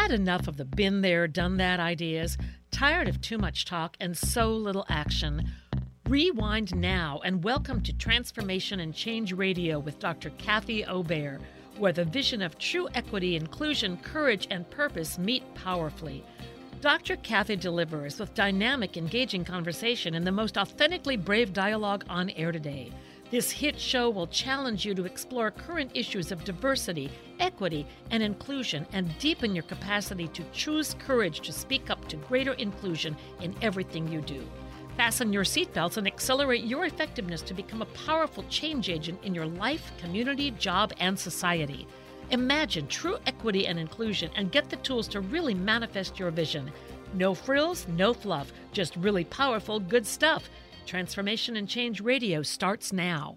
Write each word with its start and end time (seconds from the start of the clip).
Had 0.00 0.12
enough 0.12 0.46
of 0.46 0.56
the 0.56 0.64
been 0.64 1.00
there, 1.00 1.26
done 1.26 1.56
that 1.56 1.80
ideas? 1.80 2.38
Tired 2.70 3.08
of 3.08 3.20
too 3.20 3.36
much 3.36 3.64
talk 3.64 3.96
and 3.98 4.16
so 4.16 4.52
little 4.52 4.86
action? 4.88 5.50
Rewind 6.08 6.74
now 6.76 7.20
and 7.24 7.42
welcome 7.42 7.82
to 7.82 7.92
Transformation 7.92 8.78
and 8.78 8.94
Change 8.94 9.32
Radio 9.32 9.80
with 9.80 9.98
Dr. 9.98 10.30
Kathy 10.38 10.84
Obear, 10.84 11.40
where 11.78 11.92
the 11.92 12.04
vision 12.04 12.42
of 12.42 12.58
true 12.58 12.88
equity, 12.94 13.34
inclusion, 13.34 13.96
courage, 13.96 14.46
and 14.50 14.70
purpose 14.70 15.18
meet 15.18 15.42
powerfully. 15.56 16.24
Dr. 16.80 17.16
Kathy 17.16 17.56
delivers 17.56 18.20
with 18.20 18.32
dynamic, 18.34 18.96
engaging 18.96 19.44
conversation 19.44 20.14
and 20.14 20.24
the 20.24 20.32
most 20.32 20.56
authentically 20.56 21.16
brave 21.16 21.52
dialogue 21.52 22.04
on 22.08 22.30
air 22.30 22.52
today. 22.52 22.92
This 23.30 23.50
hit 23.50 23.78
show 23.78 24.08
will 24.08 24.26
challenge 24.26 24.86
you 24.86 24.94
to 24.94 25.04
explore 25.04 25.50
current 25.50 25.90
issues 25.92 26.32
of 26.32 26.44
diversity, 26.44 27.10
equity, 27.38 27.86
and 28.10 28.22
inclusion 28.22 28.86
and 28.94 29.16
deepen 29.18 29.54
your 29.54 29.64
capacity 29.64 30.28
to 30.28 30.42
choose 30.54 30.94
courage 30.98 31.40
to 31.40 31.52
speak 31.52 31.90
up 31.90 32.08
to 32.08 32.16
greater 32.16 32.54
inclusion 32.54 33.14
in 33.42 33.54
everything 33.60 34.08
you 34.08 34.22
do. 34.22 34.42
Fasten 34.96 35.30
your 35.30 35.44
seatbelts 35.44 35.98
and 35.98 36.06
accelerate 36.06 36.64
your 36.64 36.86
effectiveness 36.86 37.42
to 37.42 37.52
become 37.52 37.82
a 37.82 37.96
powerful 38.06 38.44
change 38.48 38.88
agent 38.88 39.22
in 39.22 39.34
your 39.34 39.46
life, 39.46 39.92
community, 40.00 40.50
job, 40.52 40.94
and 40.98 41.16
society. 41.18 41.86
Imagine 42.30 42.86
true 42.86 43.18
equity 43.26 43.66
and 43.66 43.78
inclusion 43.78 44.30
and 44.36 44.50
get 44.50 44.70
the 44.70 44.76
tools 44.76 45.06
to 45.08 45.20
really 45.20 45.54
manifest 45.54 46.18
your 46.18 46.30
vision. 46.30 46.72
No 47.12 47.34
frills, 47.34 47.86
no 47.88 48.14
fluff, 48.14 48.52
just 48.72 48.96
really 48.96 49.24
powerful, 49.24 49.80
good 49.80 50.06
stuff. 50.06 50.48
Transformation 50.88 51.56
and 51.56 51.68
Change 51.68 52.00
Radio 52.00 52.42
starts 52.42 52.94
now. 52.94 53.36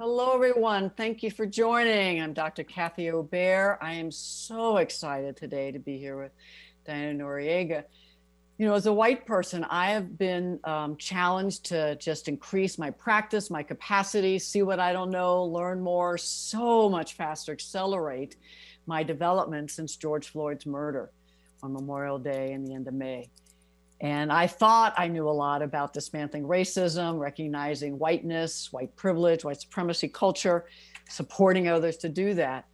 Hello, 0.00 0.32
everyone. 0.32 0.88
Thank 0.88 1.22
you 1.22 1.30
for 1.30 1.44
joining. 1.44 2.22
I'm 2.22 2.32
Dr. 2.32 2.64
Kathy 2.64 3.10
Obear. 3.10 3.78
I 3.82 3.92
am 3.92 4.10
so 4.10 4.78
excited 4.78 5.36
today 5.36 5.70
to 5.72 5.78
be 5.78 5.98
here 5.98 6.16
with 6.16 6.32
Diana 6.86 7.22
Noriega. 7.22 7.84
You 8.56 8.66
know, 8.66 8.72
as 8.72 8.86
a 8.86 8.92
white 8.92 9.26
person, 9.26 9.62
I 9.68 9.90
have 9.90 10.16
been 10.16 10.58
um, 10.64 10.96
challenged 10.96 11.66
to 11.66 11.96
just 11.96 12.28
increase 12.28 12.78
my 12.78 12.92
practice, 12.92 13.50
my 13.50 13.62
capacity, 13.62 14.38
see 14.38 14.62
what 14.62 14.80
I 14.80 14.94
don't 14.94 15.10
know, 15.10 15.44
learn 15.44 15.82
more, 15.82 16.16
so 16.16 16.88
much 16.88 17.12
faster, 17.12 17.52
accelerate 17.52 18.36
my 18.86 19.02
development 19.02 19.70
since 19.70 19.96
George 19.96 20.30
Floyd's 20.30 20.64
murder 20.64 21.10
on 21.62 21.74
Memorial 21.74 22.18
Day 22.18 22.52
and 22.52 22.66
the 22.66 22.72
end 22.72 22.88
of 22.88 22.94
May. 22.94 23.28
And 24.00 24.32
I 24.32 24.46
thought 24.46 24.94
I 24.96 25.08
knew 25.08 25.28
a 25.28 25.30
lot 25.30 25.60
about 25.60 25.92
dismantling 25.92 26.44
racism, 26.44 27.18
recognizing 27.18 27.98
whiteness, 27.98 28.72
white 28.72 28.94
privilege, 28.94 29.44
white 29.44 29.60
supremacy 29.60 30.08
culture, 30.08 30.66
supporting 31.08 31.68
others 31.68 31.96
to 31.98 32.08
do 32.08 32.34
that. 32.34 32.66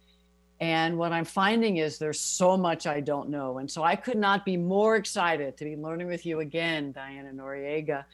And 0.59 0.97
what 0.97 1.11
I'm 1.11 1.25
finding 1.25 1.77
is 1.77 1.97
there's 1.97 2.19
so 2.19 2.55
much 2.55 2.85
I 2.85 3.01
don't 3.01 3.29
know. 3.29 3.57
And 3.57 3.69
so 3.69 3.83
I 3.83 3.95
could 3.95 4.17
not 4.17 4.45
be 4.45 4.55
more 4.55 4.95
excited 4.95 5.57
to 5.57 5.65
be 5.65 5.75
learning 5.75 6.07
with 6.07 6.25
you 6.25 6.39
again, 6.39 6.91
Diana 6.91 7.31
Noriega. 7.31 8.05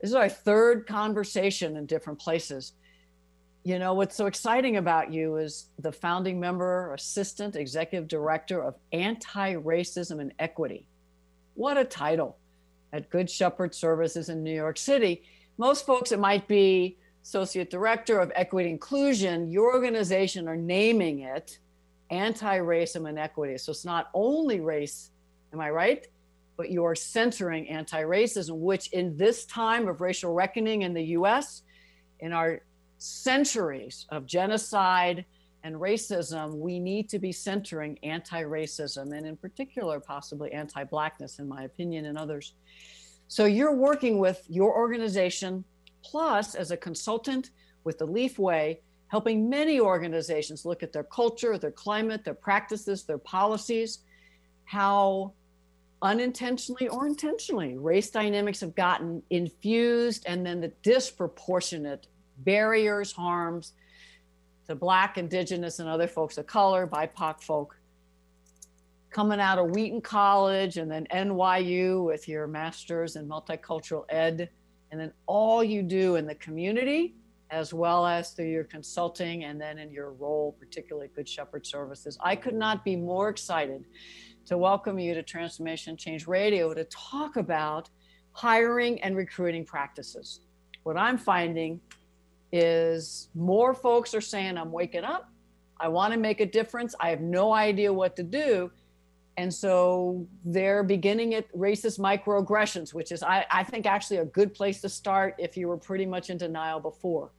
This 0.00 0.10
is 0.10 0.14
our 0.14 0.28
third 0.28 0.86
conversation 0.86 1.76
in 1.76 1.86
different 1.86 2.20
places. 2.20 2.74
You 3.64 3.78
know, 3.78 3.94
what's 3.94 4.14
so 4.14 4.26
exciting 4.26 4.76
about 4.76 5.12
you 5.12 5.38
is 5.38 5.70
the 5.78 5.90
founding 5.90 6.38
member, 6.38 6.92
assistant, 6.94 7.56
executive 7.56 8.06
director 8.06 8.62
of 8.62 8.76
Anti 8.92 9.54
Racism 9.54 10.20
and 10.20 10.32
Equity. 10.38 10.86
What 11.54 11.76
a 11.76 11.84
title 11.84 12.36
at 12.92 13.10
Good 13.10 13.30
Shepherd 13.30 13.74
Services 13.74 14.28
in 14.28 14.42
New 14.42 14.54
York 14.54 14.78
City. 14.78 15.22
Most 15.56 15.86
folks, 15.86 16.12
it 16.12 16.18
might 16.18 16.46
be 16.48 16.96
Associate 17.22 17.68
Director 17.68 18.18
of 18.20 18.32
Equity 18.34 18.70
Inclusion. 18.70 19.50
Your 19.50 19.74
organization 19.74 20.48
are 20.48 20.56
naming 20.56 21.20
it 21.20 21.58
anti 22.10 22.58
racism 22.58 23.08
and 23.08 23.18
equity. 23.18 23.58
So 23.58 23.72
it's 23.72 23.84
not 23.84 24.08
only 24.14 24.60
race, 24.60 25.10
am 25.52 25.60
I 25.60 25.70
right? 25.70 26.06
But 26.56 26.70
you 26.70 26.84
are 26.84 26.94
centering 26.94 27.68
anti 27.68 28.02
racism, 28.02 28.58
which 28.58 28.88
in 28.92 29.16
this 29.16 29.44
time 29.44 29.88
of 29.88 30.00
racial 30.00 30.32
reckoning 30.32 30.82
in 30.82 30.94
the 30.94 31.04
US, 31.18 31.62
in 32.20 32.32
our 32.32 32.62
centuries 32.98 34.06
of 34.10 34.26
genocide 34.26 35.24
and 35.64 35.74
racism, 35.74 36.54
we 36.54 36.78
need 36.78 37.08
to 37.10 37.18
be 37.18 37.32
centering 37.32 37.98
anti 38.02 38.42
racism 38.42 39.16
and, 39.16 39.26
in 39.26 39.36
particular, 39.36 40.00
possibly 40.00 40.52
anti 40.52 40.84
Blackness, 40.84 41.38
in 41.38 41.48
my 41.48 41.64
opinion, 41.64 42.06
and 42.06 42.16
others. 42.16 42.54
So 43.28 43.44
you're 43.44 43.74
working 43.74 44.18
with 44.18 44.42
your 44.48 44.74
organization, 44.74 45.64
plus 46.02 46.54
as 46.54 46.70
a 46.70 46.76
consultant 46.76 47.50
with 47.84 47.98
the 47.98 48.06
Leaf 48.06 48.38
Way, 48.38 48.80
helping 49.08 49.48
many 49.50 49.80
organizations 49.80 50.64
look 50.64 50.82
at 50.82 50.92
their 50.92 51.04
culture, 51.04 51.58
their 51.58 51.70
climate, 51.70 52.24
their 52.24 52.34
practices, 52.34 53.04
their 53.04 53.18
policies, 53.18 54.00
how 54.64 55.32
unintentionally 56.00 56.88
or 56.88 57.06
intentionally 57.06 57.76
race 57.76 58.10
dynamics 58.10 58.60
have 58.60 58.74
gotten 58.74 59.22
infused, 59.30 60.24
and 60.26 60.46
then 60.46 60.60
the 60.60 60.72
disproportionate 60.82 62.06
barriers, 62.38 63.12
harms 63.12 63.72
to 64.68 64.74
Black, 64.74 65.18
Indigenous, 65.18 65.78
and 65.78 65.88
other 65.88 66.06
folks 66.06 66.38
of 66.38 66.46
color, 66.46 66.86
BIPOC 66.86 67.42
folk 67.42 67.76
coming 69.10 69.40
out 69.40 69.58
of 69.58 69.70
Wheaton 69.70 70.02
College 70.02 70.76
and 70.76 70.90
then 70.90 71.06
NYU 71.12 72.04
with 72.04 72.28
your 72.28 72.46
master's 72.46 73.16
in 73.16 73.26
multicultural 73.26 74.04
ed, 74.10 74.50
and 74.90 75.00
then 75.00 75.12
all 75.26 75.64
you 75.64 75.82
do 75.82 76.16
in 76.16 76.26
the 76.26 76.34
community, 76.34 77.14
as 77.50 77.72
well 77.72 78.06
as 78.06 78.32
through 78.32 78.50
your 78.50 78.64
consulting 78.64 79.44
and 79.44 79.58
then 79.58 79.78
in 79.78 79.90
your 79.90 80.12
role, 80.12 80.54
particularly 80.58 81.08
Good 81.14 81.28
Shepherd 81.28 81.66
Services. 81.66 82.18
I 82.20 82.36
could 82.36 82.54
not 82.54 82.84
be 82.84 82.96
more 82.96 83.30
excited 83.30 83.86
to 84.46 84.58
welcome 84.58 84.98
you 84.98 85.14
to 85.14 85.22
Transformation 85.22 85.96
Change 85.96 86.26
Radio 86.26 86.74
to 86.74 86.84
talk 86.84 87.36
about 87.36 87.88
hiring 88.32 89.00
and 89.02 89.16
recruiting 89.16 89.64
practices. 89.64 90.40
What 90.82 90.98
I'm 90.98 91.16
finding 91.16 91.80
is 92.52 93.28
more 93.34 93.74
folks 93.74 94.14
are 94.14 94.20
saying, 94.20 94.56
I'm 94.56 94.72
waking 94.72 95.04
up. 95.04 95.30
I 95.80 95.88
want 95.88 96.12
to 96.12 96.18
make 96.18 96.40
a 96.40 96.46
difference. 96.46 96.94
I 96.98 97.10
have 97.10 97.20
no 97.20 97.52
idea 97.52 97.92
what 97.92 98.16
to 98.16 98.22
do. 98.22 98.70
And 99.36 99.54
so 99.54 100.26
they're 100.44 100.82
beginning 100.82 101.34
at 101.34 101.50
racist 101.52 102.00
microaggressions, 102.00 102.92
which 102.92 103.12
is, 103.12 103.22
I, 103.22 103.46
I 103.50 103.62
think, 103.62 103.86
actually 103.86 104.16
a 104.16 104.24
good 104.24 104.52
place 104.52 104.80
to 104.80 104.88
start 104.88 105.36
if 105.38 105.56
you 105.56 105.68
were 105.68 105.76
pretty 105.76 106.06
much 106.06 106.30
in 106.30 106.38
denial 106.38 106.80
before. 106.80 107.30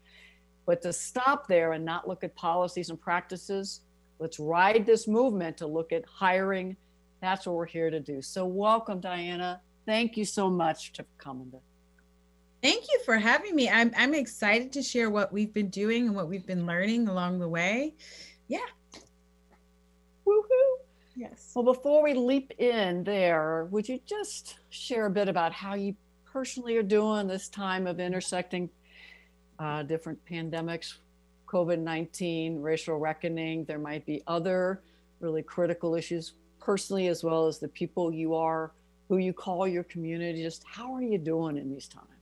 But 0.66 0.82
to 0.84 0.94
stop 0.94 1.48
there 1.48 1.74
and 1.74 1.84
not 1.84 2.08
look 2.08 2.24
at 2.24 2.34
policies 2.36 2.90
and 2.90 3.02
practices, 3.02 3.82
let's 4.18 4.40
ride 4.40 4.86
this 4.86 5.10
movement 5.10 5.58
to 5.58 5.68
look 5.68 5.92
at 5.92 6.06
hiring. 6.06 6.78
That's 7.22 7.46
what 7.46 7.56
we're 7.58 7.66
here 7.66 7.90
to 7.90 8.00
do. 8.00 8.22
So, 8.22 8.46
welcome, 8.46 9.02
Diana. 9.02 9.60
Thank 9.86 10.16
you 10.16 10.24
so 10.24 10.50
much 10.50 10.94
for 10.96 11.04
coming. 11.18 11.52
Thank 12.62 12.84
you 12.92 13.00
for 13.06 13.18
having 13.18 13.56
me. 13.56 13.70
I'm, 13.70 13.94
I'm 13.96 14.14
excited 14.14 14.74
to 14.74 14.84
share 14.84 15.10
what 15.10 15.32
we've 15.32 15.54
been 15.54 15.70
doing 15.70 16.08
and 16.08 16.16
what 16.16 16.28
we've 16.28 16.46
been 16.46 16.66
learning 16.66 17.08
along 17.08 17.40
the 17.40 17.48
way. 17.48 17.96
Yeah. 18.48 18.60
Woohoo. 20.28 20.80
Yes. 21.16 21.52
Well, 21.56 21.64
before 21.64 22.04
we 22.04 22.14
leap 22.14 22.52
in 22.60 23.06
there, 23.06 23.68
would 23.72 23.88
you 23.88 24.00
just 24.06 24.58
share 24.70 25.06
a 25.06 25.10
bit 25.10 25.30
about 25.30 25.54
how 25.54 25.76
you 25.76 25.96
personally 26.26 26.76
are 26.76 26.84
doing 26.84 27.28
this 27.28 27.48
time 27.48 27.88
of 27.88 28.00
intersecting 28.00 28.70
uh, 29.58 29.84
different 29.84 30.20
pandemics, 30.26 30.96
COVID 31.48 31.80
19, 31.80 32.62
racial 32.62 32.98
reckoning? 32.98 33.64
There 33.64 33.80
might 33.80 34.06
be 34.06 34.22
other 34.28 34.82
really 35.22 35.44
critical 35.44 35.96
issues 35.96 36.34
personally, 36.60 37.08
as 37.08 37.24
well 37.24 37.48
as 37.48 37.60
the 37.60 37.70
people 37.70 38.12
you 38.12 38.36
are, 38.36 38.74
who 39.08 39.18
you 39.18 39.32
call 39.32 39.66
your 39.66 39.84
community. 39.84 40.44
Just 40.44 40.66
how 40.66 40.94
are 40.94 41.02
you 41.02 41.18
doing 41.18 41.56
in 41.56 41.70
these 41.70 41.88
times? 41.88 42.19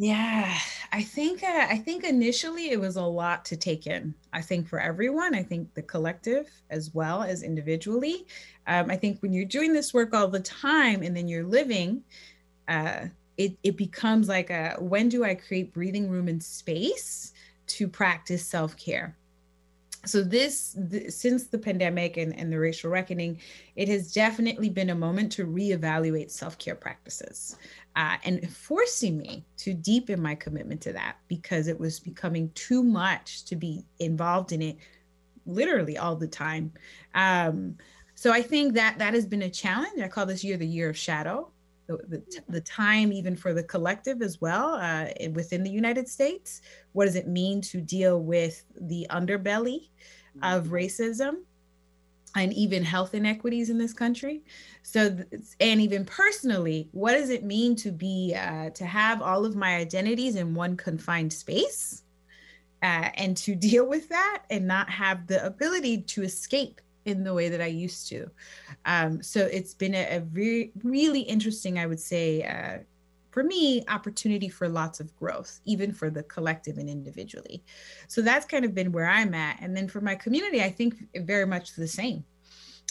Yeah, 0.00 0.56
I 0.92 1.02
think 1.02 1.42
uh, 1.42 1.66
I 1.68 1.76
think 1.76 2.04
initially 2.04 2.70
it 2.70 2.78
was 2.80 2.94
a 2.94 3.02
lot 3.02 3.44
to 3.46 3.56
take 3.56 3.86
in. 3.88 4.14
I 4.32 4.40
think 4.40 4.68
for 4.68 4.78
everyone, 4.78 5.34
I 5.34 5.42
think 5.42 5.74
the 5.74 5.82
collective 5.82 6.48
as 6.70 6.94
well 6.94 7.24
as 7.24 7.42
individually. 7.42 8.24
Um, 8.68 8.90
I 8.92 8.96
think 8.96 9.20
when 9.20 9.32
you're 9.32 9.44
doing 9.44 9.72
this 9.72 9.92
work 9.92 10.14
all 10.14 10.28
the 10.28 10.38
time 10.40 11.02
and 11.02 11.16
then 11.16 11.26
you're 11.26 11.44
living, 11.44 12.04
uh, 12.68 13.06
it 13.36 13.58
it 13.64 13.76
becomes 13.76 14.28
like 14.28 14.50
a 14.50 14.76
when 14.78 15.08
do 15.08 15.24
I 15.24 15.34
create 15.34 15.74
breathing 15.74 16.08
room 16.08 16.28
and 16.28 16.42
space 16.42 17.32
to 17.68 17.88
practice 17.88 18.46
self 18.46 18.76
care 18.76 19.16
so 20.06 20.22
this, 20.22 20.76
since 21.08 21.48
the 21.48 21.58
pandemic 21.58 22.16
and, 22.16 22.36
and 22.38 22.52
the 22.52 22.58
racial 22.58 22.90
reckoning 22.90 23.38
it 23.76 23.88
has 23.88 24.12
definitely 24.12 24.70
been 24.70 24.90
a 24.90 24.94
moment 24.94 25.30
to 25.32 25.46
reevaluate 25.46 26.30
self-care 26.30 26.76
practices 26.76 27.56
uh, 27.98 28.16
and 28.24 28.48
forcing 28.48 29.18
me 29.18 29.44
to 29.56 29.74
deepen 29.74 30.22
my 30.22 30.36
commitment 30.36 30.80
to 30.80 30.92
that 30.92 31.16
because 31.26 31.66
it 31.66 31.78
was 31.78 31.98
becoming 31.98 32.48
too 32.54 32.84
much 32.84 33.44
to 33.44 33.56
be 33.56 33.84
involved 33.98 34.52
in 34.52 34.62
it 34.62 34.76
literally 35.46 35.98
all 35.98 36.14
the 36.14 36.28
time 36.28 36.72
um, 37.16 37.76
so 38.14 38.32
i 38.32 38.40
think 38.40 38.72
that 38.72 38.98
that 38.98 39.14
has 39.14 39.26
been 39.26 39.42
a 39.42 39.50
challenge 39.50 40.00
i 40.00 40.06
call 40.06 40.24
this 40.24 40.44
year 40.44 40.56
the 40.56 40.66
year 40.66 40.88
of 40.88 40.96
shadow 40.96 41.50
the, 41.88 41.96
the, 42.08 42.42
the, 42.50 42.60
time 42.60 43.12
even 43.12 43.34
for 43.34 43.54
the 43.54 43.62
collective 43.62 44.20
as 44.20 44.42
well 44.42 44.74
uh, 44.74 45.06
within 45.32 45.62
the 45.62 45.70
United 45.70 46.06
States. 46.06 46.60
What 46.92 47.06
does 47.06 47.16
it 47.16 47.26
mean 47.26 47.62
to 47.62 47.80
deal 47.80 48.20
with 48.20 48.62
the 48.78 49.06
underbelly 49.08 49.88
of 50.42 50.64
mm-hmm. 50.64 50.74
racism? 50.74 51.36
And 52.34 52.52
even 52.52 52.84
health 52.84 53.14
inequities 53.14 53.70
in 53.70 53.78
this 53.78 53.92
country. 53.92 54.42
So, 54.82 55.18
and 55.60 55.80
even 55.80 56.04
personally, 56.04 56.88
what 56.92 57.12
does 57.12 57.30
it 57.30 57.44
mean 57.44 57.76
to 57.76 57.90
be, 57.90 58.34
uh, 58.36 58.70
to 58.70 58.84
have 58.84 59.22
all 59.22 59.44
of 59.44 59.56
my 59.56 59.76
identities 59.76 60.36
in 60.36 60.54
one 60.54 60.76
confined 60.76 61.32
space 61.32 62.02
uh, 62.82 63.10
and 63.14 63.36
to 63.38 63.54
deal 63.68 63.86
with 63.86 64.08
that 64.08 64.44
and 64.50 64.66
not 64.66 64.90
have 64.90 65.26
the 65.26 65.44
ability 65.44 66.02
to 66.02 66.22
escape 66.22 66.80
in 67.04 67.24
the 67.24 67.32
way 67.32 67.48
that 67.48 67.60
I 67.60 67.66
used 67.66 68.08
to? 68.08 68.30
Um, 68.84 69.22
so, 69.22 69.40
it's 69.40 69.74
been 69.74 69.94
a, 69.94 70.16
a 70.16 70.20
very, 70.20 70.72
really 70.82 71.20
interesting, 71.20 71.78
I 71.78 71.86
would 71.86 72.00
say, 72.00 72.42
uh, 72.42 72.84
for 73.30 73.42
me, 73.42 73.84
opportunity 73.88 74.48
for 74.48 74.68
lots 74.68 75.00
of 75.00 75.14
growth, 75.16 75.60
even 75.64 75.92
for 75.92 76.10
the 76.10 76.22
collective 76.24 76.78
and 76.78 76.88
individually. 76.88 77.62
So 78.08 78.22
that's 78.22 78.46
kind 78.46 78.64
of 78.64 78.74
been 78.74 78.92
where 78.92 79.08
I'm 79.08 79.34
at. 79.34 79.58
And 79.60 79.76
then 79.76 79.88
for 79.88 80.00
my 80.00 80.14
community, 80.14 80.62
I 80.62 80.70
think 80.70 80.96
very 81.14 81.46
much 81.46 81.74
the 81.74 81.88
same. 81.88 82.24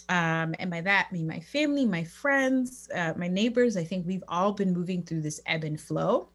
Um, 0.10 0.56
and 0.60 0.72
by 0.72 0.82
that, 0.82 1.08
I 1.10 1.14
mean 1.14 1.28
my 1.28 1.40
family, 1.40 1.86
my 1.86 2.04
friends, 2.04 2.88
uh, 2.96 3.14
my 3.18 3.28
neighbors. 3.28 3.76
I 3.76 3.84
think 3.84 4.08
we've 4.08 4.24
all 4.28 4.54
been 4.54 4.74
moving 4.74 5.04
through 5.04 5.22
this 5.22 5.42
ebb 5.46 5.64
and 5.64 5.80
flow 5.80 6.30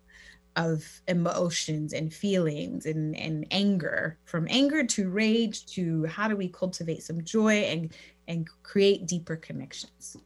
of 0.56 0.84
emotions 1.08 1.94
and 1.94 2.12
feelings 2.12 2.84
and, 2.86 3.16
and 3.16 3.46
anger 3.50 4.18
from 4.24 4.46
anger 4.50 4.84
to 4.84 5.08
rage 5.08 5.64
to 5.66 6.04
how 6.04 6.28
do 6.28 6.36
we 6.36 6.48
cultivate 6.48 7.02
some 7.02 7.24
joy 7.24 7.54
and 7.62 7.94
and 8.28 8.46
create 8.62 9.06
deeper 9.06 9.36
connections 9.36 10.18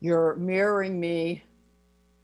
you're 0.00 0.34
mirroring 0.36 0.98
me 0.98 1.42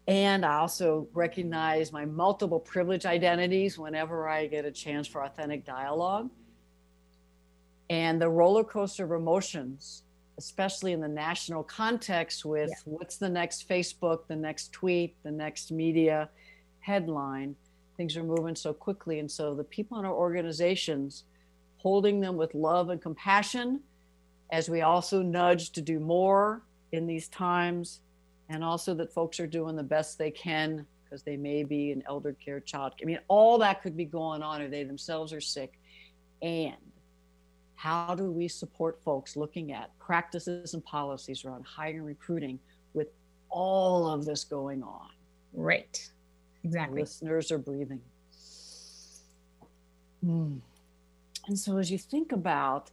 and 0.08 0.44
I 0.44 0.58
also 0.58 1.06
recognize 1.12 1.92
my 1.92 2.04
multiple 2.04 2.58
privilege 2.58 3.06
identities 3.06 3.78
whenever 3.78 4.28
I 4.28 4.46
get 4.48 4.64
a 4.64 4.72
chance 4.72 5.06
for 5.06 5.22
authentic 5.22 5.64
dialogue. 5.64 6.30
And 7.88 8.20
the 8.20 8.28
roller 8.28 8.64
coaster 8.64 9.04
of 9.04 9.12
emotions, 9.12 10.02
especially 10.38 10.92
in 10.92 11.00
the 11.00 11.08
national 11.08 11.62
context, 11.62 12.44
with 12.44 12.70
yeah. 12.70 12.76
what's 12.84 13.16
the 13.16 13.28
next 13.28 13.68
Facebook, 13.68 14.26
the 14.26 14.36
next 14.36 14.72
tweet, 14.72 15.14
the 15.22 15.30
next 15.30 15.70
media 15.70 16.28
headline. 16.80 17.54
Things 17.96 18.16
are 18.16 18.24
moving 18.24 18.56
so 18.56 18.72
quickly. 18.72 19.20
And 19.20 19.30
so 19.30 19.54
the 19.54 19.64
people 19.64 20.00
in 20.00 20.04
our 20.04 20.14
organizations, 20.14 21.24
holding 21.76 22.18
them 22.18 22.36
with 22.36 22.54
love 22.54 22.88
and 22.88 23.00
compassion, 23.00 23.80
as 24.50 24.68
we 24.68 24.80
also 24.80 25.22
nudge 25.22 25.70
to 25.72 25.80
do 25.80 26.00
more 26.00 26.62
in 26.90 27.06
these 27.06 27.28
times 27.28 28.00
and 28.52 28.62
also 28.62 28.92
that 28.94 29.12
folks 29.12 29.40
are 29.40 29.46
doing 29.46 29.76
the 29.76 29.82
best 29.82 30.18
they 30.18 30.30
can 30.30 30.86
because 31.04 31.22
they 31.22 31.36
may 31.36 31.64
be 31.64 31.90
an 31.90 32.02
elder 32.06 32.34
care 32.34 32.60
child. 32.60 32.92
I 33.00 33.06
mean, 33.06 33.18
all 33.28 33.56
that 33.58 33.82
could 33.82 33.96
be 33.96 34.04
going 34.04 34.42
on, 34.42 34.60
or 34.60 34.68
they 34.68 34.84
themselves 34.84 35.32
are 35.32 35.40
sick. 35.40 35.78
And 36.42 36.76
how 37.76 38.14
do 38.14 38.30
we 38.30 38.48
support 38.48 39.00
folks 39.02 39.36
looking 39.36 39.72
at 39.72 39.96
practices 39.98 40.74
and 40.74 40.84
policies 40.84 41.44
around 41.44 41.64
hiring 41.64 42.02
recruiting 42.02 42.58
with 42.92 43.08
all 43.48 44.06
of 44.08 44.26
this 44.26 44.44
going 44.44 44.82
on? 44.82 45.08
Right. 45.54 46.10
Exactly. 46.62 47.00
Listeners 47.00 47.50
are 47.50 47.58
breathing. 47.58 48.00
Hmm. 50.22 50.58
And 51.46 51.58
so, 51.58 51.78
as 51.78 51.90
you 51.90 51.98
think 51.98 52.32
about 52.32 52.90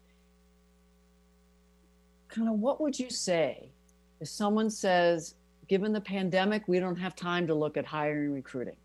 kind 2.29 2.47
of 2.47 2.55
what 2.55 2.79
would 2.79 2.97
you 2.97 3.09
say 3.09 3.71
if 4.19 4.27
someone 4.27 4.69
says, 4.69 5.35
given 5.69 5.93
the 5.93 6.01
pandemic, 6.01 6.67
we 6.67 6.79
don't 6.79 6.97
have 6.97 7.15
time 7.15 7.47
to 7.47 7.53
look 7.53 7.77
at 7.77 7.85
hiring 7.85 8.25
and 8.25 8.35
recruiting. 8.35 8.75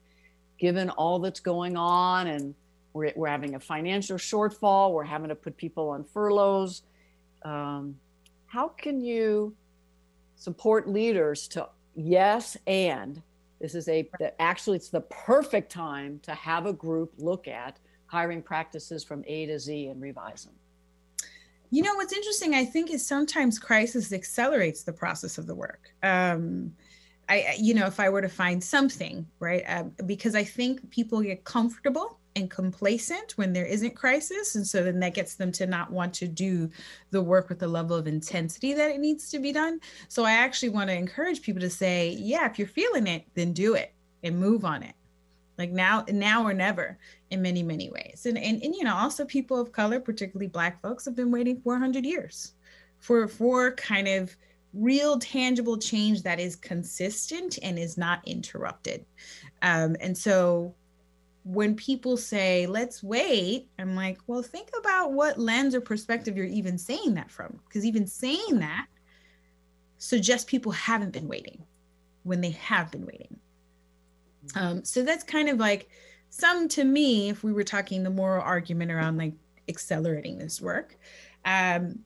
Given 0.59 0.91
all 0.91 1.19
that's 1.19 1.41
going 1.41 1.77
on 1.77 2.29
and 2.29 2.55
we're, 2.93 3.13
we're 3.17 3.29
having 3.29 3.57
a 3.57 3.61
financial 3.61 4.19
shortfall, 4.19 4.93
we're 4.93 5.03
having 5.03 5.31
to 5.31 5.35
put 5.35 5.57
people 5.57 5.89
on 5.89 6.05
furloughs. 6.05 6.83
Um, 7.43 7.97
how 8.47 8.69
can 8.69 9.01
you 9.01 9.55
support 10.37 10.89
leaders 10.89 11.49
to 11.49 11.69
yes 11.97 12.57
and 12.67 13.23
this 13.61 13.75
is 13.75 13.89
a 13.89 14.09
actually 14.39 14.77
it's 14.77 14.91
the 14.91 15.01
perfect 15.03 15.71
time 15.71 16.21
to 16.23 16.35
have 16.35 16.67
a 16.67 16.73
group 16.73 17.13
look 17.19 17.49
at 17.49 17.79
hiring 18.07 18.43
practices 18.43 19.03
from 19.03 19.25
A 19.27 19.47
to 19.47 19.59
Z 19.59 19.89
and 19.89 20.01
revise 20.01 20.45
them. 20.45 20.55
You 21.75 21.83
know, 21.83 21.97
what's 21.97 22.13
interesting, 22.13 22.55
I 22.55 22.65
think, 22.65 22.93
is 22.93 23.05
sometimes 23.05 23.59
crisis 23.59 24.13
accelerates 24.13 24.85
the 24.85 24.93
process 24.93 25.39
of 25.39 25.49
the 25.49 25.57
work. 25.57 25.91
Um, 26.05 26.73
I, 27.29 27.57
you 27.59 27.75
know, 27.75 27.87
if 27.87 27.99
I 27.99 28.11
were 28.11 28.23
to 28.23 28.29
find 28.29 28.63
something, 28.63 29.27
right? 29.41 29.65
Um, 29.67 29.91
because 30.07 30.37
I 30.37 30.45
think 30.45 30.89
people 30.91 31.21
get 31.21 31.43
comfortable 31.43 32.21
and 32.37 32.49
complacent 32.49 33.33
when 33.33 33.53
there 33.53 33.67
isn't 33.67 33.97
crisis. 33.97 34.55
And 34.55 34.65
so 34.65 34.85
then 34.85 35.01
that 35.01 35.15
gets 35.15 35.35
them 35.35 35.51
to 35.51 35.67
not 35.67 35.91
want 35.91 36.15
to 36.15 36.29
do 36.29 36.71
the 37.11 37.21
work 37.21 37.49
with 37.49 37.59
the 37.59 37.67
level 37.67 37.97
of 37.97 38.07
intensity 38.07 38.73
that 38.75 38.93
it 38.93 39.01
needs 39.01 39.29
to 39.31 39.41
be 39.41 39.51
done. 39.51 39.81
So 40.07 40.25
I 40.25 40.31
actually 40.31 40.69
want 40.69 40.91
to 40.91 40.97
encourage 40.97 41.43
people 41.43 41.61
to 41.63 41.71
say, 41.71 42.11
yeah, 42.11 42.49
if 42.49 42.57
you're 42.57 42.69
feeling 42.69 43.09
it, 43.09 43.25
then 43.35 43.53
do 43.53 43.75
it 43.75 43.93
and 44.23 44.39
move 44.39 44.65
on 44.65 44.85
it 44.85 44.95
like 45.59 45.71
now 45.71 46.05
now 46.11 46.45
or 46.45 46.53
never 46.53 46.99
in 47.31 47.43
many 47.43 47.63
many 47.63 47.91
ways. 47.91 48.27
And, 48.27 48.39
and 48.39 48.63
and 48.63 48.75
you 48.75 48.85
know 48.85 48.95
also 48.95 49.25
people 49.25 49.61
of 49.61 49.73
color 49.73 50.01
particularly 50.01 50.49
black 50.49 50.81
folks 50.83 51.05
have 51.05 51.17
been 51.17 51.31
waiting 51.31 51.61
400 51.61 52.05
years 52.05 52.55
for 52.99 53.29
for 53.29 53.73
kind 53.73 54.09
of 54.09 54.35
real 54.73 55.19
tangible 55.19 55.79
change 55.79 56.23
that 56.23 56.41
is 56.41 56.57
consistent 56.57 57.59
and 57.63 57.79
is 57.79 57.97
not 57.97 58.27
interrupted. 58.27 59.05
Um, 59.63 59.97
and 60.01 60.17
so 60.17 60.75
when 61.45 61.77
people 61.77 62.17
say 62.17 62.67
let's 62.67 63.03
wait 63.03 63.69
i'm 63.79 63.95
like 63.95 64.19
well 64.27 64.43
think 64.43 64.71
about 64.79 65.13
what 65.13 65.39
lens 65.39 65.75
or 65.75 65.81
perspective 65.81 66.39
you're 66.39 66.47
even 66.47 66.79
saying 66.79 67.15
that 67.15 67.31
from. 67.31 67.61
Because 67.69 67.85
even 67.85 68.07
saying 68.07 68.61
that 68.61 68.87
suggests 69.99 70.49
people 70.49 70.73
haven't 70.73 71.13
been 71.13 71.29
waiting 71.29 71.63
when 72.23 72.41
they 72.41 72.51
have 72.51 72.91
been 72.91 73.05
waiting 73.05 73.39
um, 74.55 74.85
so 74.85 75.03
that's 75.03 75.25
kind 75.25 75.49
of 75.49 75.59
like 75.59 75.89
some 76.31 76.69
to 76.69 76.85
me, 76.85 77.29
if 77.29 77.45
we 77.45 77.53
were 77.53 77.65
talking 77.65 78.03
the 78.03 78.11
moral 78.11 78.43
argument 78.43 78.91
around 78.91 79.17
like 79.17 79.35
accelerating 79.69 80.39
this 80.39 80.61
work. 80.61 80.99
Um, 81.45 82.01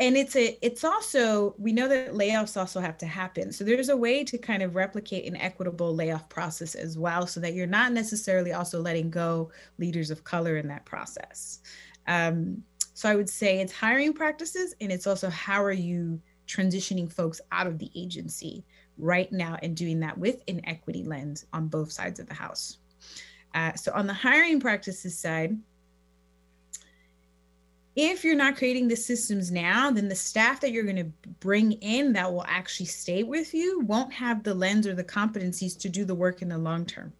and 0.00 0.16
it's 0.16 0.34
a 0.34 0.58
it's 0.60 0.82
also 0.82 1.54
we 1.56 1.72
know 1.72 1.86
that 1.86 2.14
layoffs 2.14 2.56
also 2.56 2.80
have 2.80 2.98
to 2.98 3.06
happen. 3.06 3.52
So 3.52 3.62
there's 3.62 3.90
a 3.90 3.96
way 3.96 4.24
to 4.24 4.38
kind 4.38 4.62
of 4.62 4.74
replicate 4.74 5.26
an 5.26 5.36
equitable 5.36 5.94
layoff 5.94 6.28
process 6.28 6.74
as 6.74 6.98
well 6.98 7.26
so 7.28 7.38
that 7.40 7.54
you're 7.54 7.66
not 7.66 7.92
necessarily 7.92 8.52
also 8.52 8.80
letting 8.80 9.08
go 9.08 9.52
leaders 9.78 10.10
of 10.10 10.24
color 10.24 10.56
in 10.56 10.66
that 10.68 10.84
process. 10.84 11.60
Um, 12.08 12.64
so 12.94 13.08
i 13.10 13.14
would 13.14 13.28
say 13.28 13.60
it's 13.60 13.72
hiring 13.72 14.12
practices 14.12 14.74
and 14.80 14.90
it's 14.90 15.06
also 15.06 15.28
how 15.28 15.62
are 15.62 15.72
you 15.72 16.20
transitioning 16.46 17.12
folks 17.12 17.40
out 17.52 17.66
of 17.66 17.78
the 17.78 17.90
agency 17.94 18.64
right 18.98 19.30
now 19.32 19.58
and 19.62 19.76
doing 19.76 20.00
that 20.00 20.16
with 20.16 20.42
an 20.48 20.60
equity 20.64 21.02
lens 21.02 21.46
on 21.52 21.68
both 21.68 21.90
sides 21.90 22.20
of 22.20 22.28
the 22.28 22.34
house. 22.34 22.78
Uh, 23.54 23.72
so 23.74 23.92
on 23.92 24.06
the 24.06 24.14
hiring 24.14 24.60
practices 24.60 25.18
side, 25.18 25.56
if 27.96 28.24
you're 28.24 28.34
not 28.34 28.56
creating 28.56 28.88
the 28.88 28.96
systems 28.96 29.52
now, 29.52 29.90
then 29.90 30.08
the 30.08 30.16
staff 30.16 30.60
that 30.60 30.72
you're 30.72 30.82
going 30.82 30.96
to 30.96 31.30
bring 31.38 31.72
in 31.72 32.12
that 32.14 32.32
will 32.32 32.44
actually 32.48 32.86
stay 32.86 33.22
with 33.22 33.54
you 33.54 33.80
won't 33.80 34.12
have 34.12 34.42
the 34.42 34.54
lens 34.54 34.86
or 34.86 34.94
the 34.94 35.04
competencies 35.04 35.78
to 35.78 35.88
do 35.88 36.04
the 36.04 36.14
work 36.14 36.42
in 36.42 36.48
the 36.48 36.58
long 36.58 36.84
term. 36.84 37.12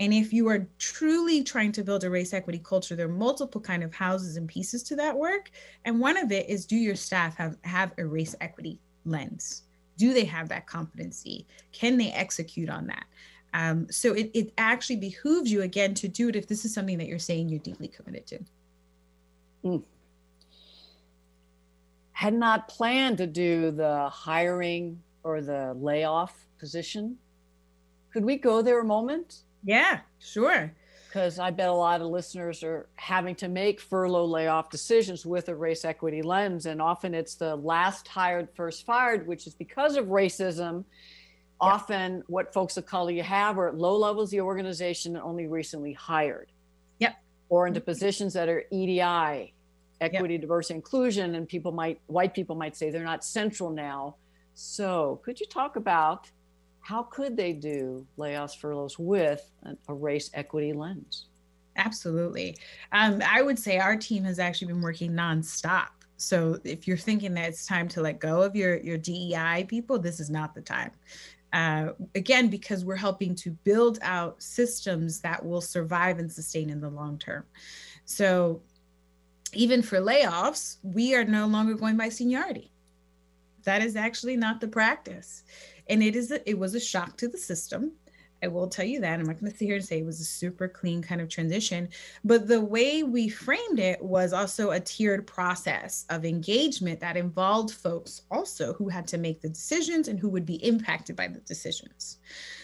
And 0.00 0.14
if 0.14 0.32
you 0.32 0.48
are 0.48 0.66
truly 0.78 1.44
trying 1.44 1.72
to 1.72 1.84
build 1.84 2.04
a 2.04 2.10
race 2.10 2.32
equity 2.32 2.60
culture, 2.64 2.96
there 2.96 3.06
are 3.06 3.12
multiple 3.12 3.60
kind 3.60 3.84
of 3.84 3.94
houses 3.94 4.36
and 4.36 4.48
pieces 4.48 4.82
to 4.84 4.96
that 4.96 5.16
work. 5.16 5.50
And 5.84 6.00
one 6.00 6.16
of 6.16 6.32
it 6.32 6.48
is 6.48 6.64
do 6.64 6.74
your 6.74 6.96
staff 6.96 7.36
have, 7.36 7.56
have 7.62 7.92
a 7.98 8.06
race 8.06 8.34
equity 8.40 8.80
lens? 9.04 9.64
Do 10.00 10.14
they 10.14 10.24
have 10.24 10.48
that 10.48 10.66
competency? 10.66 11.46
Can 11.72 11.98
they 11.98 12.10
execute 12.10 12.70
on 12.70 12.86
that? 12.86 13.04
Um, 13.52 13.86
so 13.90 14.14
it, 14.14 14.30
it 14.32 14.52
actually 14.56 14.96
behooves 14.96 15.52
you 15.52 15.60
again 15.60 15.92
to 15.94 16.08
do 16.08 16.30
it 16.30 16.36
if 16.36 16.46
this 16.46 16.64
is 16.64 16.72
something 16.72 16.96
that 16.96 17.06
you're 17.06 17.18
saying 17.18 17.50
you're 17.50 17.58
deeply 17.58 17.88
committed 17.88 18.26
to. 18.28 18.38
Mm. 19.62 19.82
had 22.12 22.32
not 22.32 22.66
planned 22.66 23.18
to 23.18 23.26
do 23.26 23.70
the 23.70 24.08
hiring 24.08 24.98
or 25.22 25.42
the 25.42 25.74
layoff 25.78 26.46
position. 26.58 27.18
Could 28.10 28.24
we 28.24 28.38
go 28.38 28.62
there 28.62 28.80
a 28.80 28.84
moment? 28.84 29.42
Yeah 29.62 30.00
sure 30.18 30.72
because 31.10 31.40
I 31.40 31.50
bet 31.50 31.68
a 31.68 31.72
lot 31.72 32.00
of 32.00 32.06
listeners 32.06 32.62
are 32.62 32.88
having 32.94 33.34
to 33.36 33.48
make 33.48 33.80
furlough 33.80 34.26
layoff 34.26 34.70
decisions 34.70 35.26
with 35.26 35.48
a 35.48 35.54
race 35.56 35.84
equity 35.84 36.22
lens. 36.22 36.66
And 36.66 36.80
often 36.80 37.14
it's 37.14 37.34
the 37.34 37.56
last 37.56 38.06
hired, 38.06 38.48
first 38.54 38.86
fired, 38.86 39.26
which 39.26 39.48
is 39.48 39.54
because 39.54 39.96
of 39.96 40.06
racism. 40.06 40.84
Often 41.60 42.22
what 42.28 42.54
folks 42.54 42.76
of 42.76 42.86
color 42.86 43.10
you 43.10 43.24
have 43.24 43.58
are 43.58 43.68
at 43.70 43.76
low 43.76 43.96
levels 43.96 44.28
of 44.28 44.30
the 44.30 44.40
organization 44.40 45.16
and 45.16 45.24
only 45.24 45.48
recently 45.48 45.92
hired. 45.94 46.52
Yep. 47.00 47.16
Or 47.48 47.66
into 47.66 47.80
mm-hmm. 47.80 47.90
positions 47.90 48.32
that 48.34 48.48
are 48.48 48.62
EDI, 48.70 49.52
equity, 50.00 50.34
yep. 50.34 50.40
diversity, 50.42 50.74
inclusion. 50.74 51.34
And 51.34 51.48
people 51.48 51.72
might, 51.72 52.00
white 52.06 52.34
people 52.34 52.54
might 52.54 52.76
say 52.76 52.90
they're 52.90 53.02
not 53.02 53.24
central 53.24 53.70
now. 53.70 54.14
So 54.54 55.20
could 55.24 55.40
you 55.40 55.46
talk 55.46 55.74
about 55.74 56.30
how 56.80 57.02
could 57.04 57.36
they 57.36 57.52
do 57.52 58.06
layoffs, 58.18 58.56
furloughs 58.56 58.98
with 58.98 59.48
a 59.88 59.94
race 59.94 60.30
equity 60.34 60.72
lens? 60.72 61.26
Absolutely. 61.76 62.56
Um, 62.92 63.22
I 63.26 63.42
would 63.42 63.58
say 63.58 63.78
our 63.78 63.96
team 63.96 64.24
has 64.24 64.38
actually 64.38 64.68
been 64.68 64.82
working 64.82 65.12
nonstop. 65.12 65.88
So 66.16 66.58
if 66.64 66.86
you're 66.86 66.96
thinking 66.96 67.32
that 67.34 67.48
it's 67.48 67.66
time 67.66 67.88
to 67.88 68.02
let 68.02 68.20
go 68.20 68.42
of 68.42 68.54
your 68.54 68.76
your 68.78 68.98
DEI 68.98 69.64
people, 69.68 69.98
this 69.98 70.20
is 70.20 70.28
not 70.28 70.54
the 70.54 70.60
time. 70.60 70.90
Uh, 71.52 71.92
again, 72.14 72.48
because 72.48 72.84
we're 72.84 72.96
helping 72.96 73.34
to 73.34 73.50
build 73.50 73.98
out 74.02 74.40
systems 74.42 75.20
that 75.20 75.44
will 75.44 75.60
survive 75.60 76.18
and 76.18 76.30
sustain 76.30 76.70
in 76.70 76.80
the 76.80 76.88
long 76.88 77.18
term. 77.18 77.44
So 78.04 78.62
even 79.52 79.82
for 79.82 79.98
layoffs, 79.98 80.76
we 80.82 81.14
are 81.14 81.24
no 81.24 81.46
longer 81.46 81.74
going 81.74 81.96
by 81.96 82.08
seniority. 82.08 82.70
That 83.64 83.82
is 83.82 83.96
actually 83.96 84.36
not 84.36 84.60
the 84.60 84.68
practice. 84.68 85.44
And 85.90 86.02
it 86.02 86.16
is 86.16 86.30
a, 86.30 86.48
it 86.48 86.58
was 86.58 86.74
a 86.74 86.80
shock 86.80 87.16
to 87.18 87.28
the 87.28 87.36
system. 87.36 87.92
I 88.42 88.48
will 88.48 88.68
tell 88.68 88.86
you 88.86 89.00
that. 89.00 89.20
I'm 89.20 89.26
not 89.26 89.38
going 89.38 89.52
to 89.52 89.58
sit 89.58 89.66
here 89.66 89.76
and 89.76 89.84
say 89.84 89.98
it 89.98 90.06
was 90.06 90.20
a 90.20 90.24
super 90.24 90.66
clean 90.66 91.02
kind 91.02 91.20
of 91.20 91.28
transition. 91.28 91.88
But 92.24 92.48
the 92.48 92.60
way 92.60 93.02
we 93.02 93.28
framed 93.28 93.78
it 93.78 94.02
was 94.02 94.32
also 94.32 94.70
a 94.70 94.80
tiered 94.80 95.26
process 95.26 96.06
of 96.08 96.24
engagement 96.24 97.00
that 97.00 97.18
involved 97.18 97.72
folks 97.72 98.22
also 98.30 98.72
who 98.74 98.88
had 98.88 99.06
to 99.08 99.18
make 99.18 99.42
the 99.42 99.50
decisions 99.50 100.08
and 100.08 100.18
who 100.18 100.30
would 100.30 100.46
be 100.46 100.64
impacted 100.64 101.16
by 101.16 101.28
the 101.28 101.40
decisions. 101.40 102.18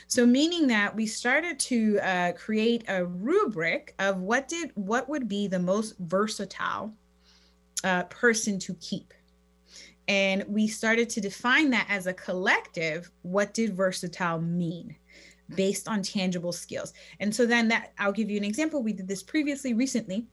So, 0.06 0.24
meaning 0.24 0.66
that 0.68 0.94
we 0.94 1.06
started 1.06 1.58
to 1.60 1.98
uh, 2.00 2.32
create 2.32 2.84
a 2.88 3.04
rubric 3.04 3.94
of 3.98 4.20
what 4.20 4.48
did 4.48 4.70
what 4.76 5.08
would 5.08 5.28
be 5.28 5.46
the 5.46 5.58
most 5.58 5.96
versatile 5.98 6.94
uh, 7.84 8.04
person 8.04 8.58
to 8.60 8.74
keep. 8.74 9.12
And 10.08 10.44
we 10.46 10.68
started 10.68 11.10
to 11.10 11.20
define 11.20 11.70
that 11.70 11.86
as 11.88 12.06
a 12.06 12.14
collective. 12.14 13.10
What 13.22 13.54
did 13.54 13.74
versatile 13.74 14.40
mean? 14.40 14.96
based 15.54 15.88
on 15.88 16.02
tangible 16.02 16.52
skills. 16.52 16.92
And 17.20 17.34
so 17.34 17.46
then 17.46 17.68
that 17.68 17.92
I'll 17.98 18.12
give 18.12 18.30
you 18.30 18.36
an 18.36 18.44
example. 18.44 18.82
We 18.82 18.92
did 18.92 19.08
this 19.08 19.22
previously 19.22 19.74
recently 19.74 20.26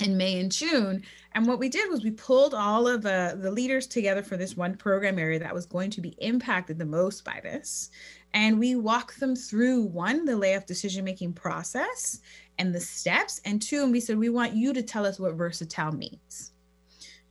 in 0.00 0.16
May 0.16 0.40
and 0.40 0.50
June. 0.50 1.02
And 1.32 1.46
what 1.46 1.58
we 1.58 1.68
did 1.68 1.90
was 1.90 2.02
we 2.02 2.10
pulled 2.12 2.54
all 2.54 2.88
of 2.88 3.04
uh, 3.06 3.34
the 3.36 3.50
leaders 3.50 3.86
together 3.86 4.22
for 4.22 4.36
this 4.36 4.56
one 4.56 4.76
program 4.76 5.18
area 5.18 5.38
that 5.38 5.54
was 5.54 5.66
going 5.66 5.90
to 5.90 6.00
be 6.00 6.14
impacted 6.18 6.78
the 6.78 6.86
most 6.86 7.24
by 7.24 7.40
this. 7.42 7.90
And 8.34 8.58
we 8.58 8.74
walked 8.74 9.20
them 9.20 9.36
through 9.36 9.82
one, 9.82 10.24
the 10.24 10.36
layoff 10.36 10.66
decision 10.66 11.04
making 11.04 11.34
process 11.34 12.20
and 12.58 12.74
the 12.74 12.80
steps. 12.80 13.40
And 13.44 13.60
two, 13.60 13.82
and 13.82 13.92
we 13.92 14.00
said, 14.00 14.18
we 14.18 14.30
want 14.30 14.54
you 14.54 14.72
to 14.72 14.82
tell 14.82 15.04
us 15.04 15.20
what 15.20 15.34
versatile 15.34 15.92
means 15.92 16.51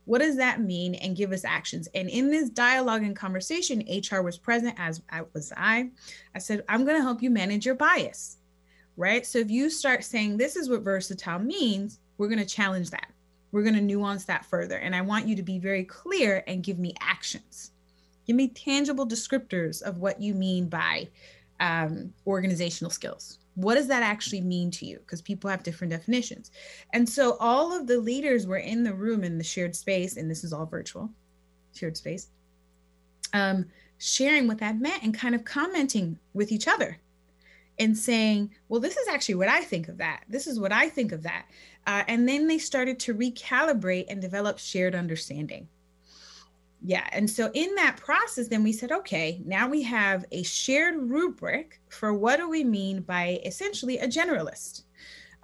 what 0.04 0.18
does 0.18 0.36
that 0.36 0.60
mean? 0.60 0.94
And 0.96 1.16
give 1.16 1.32
us 1.32 1.44
actions. 1.44 1.88
And 1.94 2.08
in 2.08 2.30
this 2.30 2.50
dialogue 2.50 3.02
and 3.02 3.14
conversation 3.14 3.84
hr 4.10 4.20
was 4.20 4.38
present 4.38 4.74
as 4.78 5.02
I 5.10 5.22
was 5.32 5.52
i. 5.56 5.90
I 6.34 6.38
said 6.38 6.64
i'm 6.68 6.84
going 6.84 6.96
to 6.96 7.02
help 7.02 7.22
you 7.22 7.30
manage 7.30 7.66
your 7.66 7.74
bias 7.74 8.38
right? 8.96 9.24
So 9.26 9.38
if 9.38 9.50
you 9.50 9.70
start 9.70 10.04
saying 10.04 10.36
this 10.36 10.56
is 10.56 10.68
what 10.68 10.82
versatile 10.82 11.38
means 11.38 12.00
we're 12.18 12.28
going 12.28 12.38
to 12.38 12.44
challenge 12.44 12.90
that. 12.90 13.08
We're 13.50 13.62
going 13.62 13.74
to 13.74 13.80
nuance 13.80 14.24
that 14.26 14.44
further. 14.44 14.78
And 14.78 14.94
i 14.94 15.00
want 15.00 15.26
you 15.26 15.36
to 15.36 15.42
be 15.42 15.58
very 15.58 15.84
clear 15.84 16.44
and 16.46 16.62
give 16.62 16.78
me 16.78 16.94
actions. 17.00 17.72
Give 18.26 18.36
me 18.36 18.48
tangible 18.48 19.06
descriptors 19.06 19.82
of 19.82 19.98
what 19.98 20.20
you 20.20 20.34
mean 20.34 20.68
by 20.68 21.08
um, 21.60 22.12
organizational 22.26 22.90
skills 22.90 23.38
what 23.54 23.74
does 23.74 23.88
that 23.88 24.02
actually 24.02 24.40
mean 24.40 24.70
to 24.70 24.86
you? 24.86 24.98
Because 24.98 25.20
people 25.20 25.50
have 25.50 25.62
different 25.62 25.92
definitions. 25.92 26.50
And 26.92 27.06
so 27.08 27.36
all 27.38 27.72
of 27.72 27.86
the 27.86 27.98
leaders 27.98 28.46
were 28.46 28.56
in 28.56 28.82
the 28.82 28.94
room 28.94 29.24
in 29.24 29.38
the 29.38 29.44
shared 29.44 29.76
space 29.76 30.16
and 30.16 30.30
this 30.30 30.44
is 30.44 30.52
all 30.52 30.66
virtual 30.66 31.10
shared 31.74 31.96
space 31.96 32.28
um, 33.32 33.66
sharing 33.98 34.46
what 34.46 34.58
that 34.58 34.80
meant 34.80 35.02
and 35.02 35.14
kind 35.14 35.34
of 35.34 35.44
commenting 35.44 36.18
with 36.34 36.52
each 36.52 36.68
other 36.68 36.98
and 37.78 37.96
saying 37.96 38.50
well 38.68 38.80
this 38.80 38.96
is 38.96 39.08
actually 39.08 39.34
what 39.34 39.48
i 39.48 39.60
think 39.60 39.88
of 39.88 39.98
that. 39.98 40.24
This 40.28 40.46
is 40.46 40.60
what 40.60 40.72
i 40.72 40.88
think 40.88 41.12
of 41.12 41.22
that. 41.22 41.46
Uh, 41.86 42.02
and 42.08 42.28
then 42.28 42.46
they 42.46 42.58
started 42.58 42.98
to 43.00 43.14
recalibrate 43.14 44.06
and 44.08 44.20
develop 44.20 44.58
shared 44.58 44.94
understanding 44.94 45.68
yeah. 46.84 47.06
And 47.12 47.30
so 47.30 47.50
in 47.54 47.74
that 47.76 47.96
process, 47.96 48.48
then 48.48 48.64
we 48.64 48.72
said, 48.72 48.90
okay, 48.90 49.40
now 49.44 49.68
we 49.68 49.82
have 49.82 50.24
a 50.32 50.42
shared 50.42 50.96
rubric 50.96 51.80
for 51.88 52.12
what 52.12 52.38
do 52.38 52.48
we 52.48 52.64
mean 52.64 53.02
by 53.02 53.40
essentially 53.44 53.98
a 53.98 54.08
generalist, 54.08 54.82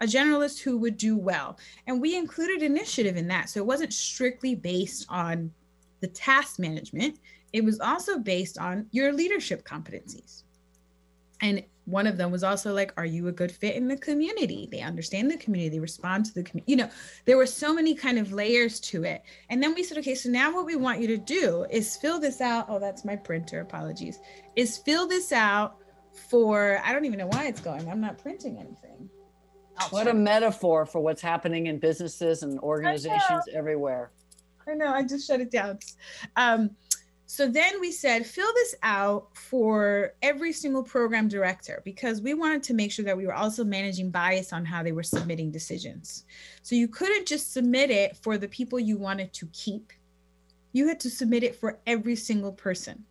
a 0.00 0.06
generalist 0.06 0.60
who 0.60 0.76
would 0.78 0.96
do 0.96 1.16
well. 1.16 1.58
And 1.86 2.00
we 2.00 2.16
included 2.16 2.62
initiative 2.62 3.16
in 3.16 3.28
that. 3.28 3.48
So 3.48 3.60
it 3.60 3.66
wasn't 3.66 3.92
strictly 3.92 4.56
based 4.56 5.06
on 5.08 5.52
the 6.00 6.08
task 6.08 6.58
management, 6.58 7.18
it 7.52 7.64
was 7.64 7.80
also 7.80 8.18
based 8.18 8.58
on 8.58 8.86
your 8.92 9.12
leadership 9.12 9.64
competencies. 9.64 10.42
And 11.40 11.64
one 11.88 12.06
of 12.06 12.16
them 12.16 12.30
was 12.30 12.44
also 12.44 12.72
like 12.74 12.92
are 12.96 13.06
you 13.06 13.28
a 13.28 13.32
good 13.32 13.50
fit 13.50 13.74
in 13.74 13.88
the 13.88 13.96
community? 13.96 14.68
They 14.70 14.80
understand 14.80 15.30
the 15.30 15.36
community 15.36 15.70
they 15.70 15.80
respond 15.80 16.26
to 16.26 16.34
the 16.34 16.42
community 16.42 16.70
you 16.70 16.76
know 16.76 16.88
there 17.24 17.36
were 17.36 17.46
so 17.46 17.72
many 17.72 17.94
kind 17.94 18.18
of 18.18 18.32
layers 18.32 18.78
to 18.80 19.04
it. 19.04 19.22
And 19.48 19.62
then 19.62 19.74
we 19.74 19.82
said 19.82 19.98
okay 19.98 20.14
so 20.14 20.28
now 20.28 20.52
what 20.52 20.66
we 20.66 20.76
want 20.76 21.00
you 21.00 21.06
to 21.08 21.16
do 21.16 21.66
is 21.70 21.96
fill 21.96 22.20
this 22.20 22.40
out 22.40 22.66
oh 22.68 22.78
that's 22.78 23.04
my 23.04 23.16
printer 23.16 23.60
apologies 23.60 24.18
is 24.56 24.76
fill 24.76 25.06
this 25.06 25.32
out 25.32 25.76
for 26.28 26.80
i 26.84 26.92
don't 26.92 27.04
even 27.04 27.18
know 27.18 27.28
why 27.28 27.46
it's 27.46 27.60
going 27.60 27.88
i'm 27.88 28.00
not 28.00 28.18
printing 28.18 28.58
anything. 28.58 29.08
I'll 29.78 29.88
what 29.90 30.08
a 30.08 30.14
metaphor 30.14 30.86
for 30.86 31.00
what's 31.00 31.22
happening 31.22 31.66
in 31.66 31.78
businesses 31.78 32.42
and 32.42 32.58
organizations 32.60 33.44
everywhere. 33.54 34.10
I 34.68 34.74
know 34.74 34.92
i 34.92 35.02
just 35.02 35.26
shut 35.26 35.40
it 35.40 35.50
down. 35.50 35.78
Um, 36.36 36.70
so 37.30 37.46
then 37.46 37.78
we 37.78 37.92
said, 37.92 38.24
fill 38.24 38.50
this 38.54 38.74
out 38.82 39.36
for 39.36 40.14
every 40.22 40.50
single 40.50 40.82
program 40.82 41.28
director 41.28 41.82
because 41.84 42.22
we 42.22 42.32
wanted 42.32 42.62
to 42.62 42.74
make 42.74 42.90
sure 42.90 43.04
that 43.04 43.18
we 43.18 43.26
were 43.26 43.34
also 43.34 43.64
managing 43.64 44.10
bias 44.10 44.50
on 44.54 44.64
how 44.64 44.82
they 44.82 44.92
were 44.92 45.02
submitting 45.02 45.50
decisions. 45.50 46.24
So 46.62 46.74
you 46.74 46.88
couldn't 46.88 47.28
just 47.28 47.52
submit 47.52 47.90
it 47.90 48.16
for 48.16 48.38
the 48.38 48.48
people 48.48 48.80
you 48.80 48.96
wanted 48.96 49.34
to 49.34 49.46
keep, 49.52 49.92
you 50.72 50.88
had 50.88 50.98
to 51.00 51.10
submit 51.10 51.42
it 51.42 51.54
for 51.54 51.78
every 51.86 52.16
single 52.16 52.50
person. 52.50 53.04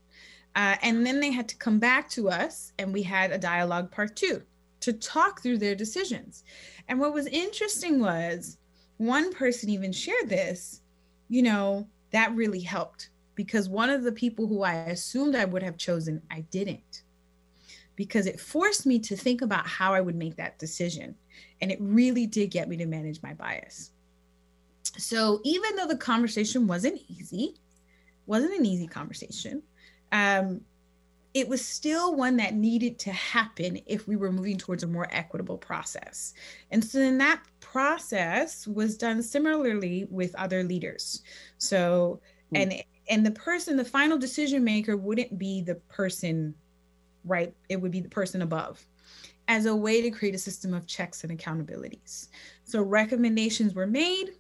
Uh, 0.56 0.78
and 0.82 1.06
then 1.06 1.20
they 1.20 1.32
had 1.32 1.48
to 1.50 1.58
come 1.58 1.78
back 1.78 2.10
to 2.10 2.28
us, 2.28 2.74
and 2.80 2.92
we 2.92 3.04
had 3.04 3.32
a 3.32 3.38
dialogue 3.38 3.92
part 3.92 4.16
two 4.16 4.42
to 4.80 4.94
talk 4.94 5.44
through 5.44 5.60
their 5.60 5.76
decisions. 5.76 6.44
And 6.88 7.00
what 7.00 7.14
was 7.14 7.28
interesting 7.28 8.00
was 8.00 8.58
one 8.98 9.32
person 9.32 9.70
even 9.70 9.92
shared 9.92 10.28
this, 10.28 10.82
you 11.30 11.44
know, 11.44 11.88
that 12.10 12.34
really 12.34 12.62
helped 12.62 13.10
because 13.38 13.70
one 13.70 13.92
of 13.92 14.04
the 14.04 14.12
people 14.12 14.48
who 14.48 14.64
I 14.64 14.74
assumed 14.74 15.36
I 15.36 15.46
would 15.46 15.62
have 15.62 15.78
chosen, 15.78 16.24
I 16.32 16.42
didn't. 16.50 17.04
Because 17.96 18.26
it 18.26 18.40
forced 18.40 18.88
me 18.88 18.98
to 19.00 19.16
think 19.16 19.44
about 19.44 19.68
how 19.68 19.94
I 19.94 20.02
would 20.02 20.16
make 20.16 20.36
that 20.38 20.58
decision. 20.58 21.16
And 21.62 21.72
it 21.72 21.78
really 21.80 22.26
did 22.26 22.50
get 22.50 22.68
me 22.68 22.78
to 22.78 22.88
manage 22.88 23.22
my 23.22 23.36
bias. 23.36 23.92
So 24.98 25.40
even 25.44 25.76
though 25.76 25.86
the 25.86 25.98
conversation 25.98 26.66
wasn't 26.66 27.00
easy, 27.10 27.54
wasn't 28.26 28.58
an 28.58 28.66
easy 28.66 28.88
conversation, 28.88 29.62
um, 30.12 30.62
it 31.36 31.48
was 31.48 31.64
still 31.64 32.16
one 32.16 32.38
that 32.38 32.56
needed 32.56 32.98
to 33.00 33.12
happen 33.12 33.80
if 33.86 34.08
we 34.08 34.16
were 34.16 34.32
moving 34.32 34.58
towards 34.58 34.82
a 34.82 34.88
more 34.88 35.08
equitable 35.12 35.60
process. 35.60 36.34
And 36.72 36.84
so 36.84 36.98
then 36.98 37.20
that 37.20 37.44
process 37.60 38.66
was 38.66 38.98
done 38.98 39.22
similarly 39.22 40.08
with 40.10 40.34
other 40.34 40.64
leaders. 40.64 41.22
So, 41.60 42.20
mm. 42.52 42.64
and 42.64 42.84
and 43.10 43.26
the 43.26 43.32
person 43.32 43.78
the 43.78 43.86
final 43.86 44.18
decision 44.18 44.64
maker 44.64 44.98
wouldn't 44.98 45.38
be 45.38 45.62
the 45.62 45.76
person 45.76 46.54
right? 47.28 47.54
It 47.70 47.78
would 47.78 47.92
be 47.92 48.00
the 48.00 48.10
person 48.10 48.42
above 48.42 48.86
as 49.48 49.66
a 49.66 49.76
way 49.76 50.02
to 50.02 50.12
create 50.12 50.36
a 50.36 50.40
system 50.40 50.74
of 50.74 50.88
checks 50.88 51.24
and 51.24 51.38
accountabilities. 51.38 52.28
So 52.64 52.82
recommendations 52.82 53.74
were 53.74 53.88
made. 53.88 54.32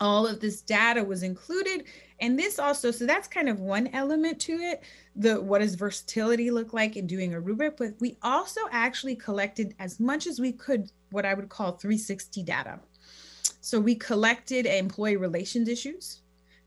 All 0.00 0.26
of 0.26 0.40
this 0.40 0.60
data 0.60 1.02
was 1.02 1.22
included. 1.22 1.84
And 2.20 2.38
this 2.38 2.58
also 2.58 2.90
so 2.90 3.06
that's 3.06 3.28
kind 3.28 3.48
of 3.48 3.60
one 3.60 3.88
element 3.88 4.40
to 4.40 4.52
it 4.54 4.82
the 5.16 5.40
what 5.40 5.60
does 5.60 5.74
versatility 5.74 6.50
look 6.50 6.72
like 6.72 6.96
in 6.96 7.06
doing 7.06 7.34
a 7.34 7.40
rubric? 7.40 7.76
But 7.76 7.94
we 8.00 8.16
also 8.22 8.60
actually 8.70 9.16
collected 9.16 9.74
as 9.78 10.00
much 10.00 10.26
as 10.26 10.40
we 10.40 10.52
could 10.52 10.90
what 11.10 11.24
i 11.24 11.34
would 11.34 11.48
call 11.48 11.72
360 11.72 12.42
data. 12.42 12.80
So 13.60 13.80
we 13.80 13.94
collected 13.94 14.66
employee 14.66 15.16
relations 15.16 15.68
issues 15.68 16.20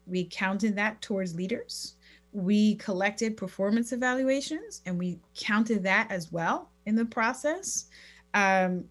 we 0.08 0.28
counted 0.32 0.76
that 0.76 1.02
towards 1.02 1.36
leaders. 1.36 1.96
We 2.34 2.76
collected 2.76 3.38
performance 3.38 3.92
evaluations 3.92 4.82
and 4.86 4.98
we 4.98 5.20
counted 5.36 5.84
that 5.84 6.12
as 6.12 6.32
well 6.32 6.70
in 6.86 6.96
the 6.96 7.06
process. 7.06 7.86
Um, 8.34 8.86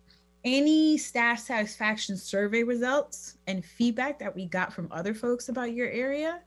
any 0.45 0.97
staff 0.97 1.41
satisfaction 1.41 2.17
survey 2.17 2.63
results 2.63 3.37
and 3.47 3.65
feedback 3.65 4.19
that 4.21 4.35
we 4.35 4.47
got 4.47 4.73
from 4.73 4.89
other 4.93 5.13
folks 5.13 5.49
about 5.49 5.73
your 5.73 5.89
area. 5.89 6.41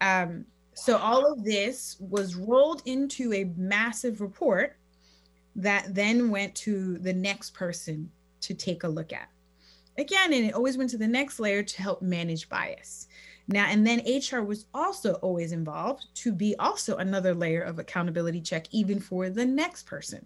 Um, 0.00 0.44
so 0.74 0.98
all 0.98 1.32
of 1.32 1.44
this 1.44 1.96
was 2.00 2.34
rolled 2.34 2.82
into 2.84 3.32
a 3.32 3.44
massive 3.56 4.20
report 4.20 4.76
that 5.56 5.94
then 5.94 6.30
went 6.30 6.54
to 6.56 6.98
the 6.98 7.12
next 7.12 7.54
person 7.54 8.10
to 8.40 8.54
take 8.54 8.82
a 8.82 8.88
look 8.88 9.12
at. 9.12 9.28
Again, 9.96 10.32
and 10.32 10.44
it 10.44 10.54
always 10.54 10.76
went 10.76 10.90
to 10.90 10.98
the 10.98 11.06
next 11.06 11.38
layer 11.38 11.62
to 11.62 11.82
help 11.82 12.02
manage 12.02 12.48
bias. 12.48 13.06
Now, 13.46 13.66
and 13.66 13.86
then 13.86 14.02
HR 14.06 14.40
was 14.40 14.66
also 14.72 15.14
always 15.14 15.52
involved 15.52 16.06
to 16.16 16.32
be 16.32 16.56
also 16.58 16.96
another 16.96 17.34
layer 17.34 17.62
of 17.62 17.78
accountability 17.78 18.40
check, 18.40 18.66
even 18.70 19.00
for 19.00 19.28
the 19.28 19.44
next 19.44 19.86
person 19.86 20.24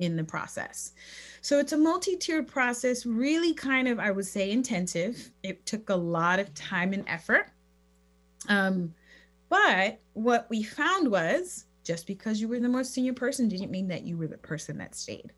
in 0.00 0.16
the 0.16 0.24
process. 0.24 0.92
So 1.40 1.58
it's 1.58 1.72
a 1.72 1.76
multi 1.76 2.16
tiered 2.16 2.48
process, 2.48 3.06
really 3.06 3.54
kind 3.54 3.86
of, 3.86 3.98
I 4.00 4.10
would 4.10 4.26
say, 4.26 4.50
intensive. 4.50 5.30
It 5.42 5.64
took 5.66 5.90
a 5.90 5.94
lot 5.94 6.40
of 6.40 6.52
time 6.54 6.92
and 6.92 7.04
effort. 7.06 7.48
Um, 8.48 8.94
but 9.48 10.00
what 10.14 10.48
we 10.50 10.62
found 10.62 11.10
was 11.10 11.66
just 11.84 12.06
because 12.06 12.40
you 12.40 12.48
were 12.48 12.58
the 12.58 12.68
most 12.68 12.92
senior 12.92 13.12
person 13.12 13.48
didn't 13.48 13.70
mean 13.70 13.88
that 13.88 14.04
you 14.04 14.16
were 14.16 14.26
the 14.26 14.38
person 14.38 14.78
that 14.78 14.94
stayed. 14.94 15.32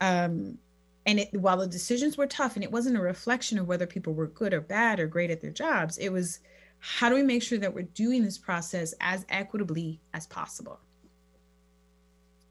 Um, 0.00 0.58
and 1.06 1.20
it, 1.20 1.32
while 1.32 1.56
the 1.56 1.66
decisions 1.68 2.16
were 2.16 2.26
tough 2.26 2.56
and 2.56 2.64
it 2.64 2.72
wasn't 2.72 2.96
a 2.96 3.00
reflection 3.00 3.58
of 3.58 3.68
whether 3.68 3.86
people 3.86 4.12
were 4.12 4.26
good 4.26 4.52
or 4.52 4.60
bad 4.60 4.98
or 4.98 5.06
great 5.06 5.30
at 5.30 5.40
their 5.40 5.52
jobs, 5.52 5.96
it 5.98 6.10
was 6.10 6.40
how 6.78 7.08
do 7.08 7.14
we 7.14 7.22
make 7.22 7.42
sure 7.42 7.58
that 7.58 7.72
we're 7.72 7.82
doing 7.82 8.24
this 8.24 8.36
process 8.36 8.92
as 9.00 9.24
equitably 9.28 10.00
as 10.12 10.26
possible? 10.26 10.80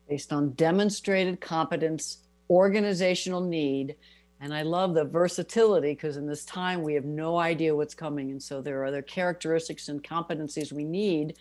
Based 0.10 0.32
on 0.32 0.52
demonstrated 0.52 1.42
competence, 1.42 2.20
organizational 2.50 3.42
need, 3.42 3.96
and 4.40 4.54
I 4.54 4.62
love 4.62 4.94
the 4.94 5.06
versatility 5.06 5.94
because 5.94 6.18
in 6.18 6.28
this 6.28 6.46
time 6.46 6.82
we 6.82 6.94
have 6.94 7.06
no 7.06 7.38
idea 7.38 7.76
what's 7.76 7.96
coming. 7.96 8.32
And 8.32 8.42
so 8.42 8.62
there 8.62 8.80
are 8.82 8.86
other 8.86 9.02
characteristics 9.02 9.88
and 9.88 10.04
competencies 10.04 10.72
we 10.72 10.84
need 10.84 11.36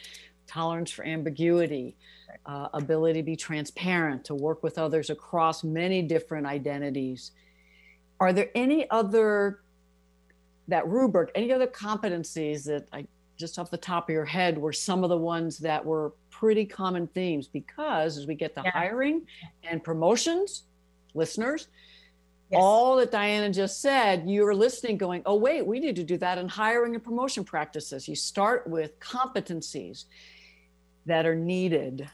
tolerance 0.47 0.91
for 0.91 1.05
ambiguity, 1.05 1.97
uh, 2.47 2.69
ability 2.75 3.21
to 3.21 3.25
be 3.25 3.37
transparent, 3.37 4.25
to 4.25 4.35
work 4.35 4.63
with 4.63 4.79
others 4.79 5.11
across 5.11 5.65
many 5.65 6.03
different 6.03 6.47
identities. 6.47 7.33
Are 8.21 8.33
there 8.33 8.51
any 8.55 8.89
other, 8.91 9.61
that 10.69 10.87
rubric, 10.87 11.31
any 11.35 11.53
other 11.53 11.67
competencies 11.67 12.65
that 12.65 12.87
I 12.93 13.07
just 13.37 13.59
off 13.59 13.69
the 13.71 13.77
top 13.77 14.09
of 14.09 14.13
your 14.13 14.25
head 14.25 14.57
were 14.57 14.73
some 14.73 15.03
of 15.03 15.11
the 15.11 15.19
ones 15.19 15.59
that 15.59 15.85
were 15.85 16.13
pretty 16.31 16.65
common 16.65 17.07
themes? 17.09 17.49
Because 17.49 18.17
as 18.17 18.27
we 18.27 18.35
get 18.35 18.55
to 18.55 18.63
yeah. 18.65 18.71
hiring 18.71 19.27
and 19.65 19.83
promotions, 19.83 20.65
listeners, 21.15 21.69
Yes. 22.51 22.61
All 22.63 22.97
that 22.97 23.11
Diana 23.11 23.51
just 23.51 23.81
said, 23.81 24.29
you're 24.29 24.55
listening, 24.55 24.99
going, 24.99 25.23
oh, 25.25 25.35
wait, 25.35 25.67
we 25.67 25.81
need 25.81 25.97
to 25.97 26.05
do 26.05 26.19
that 26.19 26.37
in 26.37 26.47
hiring 26.47 26.95
and 26.95 27.03
promotion 27.03 27.43
practices. 27.43 28.07
You 28.07 28.15
start 28.15 28.67
with 28.67 29.01
competencies 29.01 30.05
that 31.07 31.27
are 31.27 31.35
needed 31.35 32.09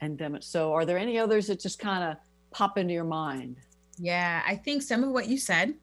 and 0.00 0.18
them. 0.18 0.40
So, 0.40 0.72
are 0.72 0.84
there 0.84 0.98
any 0.98 1.18
others 1.18 1.46
that 1.46 1.60
just 1.60 1.78
kind 1.78 2.04
of 2.04 2.16
pop 2.50 2.78
into 2.78 2.94
your 2.94 3.04
mind? 3.04 3.56
Yeah, 3.98 4.42
I 4.46 4.56
think 4.56 4.82
some 4.82 5.04
of 5.04 5.10
what 5.10 5.28
you 5.28 5.38
said, 5.38 5.74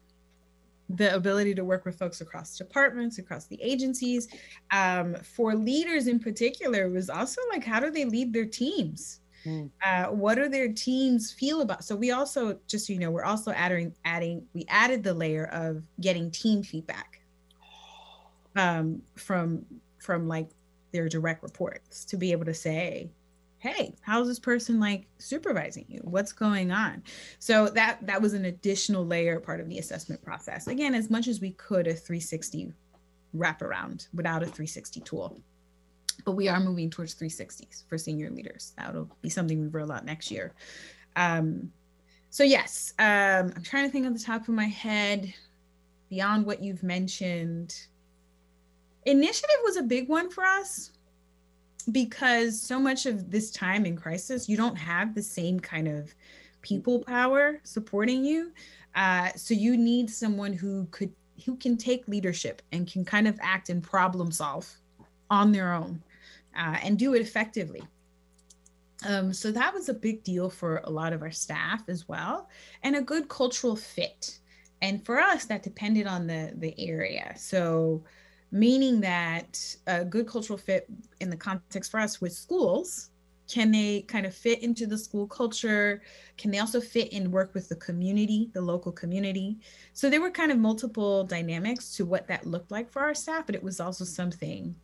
the 0.88 1.14
ability 1.14 1.54
to 1.56 1.64
work 1.64 1.84
with 1.84 1.98
folks 1.98 2.20
across 2.20 2.56
departments, 2.56 3.18
across 3.18 3.46
the 3.46 3.60
agencies, 3.60 4.28
um, 4.70 5.16
for 5.16 5.54
leaders 5.54 6.06
in 6.06 6.18
particular, 6.18 6.88
was 6.90 7.10
also 7.10 7.40
like, 7.50 7.64
how 7.64 7.80
do 7.80 7.90
they 7.90 8.04
lead 8.04 8.32
their 8.32 8.44
teams? 8.44 9.20
Mm. 9.44 9.70
Uh, 9.84 10.06
what 10.06 10.36
do 10.36 10.48
their 10.48 10.72
teams 10.72 11.32
feel 11.32 11.62
about? 11.62 11.84
So 11.84 11.96
we 11.96 12.12
also, 12.12 12.58
just 12.66 12.86
so 12.86 12.92
you 12.92 12.98
know, 12.98 13.10
we're 13.10 13.24
also 13.24 13.50
adding, 13.52 13.94
adding, 14.04 14.46
we 14.54 14.64
added 14.68 15.02
the 15.02 15.12
layer 15.12 15.46
of 15.46 15.82
getting 16.00 16.30
team 16.30 16.62
feedback 16.62 17.20
um, 18.56 19.02
from 19.16 19.64
from 19.98 20.28
like 20.28 20.48
their 20.94 21.08
direct 21.08 21.42
reports 21.42 22.04
to 22.06 22.16
be 22.16 22.32
able 22.32 22.44
to 22.44 22.54
say, 22.54 23.10
hey 23.58 23.94
how's 24.02 24.28
this 24.28 24.38
person 24.38 24.78
like 24.78 25.06
supervising 25.18 25.86
you? 25.88 26.00
What's 26.04 26.32
going 26.32 26.70
on? 26.70 27.02
So 27.38 27.68
that 27.70 28.06
that 28.06 28.22
was 28.22 28.34
an 28.34 28.44
additional 28.44 29.04
layer 29.04 29.40
part 29.40 29.60
of 29.60 29.68
the 29.68 29.78
assessment 29.78 30.22
process. 30.22 30.66
Again 30.66 30.94
as 30.94 31.10
much 31.10 31.28
as 31.28 31.40
we 31.40 31.52
could 31.52 31.86
a 31.86 31.94
360 31.94 32.72
wraparound 33.34 34.08
without 34.14 34.42
a 34.42 34.46
360 34.46 35.00
tool. 35.00 35.40
But 36.24 36.32
we 36.32 36.48
are 36.48 36.60
moving 36.60 36.90
towards 36.90 37.14
360s 37.16 37.88
for 37.88 37.98
senior 37.98 38.30
leaders. 38.30 38.72
That'll 38.78 39.10
be 39.20 39.30
something 39.30 39.60
we 39.60 39.66
roll 39.66 39.90
out 39.90 40.04
next 40.04 40.30
year. 40.30 40.52
Um, 41.16 41.72
so 42.34 42.42
yes 42.42 42.92
um, 42.98 43.52
i'm 43.54 43.62
trying 43.62 43.86
to 43.86 43.92
think 43.92 44.04
on 44.04 44.12
the 44.12 44.18
top 44.18 44.42
of 44.42 44.48
my 44.48 44.66
head 44.66 45.32
beyond 46.10 46.44
what 46.44 46.60
you've 46.60 46.82
mentioned 46.82 47.86
initiative 49.06 49.56
was 49.64 49.76
a 49.76 49.82
big 49.82 50.08
one 50.08 50.30
for 50.30 50.44
us 50.44 50.90
because 51.92 52.60
so 52.60 52.78
much 52.78 53.06
of 53.06 53.30
this 53.30 53.50
time 53.50 53.84
in 53.84 53.96
crisis, 53.96 54.48
you 54.48 54.56
don't 54.56 54.76
have 54.76 55.14
the 55.14 55.22
same 55.22 55.60
kind 55.60 55.88
of 55.88 56.14
people 56.62 57.00
power 57.00 57.60
supporting 57.62 58.24
you. 58.24 58.52
Uh, 58.94 59.30
so 59.36 59.54
you 59.54 59.76
need 59.76 60.08
someone 60.08 60.52
who 60.52 60.86
could 60.90 61.12
who 61.44 61.56
can 61.56 61.76
take 61.76 62.06
leadership 62.06 62.62
and 62.72 62.90
can 62.90 63.04
kind 63.04 63.26
of 63.26 63.36
act 63.42 63.68
and 63.68 63.82
problem 63.82 64.30
solve 64.30 64.72
on 65.30 65.50
their 65.50 65.72
own 65.72 66.00
uh, 66.56 66.76
and 66.82 66.98
do 66.98 67.14
it 67.14 67.20
effectively. 67.20 67.82
Um, 69.04 69.32
so 69.32 69.50
that 69.50 69.74
was 69.74 69.88
a 69.88 69.94
big 69.94 70.22
deal 70.22 70.48
for 70.48 70.80
a 70.84 70.90
lot 70.90 71.12
of 71.12 71.22
our 71.22 71.32
staff 71.32 71.82
as 71.88 72.08
well, 72.08 72.48
and 72.82 72.96
a 72.96 73.02
good 73.02 73.28
cultural 73.28 73.76
fit. 73.76 74.38
And 74.80 75.04
for 75.04 75.18
us, 75.18 75.44
that 75.46 75.62
depended 75.62 76.06
on 76.06 76.26
the 76.26 76.52
the 76.56 76.74
area. 76.78 77.34
So 77.36 78.04
meaning 78.54 79.00
that 79.00 79.76
a 79.88 80.04
good 80.04 80.28
cultural 80.28 80.56
fit 80.56 80.86
in 81.20 81.28
the 81.28 81.36
context 81.36 81.90
for 81.90 81.98
us 81.98 82.20
with 82.20 82.32
schools 82.32 83.10
can 83.48 83.70
they 83.70 84.02
kind 84.02 84.24
of 84.24 84.34
fit 84.34 84.62
into 84.62 84.86
the 84.86 84.96
school 84.96 85.26
culture? 85.26 86.02
Can 86.38 86.50
they 86.50 86.60
also 86.60 86.80
fit 86.80 87.12
and 87.12 87.30
work 87.30 87.52
with 87.52 87.68
the 87.68 87.76
community 87.76 88.50
the 88.54 88.60
local 88.60 88.90
community? 88.90 89.58
So 89.92 90.08
there 90.08 90.20
were 90.20 90.30
kind 90.30 90.50
of 90.50 90.58
multiple 90.58 91.24
dynamics 91.24 91.94
to 91.96 92.06
what 92.06 92.26
that 92.28 92.46
looked 92.46 92.70
like 92.70 92.90
for 92.90 93.02
our 93.02 93.14
staff 93.14 93.46
but 93.46 93.54
it 93.54 93.62
was 93.62 93.80
also 93.80 94.04
something 94.04 94.74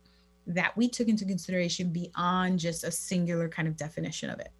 that 0.47 0.75
we 0.77 0.87
took 0.87 1.07
into 1.07 1.25
consideration 1.25 1.91
beyond 1.91 2.59
just 2.59 2.83
a 2.83 2.91
singular 2.91 3.49
kind 3.49 3.67
of 3.67 3.77
definition 3.77 4.29
of 4.29 4.39
it. 4.39 4.51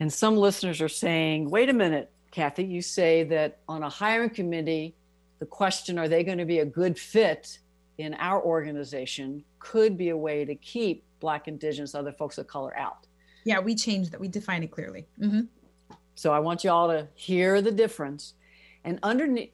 And 0.00 0.12
some 0.12 0.36
listeners 0.36 0.80
are 0.80 0.88
saying 0.88 1.50
wait 1.50 1.68
a 1.68 1.72
minute 1.72 2.10
kathy 2.32 2.64
you 2.64 2.82
say 2.82 3.22
that 3.24 3.58
on 3.68 3.82
a 3.82 3.88
hiring 3.88 4.30
committee 4.30 4.96
the 5.40 5.46
question, 5.46 5.98
are 5.98 6.08
they 6.08 6.22
going 6.22 6.38
to 6.38 6.44
be 6.44 6.60
a 6.60 6.64
good 6.64 6.96
fit 6.98 7.58
in 8.00 8.14
our 8.14 8.42
organization, 8.42 9.44
could 9.58 9.96
be 9.96 10.08
a 10.08 10.16
way 10.16 10.44
to 10.44 10.54
keep 10.54 11.04
Black, 11.20 11.48
Indigenous, 11.48 11.94
other 11.94 12.12
folks 12.12 12.38
of 12.38 12.46
color 12.46 12.76
out. 12.76 13.06
Yeah, 13.44 13.60
we 13.60 13.74
changed 13.74 14.12
that. 14.12 14.20
We 14.20 14.28
define 14.28 14.62
it 14.62 14.70
clearly. 14.70 15.06
Mm-hmm. 15.20 15.42
So 16.14 16.32
I 16.32 16.38
want 16.38 16.64
you 16.64 16.70
all 16.70 16.88
to 16.88 17.06
hear 17.14 17.60
the 17.60 17.70
difference. 17.70 18.34
And 18.84 18.98
underneath, 19.02 19.52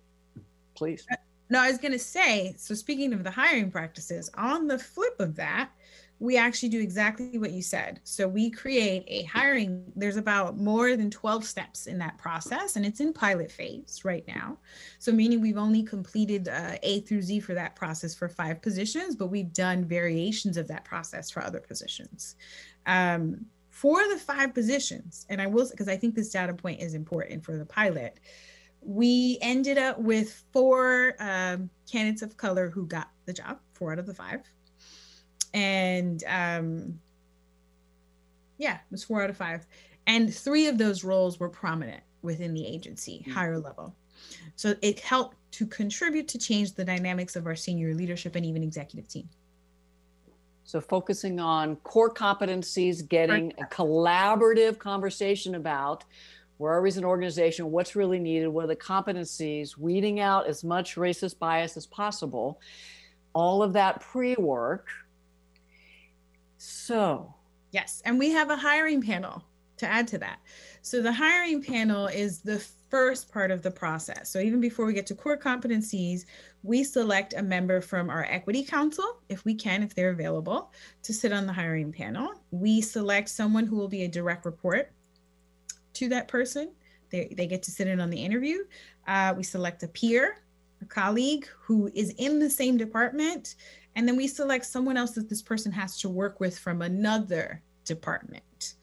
please. 0.75 1.07
Uh, 1.11 1.17
no, 1.51 1.61
I 1.61 1.69
was 1.69 1.79
going 1.79 1.93
to 1.93 1.99
say 1.99 2.55
so, 2.57 2.75
speaking 2.75 3.13
of 3.13 3.25
the 3.25 3.31
hiring 3.31 3.71
practices, 3.71 4.31
on 4.35 4.67
the 4.67 4.79
flip 4.79 5.19
of 5.21 5.37
that, 5.37 5.71
we 6.19 6.39
actually 6.39 6.71
do 6.71 6.81
exactly 6.81 7.39
what 7.39 7.51
you 7.51 7.61
said. 7.61 8.01
So 8.05 8.27
we 8.27 8.51
create 8.51 9.05
a 9.07 9.25
hiring, 9.25 9.93
there's 9.95 10.17
about 10.17 10.57
more 10.57 10.97
than 10.97 11.11
12 11.11 11.45
steps 11.45 11.87
in 11.87 11.99
that 11.99 12.17
process, 12.17 12.77
and 12.77 12.87
it's 12.87 13.01
in 13.01 13.13
pilot 13.13 13.53
phase 13.53 14.01
right 14.03 14.27
now. 14.27 14.57
So, 14.99 15.13
meaning 15.13 15.43
we've 15.43 15.59
only 15.59 15.83
completed 15.83 16.49
uh, 16.49 16.77
A 16.83 17.01
through 17.01 17.23
Z 17.23 17.41
for 17.41 17.53
that 17.55 17.77
process 17.77 18.15
for 18.15 18.29
five 18.29 18.63
positions, 18.63 19.15
but 19.15 19.27
we've 19.27 19.53
done 19.53 19.85
variations 19.85 20.57
of 20.57 20.69
that 20.69 20.85
process 20.85 21.31
for 21.31 21.45
other 21.45 21.61
positions. 21.61 22.37
Um, 22.87 23.45
for 23.69 24.09
the 24.09 24.17
five 24.17 24.55
positions, 24.55 25.27
and 25.29 25.43
I 25.43 25.47
will, 25.47 25.69
because 25.69 25.89
I 25.89 25.99
think 25.99 26.15
this 26.15 26.31
data 26.31 26.55
point 26.55 26.81
is 26.81 26.95
important 26.95 27.45
for 27.45 27.59
the 27.59 27.67
pilot, 27.67 28.21
we 28.81 29.37
ended 29.43 29.77
up 29.77 29.99
with 29.99 30.45
four 30.53 31.15
um, 31.19 31.69
candidates 31.91 32.23
of 32.23 32.39
color 32.39 32.71
who 32.71 32.87
got 32.87 33.11
the 33.27 33.35
job, 33.35 33.59
four 33.75 33.93
out 33.93 33.99
of 33.99 34.07
the 34.07 34.15
five 34.15 34.41
and 35.57 36.23
um, 36.29 37.01
yeah, 38.59 38.75
it 38.75 38.81
was 38.91 39.03
four 39.03 39.23
out 39.23 39.31
of 39.31 39.37
five, 39.37 39.67
and 40.07 40.33
three 40.33 40.67
of 40.69 40.77
those 40.77 41.03
roles 41.03 41.41
were 41.41 41.49
prominent 41.49 42.03
within 42.23 42.53
the 42.53 42.65
agency, 42.65 43.23
mm-hmm. 43.23 43.33
higher 43.33 43.59
level. 43.59 43.95
So 44.55 44.75
it 44.83 45.01
helped 45.01 45.37
to 45.53 45.67
contribute 45.67 46.29
to 46.29 46.39
change 46.39 46.75
the 46.75 46.85
dynamics 46.85 47.37
of 47.37 47.47
our 47.47 47.57
senior 47.57 47.95
leadership 47.95 48.37
and 48.37 48.45
even 48.45 48.63
executive 48.63 49.09
team. 49.09 49.29
So 50.65 50.81
focusing 50.81 51.41
on 51.41 51.77
core 51.77 52.13
competencies, 52.13 53.07
getting 53.09 53.53
a 53.59 53.65
collaborative 53.65 54.79
conversation 54.79 55.55
about 55.55 56.05
where 56.59 56.73
are 56.73 56.83
we 56.83 56.89
as 56.89 56.97
an 56.97 57.05
organization, 57.05 57.71
what's 57.71 57.97
really 57.97 58.19
needed, 58.19 58.49
what 58.49 58.65
are 58.65 58.69
the 58.69 58.77
competencies, 58.77 59.77
weeding 59.79 60.21
out 60.21 60.47
as 60.47 60.65
much 60.65 60.97
racist 60.97 61.39
bias 61.39 61.77
as 61.77 61.87
possible. 61.87 62.61
All 63.33 63.63
of 63.63 63.73
that 63.75 64.01
pre-work 64.01 64.89
so, 66.67 67.33
yes, 67.71 68.03
and 68.05 68.19
we 68.19 68.31
have 68.31 68.51
a 68.51 68.57
hiring 68.57 69.01
panel 69.01 69.45
to 69.77 69.87
add 69.87 70.09
to 70.09 70.19
that. 70.19 70.41
So, 70.83 71.01
the 71.01 71.13
hiring 71.13 71.63
panel 71.63 72.09
is 72.09 72.41
the 72.41 72.59
first 72.91 73.31
part 73.31 73.53
of 73.53 73.63
the 73.63 73.71
process. 73.71 74.31
So, 74.31 74.41
even 74.41 74.61
before 74.61 74.85
we 74.85 74.93
get 74.93 75.07
to 75.07 75.15
core 75.15 75.39
competencies, 75.39 76.25
we 76.65 76.83
select 76.83 77.35
a 77.35 77.43
member 77.43 77.81
from 77.81 78.11
our 78.11 78.25
equity 78.25 78.65
council, 78.65 79.21
if 79.29 79.45
we 79.45 79.55
can, 79.55 79.85
if 79.85 79.95
they're 79.95 80.11
available, 80.11 80.73
to 81.05 81.15
sit 81.15 81.33
on 81.33 81.47
the 81.47 81.53
hiring 81.53 81.93
panel. 81.93 82.33
We 82.51 82.81
select 82.81 83.29
someone 83.29 83.67
who 83.67 83.77
will 83.77 83.89
be 83.89 84.03
a 84.03 84.09
direct 84.09 84.45
report 84.45 84.91
to 85.95 86.09
that 86.09 86.27
person. 86.27 86.73
They, 87.11 87.33
they 87.37 87.47
get 87.47 87.63
to 87.63 87.71
sit 87.71 87.87
in 87.87 88.01
on 88.01 88.11
the 88.11 88.23
interview. 88.23 88.65
Uh, 89.07 89.35
we 89.37 89.45
select 89.45 89.85
a 89.85 89.89
peer, 89.89 90.43
a 90.83 90.85
colleague 90.87 91.47
who 91.61 91.91
is 91.95 92.11
in 92.19 92.41
the 92.41 92.51
same 92.51 92.77
department 92.77 93.55
and 93.97 94.07
then 94.07 94.17
we 94.17 94.29
select 94.29 94.67
someone 94.67 94.97
else 94.97 95.13
that 95.13 95.29
this 95.29 95.43
person 95.43 95.73
has 95.73 95.99
to 96.01 96.09
work 96.09 96.39
with 96.39 96.57
from 96.57 96.83
another 96.83 97.63
department. 97.85 98.75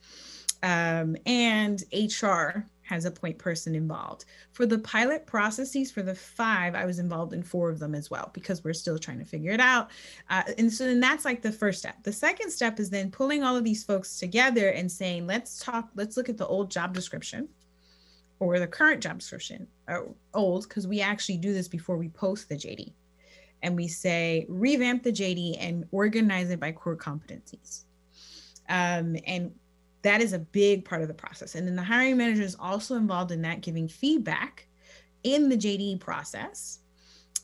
um, 0.64 1.14
and 1.26 1.84
HR 1.92 2.66
has 2.82 3.04
a 3.04 3.10
point 3.10 3.36
person 3.38 3.74
involved. 3.74 4.24
For 4.52 4.64
the 4.64 4.78
pilot 4.78 5.26
processes, 5.26 5.92
for 5.92 6.02
the 6.02 6.14
five, 6.14 6.74
I 6.74 6.86
was 6.86 6.98
involved 6.98 7.34
in 7.34 7.42
four 7.42 7.68
of 7.68 7.78
them 7.78 7.94
as 7.94 8.10
well 8.10 8.30
because 8.32 8.64
we're 8.64 8.72
still 8.72 8.98
trying 8.98 9.18
to 9.18 9.24
figure 9.26 9.52
it 9.52 9.60
out. 9.60 9.90
Uh, 10.30 10.42
and 10.56 10.72
so 10.72 10.86
then 10.86 11.00
that's 11.00 11.24
like 11.24 11.42
the 11.42 11.52
first 11.52 11.80
step. 11.80 12.02
The 12.02 12.12
second 12.12 12.50
step 12.50 12.80
is 12.80 12.88
then 12.88 13.10
pulling 13.10 13.42
all 13.42 13.56
of 13.56 13.64
these 13.64 13.84
folks 13.84 14.18
together 14.18 14.70
and 14.70 14.90
saying, 14.90 15.26
let's 15.26 15.58
talk, 15.58 15.90
let's 15.96 16.16
look 16.16 16.30
at 16.30 16.38
the 16.38 16.46
old 16.46 16.70
job 16.70 16.94
description 16.94 17.48
or 18.38 18.58
the 18.58 18.66
current 18.66 19.02
job 19.02 19.18
description, 19.18 19.66
uh, 19.88 20.00
old, 20.32 20.68
because 20.68 20.86
we 20.86 21.00
actually 21.00 21.38
do 21.38 21.52
this 21.52 21.68
before 21.68 21.96
we 21.96 22.08
post 22.08 22.48
the 22.48 22.56
JD. 22.56 22.92
And 23.64 23.74
we 23.74 23.88
say, 23.88 24.44
revamp 24.48 25.02
the 25.02 25.10
JD 25.10 25.56
and 25.58 25.86
organize 25.90 26.50
it 26.50 26.60
by 26.60 26.70
core 26.70 26.96
competencies. 26.96 27.84
Um, 28.68 29.16
and 29.26 29.52
that 30.02 30.20
is 30.20 30.34
a 30.34 30.38
big 30.38 30.84
part 30.84 31.00
of 31.00 31.08
the 31.08 31.14
process. 31.14 31.54
And 31.54 31.66
then 31.66 31.74
the 31.74 31.82
hiring 31.82 32.18
manager 32.18 32.42
is 32.42 32.56
also 32.60 32.94
involved 32.96 33.32
in 33.32 33.40
that, 33.42 33.62
giving 33.62 33.88
feedback 33.88 34.68
in 35.22 35.48
the 35.48 35.56
JD 35.56 35.98
process. 35.98 36.80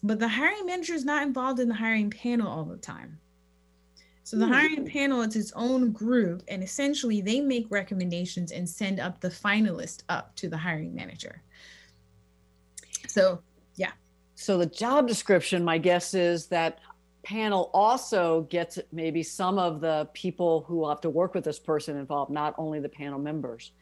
But 0.02 0.18
the 0.18 0.28
hiring 0.28 0.66
manager 0.66 0.92
is 0.92 1.06
not 1.06 1.22
involved 1.22 1.58
in 1.58 1.68
the 1.68 1.74
hiring 1.74 2.10
panel 2.10 2.46
all 2.46 2.64
the 2.64 2.76
time. 2.76 3.18
So 4.24 4.36
the 4.36 4.46
hiring 4.46 4.86
panel 4.86 5.22
is 5.22 5.34
its 5.34 5.52
own 5.56 5.90
group, 5.90 6.44
and 6.46 6.62
essentially 6.62 7.20
they 7.20 7.40
make 7.40 7.66
recommendations 7.68 8.52
and 8.52 8.68
send 8.68 9.00
up 9.00 9.20
the 9.20 9.28
finalist 9.28 10.04
up 10.08 10.36
to 10.36 10.48
the 10.48 10.58
hiring 10.58 10.94
manager. 10.94 11.42
So. 13.08 13.40
So 14.40 14.56
the 14.56 14.64
job 14.64 15.06
description, 15.06 15.62
my 15.62 15.76
guess 15.76 16.14
is 16.14 16.46
that 16.46 16.78
panel 17.22 17.70
also 17.74 18.46
gets 18.48 18.78
maybe 18.90 19.22
some 19.22 19.58
of 19.58 19.82
the 19.82 20.08
people 20.14 20.64
who 20.66 20.88
have 20.88 21.02
to 21.02 21.10
work 21.10 21.34
with 21.34 21.44
this 21.44 21.58
person 21.58 21.98
involved, 21.98 22.30
not 22.30 22.54
only 22.56 22.80
the 22.80 22.88
panel 22.88 23.18
members. 23.18 23.72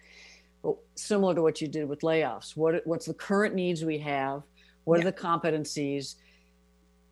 But 0.65 0.75
similar 0.97 1.37
to 1.37 1.43
what 1.43 1.61
you 1.61 1.69
did 1.69 1.89
with 1.89 2.01
layoffs, 2.01 2.57
what 2.57 2.85
what's 2.89 3.07
the 3.07 3.15
current 3.15 3.55
needs 3.55 3.85
we 3.85 3.99
have? 3.99 4.43
What 4.83 4.99
yeah. 4.99 5.07
are 5.07 5.13
the 5.13 5.17
competencies? 5.17 6.17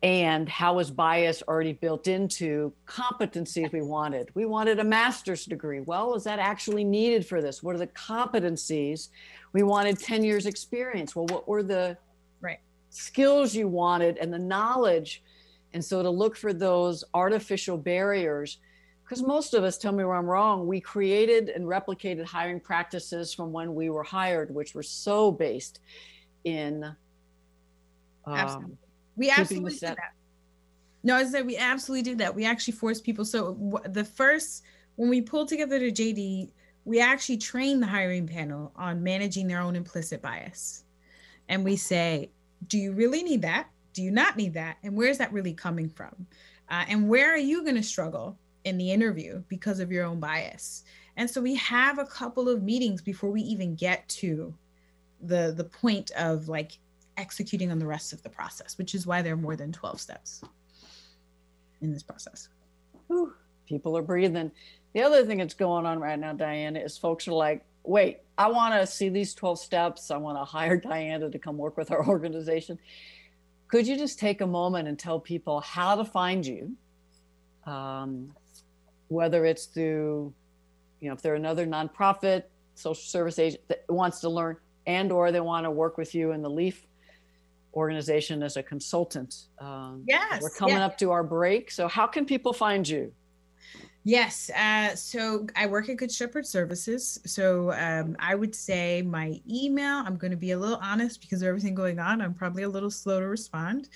And 0.03 0.49
how 0.49 0.79
is 0.79 0.91
bias 0.91 1.41
already 1.47 1.71
built 1.71 2.09
into 2.09 2.73
competencies 2.85 3.71
we 3.71 3.81
wanted? 3.81 4.29
We 4.35 4.45
wanted 4.45 4.79
a 4.79 4.83
master's 4.83 5.45
degree. 5.45 5.79
Well, 5.79 6.15
is 6.15 6.25
that 6.25 6.39
actually 6.39 6.83
needed 6.83 7.25
for 7.25 7.41
this? 7.41 7.63
What 7.63 7.75
are 7.75 7.79
the 7.79 7.87
competencies? 7.87 9.07
We 9.53 9.63
wanted 9.63 9.99
10 9.99 10.25
years 10.25 10.45
experience. 10.47 11.15
Well, 11.15 11.27
what 11.27 11.47
were 11.47 11.63
the 11.63 11.97
skills 12.89 13.53
you 13.55 13.67
wanted 13.67 14.17
and 14.17 14.33
the 14.33 14.39
knowledge 14.39 15.23
and 15.73 15.83
so 15.83 16.01
to 16.01 16.09
look 16.09 16.35
for 16.35 16.53
those 16.53 17.03
artificial 17.13 17.77
barriers, 17.77 18.59
because 19.03 19.21
most 19.21 19.53
of 19.53 19.63
us, 19.63 19.77
tell 19.77 19.91
me 19.91 20.03
where 20.03 20.15
I'm 20.15 20.25
wrong, 20.25 20.67
we 20.67 20.81
created 20.81 21.49
and 21.49 21.65
replicated 21.65 22.25
hiring 22.25 22.59
practices 22.59 23.33
from 23.33 23.51
when 23.51 23.75
we 23.75 23.89
were 23.89 24.03
hired, 24.03 24.53
which 24.53 24.73
were 24.73 24.83
so 24.83 25.31
based 25.31 25.79
in. 26.43 26.83
Um, 28.25 28.33
absolutely. 28.33 28.77
We 29.15 29.29
absolutely 29.29 29.71
did 29.73 29.81
that. 29.81 30.13
No, 31.03 31.15
I 31.15 31.25
said 31.25 31.45
we 31.45 31.57
absolutely 31.57 32.03
did 32.03 32.17
that. 32.17 32.35
We 32.35 32.45
actually 32.45 32.73
forced 32.73 33.03
people. 33.03 33.23
So 33.23 33.81
the 33.85 34.03
first, 34.03 34.63
when 34.95 35.09
we 35.09 35.21
pulled 35.21 35.47
together 35.47 35.79
the 35.79 35.91
JD, 35.91 36.51
we 36.85 36.99
actually 36.99 37.37
train 37.37 37.79
the 37.79 37.87
hiring 37.87 38.27
panel 38.27 38.71
on 38.75 39.03
managing 39.03 39.47
their 39.47 39.59
own 39.59 39.75
implicit 39.75 40.21
bias. 40.21 40.83
And 41.49 41.63
we 41.63 41.75
say, 41.75 42.31
do 42.65 42.77
you 42.77 42.93
really 42.93 43.23
need 43.23 43.41
that? 43.43 43.67
Do 43.93 44.01
you 44.01 44.11
not 44.11 44.37
need 44.37 44.53
that? 44.55 44.77
And 44.83 44.95
where 44.95 45.09
is 45.09 45.17
that 45.19 45.33
really 45.33 45.53
coming 45.53 45.89
from? 45.89 46.27
Uh, 46.69 46.85
and 46.87 47.07
where 47.07 47.33
are 47.33 47.37
you 47.37 47.63
going 47.63 47.75
to 47.75 47.83
struggle 47.83 48.37
in 48.63 48.77
the 48.77 48.91
interview 48.91 49.43
because 49.47 49.79
of 49.79 49.91
your 49.91 50.05
own 50.05 50.19
bias? 50.19 50.83
And 51.15 51.29
so 51.29 51.41
we 51.41 51.55
have 51.55 51.97
a 51.97 52.05
couple 52.05 52.49
of 52.49 52.61
meetings 52.61 53.01
before 53.01 53.31
we 53.31 53.41
even 53.41 53.75
get 53.75 54.07
to 54.09 54.53
the 55.21 55.51
the 55.55 55.63
point 55.63 56.11
of 56.11 56.47
like 56.47 56.77
executing 57.17 57.71
on 57.71 57.79
the 57.79 57.87
rest 57.87 58.13
of 58.13 58.21
the 58.21 58.29
process, 58.29 58.77
which 58.77 58.93
is 58.93 59.07
why 59.07 59.21
there 59.21 59.33
are 59.33 59.37
more 59.37 59.55
than 59.55 59.71
12 59.71 59.99
steps 59.99 60.43
in 61.81 61.91
this 61.91 62.03
process. 62.03 62.49
Whew, 63.07 63.33
people 63.65 63.97
are 63.97 64.03
breathing. 64.03 64.51
The 64.93 65.01
other 65.01 65.25
thing 65.25 65.39
that's 65.39 65.53
going 65.53 65.85
on 65.85 65.99
right 65.99 66.17
now, 66.17 66.33
Diana, 66.33 66.79
is 66.79 66.97
folks 66.97 67.27
are 67.27 67.33
like, 67.33 67.65
wait, 67.87 68.19
I 68.37 68.49
want 68.49 68.73
to 68.73 68.85
see 68.85 69.09
these 69.09 69.33
12 69.33 69.59
steps. 69.59 70.11
I 70.11 70.17
want 70.17 70.37
to 70.37 70.43
hire 70.43 70.77
Diana 70.89 71.29
to 71.29 71.39
come 71.39 71.57
work 71.57 71.77
with 71.77 71.91
our 71.91 72.05
organization. 72.07 72.77
Could 73.67 73.87
you 73.87 73.97
just 73.97 74.19
take 74.19 74.41
a 74.41 74.47
moment 74.47 74.87
and 74.87 74.97
tell 74.97 75.19
people 75.19 75.59
how 75.61 75.95
to 75.95 76.05
find 76.05 76.45
you? 76.45 76.73
Um, 77.65 78.31
whether 79.09 79.45
it's 79.45 79.65
through, 79.65 80.33
you 81.01 81.07
know, 81.07 81.13
if 81.13 81.21
they're 81.21 81.35
another 81.35 81.65
nonprofit 81.65 82.43
social 82.75 82.95
service 82.95 83.39
agent 83.39 83.61
that 83.67 83.83
wants 83.89 84.19
to 84.21 84.29
learn 84.29 84.57
and 84.85 85.11
or 85.11 85.31
they 85.31 85.39
want 85.39 85.65
to 85.65 85.71
work 85.71 85.97
with 85.97 86.13
you 86.13 86.31
in 86.31 86.41
the 86.41 86.49
LEAF 86.49 86.85
organization 87.73 88.41
as 88.43 88.55
a 88.57 88.63
consultant. 88.63 89.47
Um, 89.59 90.03
yes. 90.07 90.41
We're 90.41 90.49
coming 90.49 90.77
up 90.77 90.97
to 90.99 91.11
our 91.11 91.23
break. 91.23 91.71
So 91.71 91.87
how 91.87 92.07
can 92.07 92.25
people 92.25 92.53
find 92.53 92.87
you? 92.87 93.11
Yes. 94.07 94.49
Uh, 94.51 94.95
so 94.95 95.47
I 95.57 95.65
work 95.65 95.89
at 95.89 95.97
Good 95.97 96.13
Shepherd 96.13 96.47
Services. 96.47 97.19
So 97.25 97.73
um, 97.73 98.15
I 98.19 98.35
would 98.35 98.55
say 98.55 99.01
my 99.01 99.41
email, 99.49 100.01
I'm 100.05 100.15
going 100.15 100.31
to 100.31 100.37
be 100.37 100.51
a 100.51 100.57
little 100.57 100.79
honest 100.81 101.19
because 101.19 101.41
of 101.41 101.49
everything 101.49 101.75
going 101.75 101.99
on. 101.99 102.21
I'm 102.21 102.33
probably 102.33 102.63
a 102.63 102.69
little 102.69 102.89
slow 102.89 103.19
to 103.19 103.27
respond. 103.27 103.89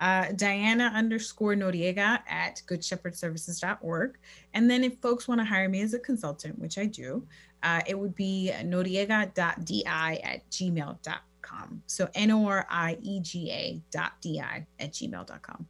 Uh, 0.00 0.32
Diana 0.32 0.92
underscore 0.94 1.54
Noriega 1.54 2.20
at 2.28 2.60
goodshepherdservices.org. 2.66 4.18
And 4.52 4.70
then 4.70 4.84
if 4.84 4.98
folks 4.98 5.26
want 5.26 5.40
to 5.40 5.46
hire 5.46 5.70
me 5.70 5.80
as 5.80 5.94
a 5.94 5.98
consultant, 5.98 6.58
which 6.58 6.76
I 6.76 6.84
do, 6.84 7.26
uh, 7.62 7.80
it 7.86 7.98
would 7.98 8.14
be 8.14 8.52
noriega.di 8.54 9.84
at 9.86 10.50
gmail.com. 10.50 11.82
So 11.86 12.10
N 12.14 12.30
O 12.32 12.46
R 12.46 12.66
I 12.68 12.98
E 13.00 13.18
G 13.20 13.50
A 13.50 13.80
dot 13.90 14.12
D 14.20 14.40
I 14.40 14.66
at 14.78 14.92
gmail.com 14.92 15.66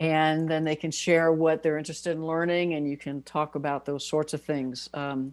and 0.00 0.48
then 0.48 0.64
they 0.64 0.76
can 0.76 0.90
share 0.90 1.32
what 1.32 1.62
they're 1.62 1.78
interested 1.78 2.12
in 2.12 2.24
learning 2.24 2.74
and 2.74 2.88
you 2.88 2.96
can 2.96 3.22
talk 3.22 3.54
about 3.54 3.84
those 3.84 4.06
sorts 4.06 4.32
of 4.32 4.42
things. 4.42 4.88
Um, 4.94 5.32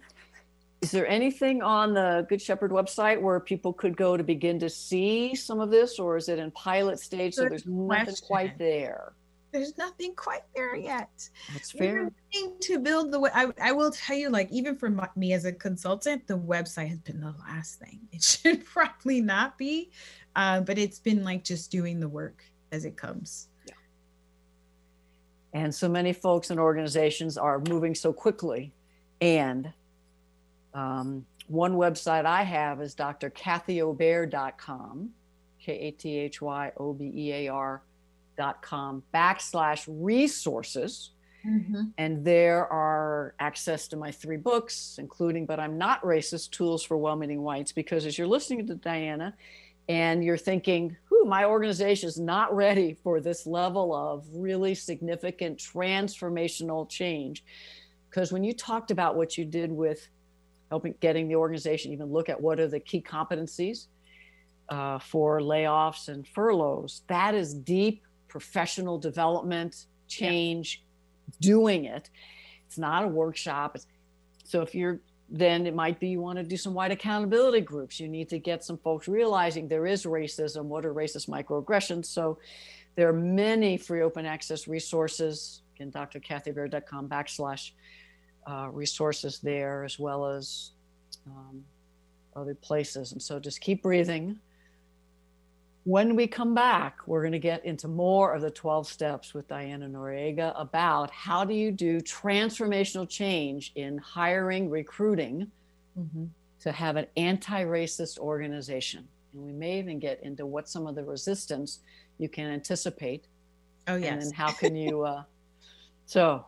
is 0.82 0.92
there 0.92 1.08
anything 1.08 1.62
on 1.62 1.94
the 1.94 2.26
good 2.30 2.42
shepherd 2.42 2.72
website 2.72 3.20
where 3.20 3.40
people 3.40 3.74
could 3.74 3.96
go 3.96 4.18
to 4.18 4.24
begin 4.24 4.60
to 4.60 4.70
see 4.70 5.36
some 5.36 5.60
of 5.60 5.72
this 5.72 6.00
or 6.00 6.18
is 6.18 6.30
it 6.30 6.40
in 6.40 6.52
pilot 6.52 7.00
stage 7.00 7.36
so 7.36 7.48
there's 7.48 7.66
nothing 7.66 8.16
quite 8.28 8.58
there? 8.58 9.14
There's 9.52 9.78
nothing 9.78 10.14
quite 10.16 10.44
there 10.54 10.76
yet. 10.76 11.30
That's 11.54 11.72
fair. 11.72 12.12
to 12.60 12.80
build 12.80 13.12
the 13.12 13.20
way 13.20 13.30
I, 13.34 13.48
I 13.62 13.72
will 13.72 13.90
tell 13.92 14.18
you 14.18 14.30
like 14.30 14.52
even 14.52 14.76
for 14.76 14.90
my, 14.90 15.08
me 15.16 15.34
as 15.34 15.46
a 15.46 15.54
consultant 15.54 16.28
the 16.28 16.38
website 16.38 16.90
has 16.90 17.00
been 17.00 17.22
the 17.22 17.34
last 17.48 17.80
thing. 17.80 18.00
It 18.12 18.24
should 18.24 18.66
probably 18.66 19.22
not 19.22 19.58
be 19.58 19.92
uh, 20.36 20.62
but 20.62 20.78
it's 20.78 21.00
been 21.00 21.24
like 21.24 21.44
just 21.44 21.72
doing 21.72 22.00
the 22.00 22.10
work 22.10 22.44
as 22.72 22.84
it 22.84 22.98
comes 22.98 23.48
and 25.56 25.74
so 25.74 25.88
many 25.88 26.12
folks 26.12 26.52
and 26.52 26.60
organizations 26.60 27.38
are 27.38 27.62
moving 27.70 27.96
so 27.96 28.12
quickly. 28.12 28.74
And 29.22 29.72
um, 30.74 31.26
one 31.48 31.76
website 31.76 32.26
I 32.26 32.44
have 32.44 32.82
is 32.82 32.94
drkathyobear.com, 32.94 35.12
K 35.62 35.72
A 35.72 35.92
T 35.92 36.18
H 36.18 36.42
Y 36.42 36.74
O 36.76 36.92
B 36.92 37.10
E 37.16 37.32
A 37.32 37.48
R.com 37.48 39.02
backslash 39.14 39.86
resources. 39.88 41.12
Mm-hmm. 41.48 41.84
And 42.00 42.26
there 42.26 42.68
are 42.68 43.34
access 43.40 43.88
to 43.90 43.96
my 43.96 44.10
three 44.12 44.36
books, 44.36 44.98
including 45.00 45.46
But 45.46 45.62
I'm 45.62 45.78
Not 45.78 46.02
Racist 46.02 46.52
Tools 46.52 46.84
for 46.84 46.98
Well 46.98 47.16
Meaning 47.16 47.42
Whites. 47.42 47.72
Because 47.72 48.06
as 48.06 48.18
you're 48.18 48.28
listening 48.28 48.68
to 48.68 48.76
Diana 48.76 49.34
and 49.88 50.24
you're 50.24 50.38
thinking, 50.38 50.96
whoo, 51.10 51.26
my 51.26 51.46
organization 51.46 52.10
is 52.10 52.20
not 52.20 52.56
ready 52.56 52.98
for 53.04 53.20
this 53.20 53.46
level 53.46 53.94
of 53.94 54.26
really 54.34 54.74
significant 54.74 55.60
transformational 55.60 56.90
change. 56.90 57.44
Because 58.10 58.32
when 58.32 58.44
you 58.44 58.54
talked 58.54 58.92
about 58.92 59.16
what 59.16 59.38
you 59.38 59.46
did 59.46 59.72
with 59.72 60.08
helping 60.70 60.96
getting 61.00 61.28
the 61.28 61.36
organization 61.36 61.92
even 61.92 62.08
look 62.12 62.30
at 62.30 62.40
what 62.42 62.60
are 62.60 62.68
the 62.68 62.80
key 62.80 63.02
competencies 63.02 63.88
uh, 64.70 64.98
for 64.98 65.40
layoffs 65.40 66.08
and 66.08 66.28
furloughs, 66.28 67.04
that 67.08 67.36
is 67.36 67.54
deep 67.54 68.02
professional 68.28 68.98
development, 68.98 69.86
change, 70.08 70.84
yeah. 71.28 71.34
doing 71.40 71.86
it. 71.86 72.10
It's 72.66 72.78
not 72.78 73.04
a 73.04 73.08
workshop. 73.08 73.76
It's, 73.76 73.88
so 74.44 74.62
if 74.62 74.74
you're 74.74 75.00
then 75.30 75.66
it 75.66 75.74
might 75.74 76.00
be 76.00 76.08
you 76.10 76.22
want 76.22 76.38
to 76.38 76.44
do 76.44 76.58
some 76.58 76.74
white 76.74 76.92
accountability 76.92 77.62
groups. 77.62 78.00
You 78.00 78.08
need 78.08 78.30
to 78.30 78.40
get 78.40 78.64
some 78.64 78.78
folks 78.78 79.08
realizing 79.08 79.68
there 79.68 79.88
is 79.88 80.06
racism. 80.06 80.66
What 80.66 80.86
are 80.86 80.94
racist 80.94 81.28
microaggressions? 81.30 82.06
So 82.06 82.38
there 82.96 83.10
are 83.10 83.14
many 83.14 83.78
free 83.78 84.02
open 84.02 84.26
access 84.26 84.68
resources. 84.68 85.62
Again, 85.76 85.92
drkathyobear.com 85.92 87.10
backslash 87.10 87.72
uh, 88.48 88.70
resources 88.72 89.40
there, 89.40 89.84
as 89.84 89.98
well 89.98 90.26
as 90.28 90.72
um, 91.28 91.64
other 92.36 92.56
places. 92.56 93.12
And 93.12 93.22
so 93.22 93.40
just 93.40 93.62
keep 93.62 93.82
breathing. 93.82 94.40
When 95.86 96.16
we 96.16 96.26
come 96.26 96.56
back, 96.56 96.98
we're 97.06 97.22
going 97.22 97.34
to 97.34 97.40
get 97.40 97.64
into 97.64 97.88
more 97.88 98.34
of 98.34 98.42
the 98.42 98.50
12 98.50 98.88
steps 98.88 99.36
with 99.36 99.48
Diana 99.48 99.88
Noriega 99.88 100.60
about 100.60 101.12
how 101.12 101.46
do 101.46 101.54
you 101.54 101.72
do 101.72 102.02
transformational 102.02 103.08
change 103.08 103.72
in 103.76 104.00
hiring, 104.00 104.68
recruiting 104.68 105.52
mm-hmm. 105.98 106.26
to 106.62 106.72
have 106.72 106.96
an 106.96 107.06
anti 107.18 107.64
racist 107.64 108.18
organization. 108.18 109.08
And 109.34 109.44
we 109.44 109.52
may 109.52 109.78
even 109.78 110.00
get 110.00 110.24
into 110.24 110.48
what 110.48 110.68
some 110.68 110.88
of 110.88 110.96
the 110.96 111.04
resistance 111.04 111.82
you 112.18 112.30
can 112.30 112.50
anticipate. 112.50 113.26
Oh, 113.88 113.96
yes. 113.96 114.12
And 114.12 114.22
then 114.24 114.32
how 114.32 114.52
can 114.52 114.76
you. 114.76 115.06
Uh, 115.16 115.24
so, 116.08 116.46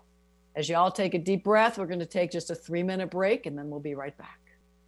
as 0.56 0.70
you 0.70 0.76
all 0.76 0.92
take 0.92 1.14
a 1.14 1.20
deep 1.20 1.44
breath, 1.44 1.78
we're 1.78 1.86
going 1.86 2.00
to 2.00 2.06
take 2.06 2.32
just 2.32 2.50
a 2.50 2.56
three 2.56 2.84
minute 2.84 3.12
break 3.12 3.46
and 3.46 3.58
then 3.58 3.70
we'll 3.70 3.80
be 3.80 3.94
right 3.94 4.18
back. 4.18 4.40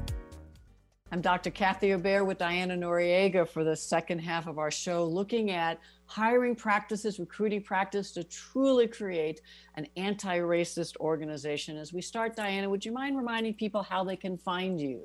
I'm 1.13 1.19
Dr. 1.19 1.49
Kathy 1.51 1.91
Obear 1.91 2.23
with 2.23 2.37
Diana 2.37 2.73
Noriega 2.73 3.45
for 3.45 3.65
the 3.65 3.75
second 3.75 4.19
half 4.19 4.47
of 4.47 4.57
our 4.57 4.71
show, 4.71 5.03
looking 5.03 5.51
at 5.51 5.77
hiring 6.05 6.55
practices, 6.55 7.19
recruiting 7.19 7.61
practice 7.61 8.13
to 8.13 8.23
truly 8.23 8.87
create 8.87 9.41
an 9.75 9.87
anti 9.97 10.37
racist 10.37 10.95
organization. 11.01 11.75
As 11.75 11.91
we 11.91 12.01
start, 12.01 12.37
Diana, 12.37 12.69
would 12.69 12.85
you 12.85 12.93
mind 12.93 13.17
reminding 13.17 13.55
people 13.55 13.83
how 13.83 14.05
they 14.05 14.15
can 14.15 14.37
find 14.37 14.79
you? 14.79 15.03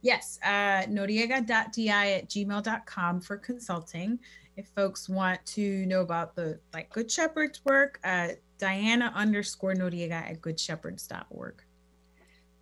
Yes, 0.00 0.38
uh, 0.42 0.86
noriega.di 0.88 1.90
at 1.90 2.30
gmail.com 2.30 3.20
for 3.20 3.36
consulting. 3.36 4.18
If 4.56 4.68
folks 4.68 5.10
want 5.10 5.44
to 5.44 5.84
know 5.84 6.00
about 6.00 6.36
the 6.36 6.58
like 6.72 6.88
Good 6.88 7.10
Shepherd's 7.10 7.62
work, 7.66 8.00
uh, 8.02 8.28
Diana 8.56 9.12
underscore 9.14 9.74
Noriega 9.74 10.12
at 10.12 10.40
goodshepherds.org 10.40 11.62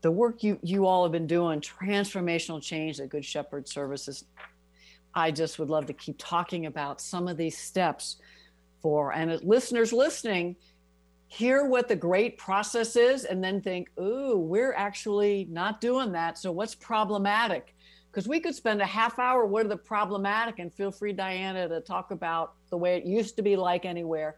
the 0.07 0.11
work 0.13 0.45
you 0.45 0.57
you 0.63 0.87
all 0.87 1.03
have 1.03 1.11
been 1.11 1.27
doing, 1.27 1.61
transformational 1.61 2.63
change 2.63 3.01
at 3.01 3.09
Good 3.09 3.25
Shepherd 3.25 3.67
Services. 3.67 4.25
I 5.13 5.33
just 5.33 5.59
would 5.59 5.69
love 5.69 5.87
to 5.87 5.93
keep 5.93 6.15
talking 6.17 6.67
about 6.67 7.01
some 7.01 7.27
of 7.27 7.37
these 7.37 7.59
steps 7.59 8.19
for 8.81 9.13
and 9.13 9.43
listeners 9.43 9.93
listening, 9.93 10.55
hear 11.27 11.67
what 11.67 11.89
the 11.89 11.97
great 11.97 12.39
process 12.39 12.95
is, 12.95 13.25
and 13.25 13.43
then 13.43 13.61
think, 13.61 13.91
"Ooh, 13.99 14.39
we're 14.39 14.75
actually 14.75 15.49
not 15.51 15.81
doing 15.81 16.13
that. 16.13 16.39
So 16.39 16.53
what's 16.53 16.77
problematic?" 16.77 17.75
Because 18.09 18.29
we 18.29 18.39
could 18.39 18.55
spend 18.55 18.81
a 18.81 18.87
half 18.87 19.19
hour. 19.19 19.45
What 19.45 19.67
are 19.67 19.69
the 19.69 19.77
problematic? 19.77 20.61
And 20.61 20.73
feel 20.73 20.93
free, 20.93 21.15
Diana, 21.15 21.69
to 21.69 21.81
talk 21.81 22.13
about 22.13 22.55
the 22.71 22.77
way 22.77 22.97
it 22.97 23.05
used 23.05 23.35
to 23.39 23.43
be 23.43 23.57
like 23.57 23.85
anywhere. 23.85 24.37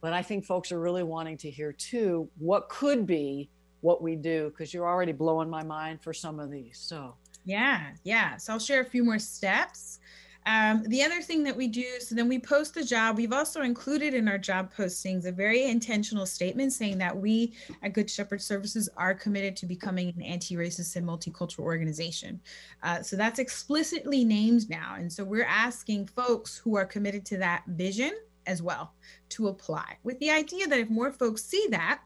But 0.00 0.14
I 0.14 0.22
think 0.22 0.46
folks 0.46 0.72
are 0.72 0.80
really 0.80 1.02
wanting 1.02 1.36
to 1.44 1.50
hear 1.50 1.74
too 1.74 2.30
what 2.38 2.70
could 2.70 3.06
be 3.06 3.50
what 3.80 4.02
we 4.02 4.16
do 4.16 4.50
because 4.50 4.74
you're 4.74 4.88
already 4.88 5.12
blowing 5.12 5.48
my 5.48 5.62
mind 5.62 6.02
for 6.02 6.12
some 6.12 6.40
of 6.40 6.50
these. 6.50 6.78
So, 6.78 7.14
yeah, 7.44 7.92
yeah. 8.04 8.36
So, 8.36 8.52
I'll 8.52 8.58
share 8.58 8.80
a 8.80 8.84
few 8.84 9.04
more 9.04 9.18
steps. 9.18 10.00
Um, 10.48 10.82
the 10.84 11.02
other 11.02 11.20
thing 11.20 11.42
that 11.42 11.54
we 11.54 11.68
do, 11.68 11.84
so 12.00 12.14
then 12.14 12.26
we 12.26 12.38
post 12.38 12.72
the 12.72 12.82
job. 12.82 13.18
We've 13.18 13.34
also 13.34 13.60
included 13.60 14.14
in 14.14 14.28
our 14.28 14.38
job 14.38 14.72
postings 14.74 15.26
a 15.26 15.32
very 15.32 15.64
intentional 15.64 16.24
statement 16.24 16.72
saying 16.72 16.96
that 16.98 17.14
we 17.14 17.52
at 17.82 17.92
Good 17.92 18.08
Shepherd 18.08 18.40
Services 18.40 18.88
are 18.96 19.12
committed 19.12 19.56
to 19.56 19.66
becoming 19.66 20.08
an 20.16 20.22
anti 20.22 20.56
racist 20.56 20.96
and 20.96 21.06
multicultural 21.06 21.64
organization. 21.64 22.40
Uh, 22.82 23.02
so 23.02 23.14
that's 23.14 23.38
explicitly 23.38 24.24
named 24.24 24.70
now. 24.70 24.94
And 24.96 25.12
so 25.12 25.22
we're 25.22 25.44
asking 25.44 26.06
folks 26.06 26.56
who 26.56 26.76
are 26.76 26.86
committed 26.86 27.26
to 27.26 27.36
that 27.38 27.64
vision 27.66 28.12
as 28.46 28.62
well 28.62 28.94
to 29.28 29.48
apply 29.48 29.98
with 30.02 30.18
the 30.18 30.30
idea 30.30 30.66
that 30.66 30.78
if 30.78 30.88
more 30.88 31.12
folks 31.12 31.44
see 31.44 31.66
that, 31.70 32.00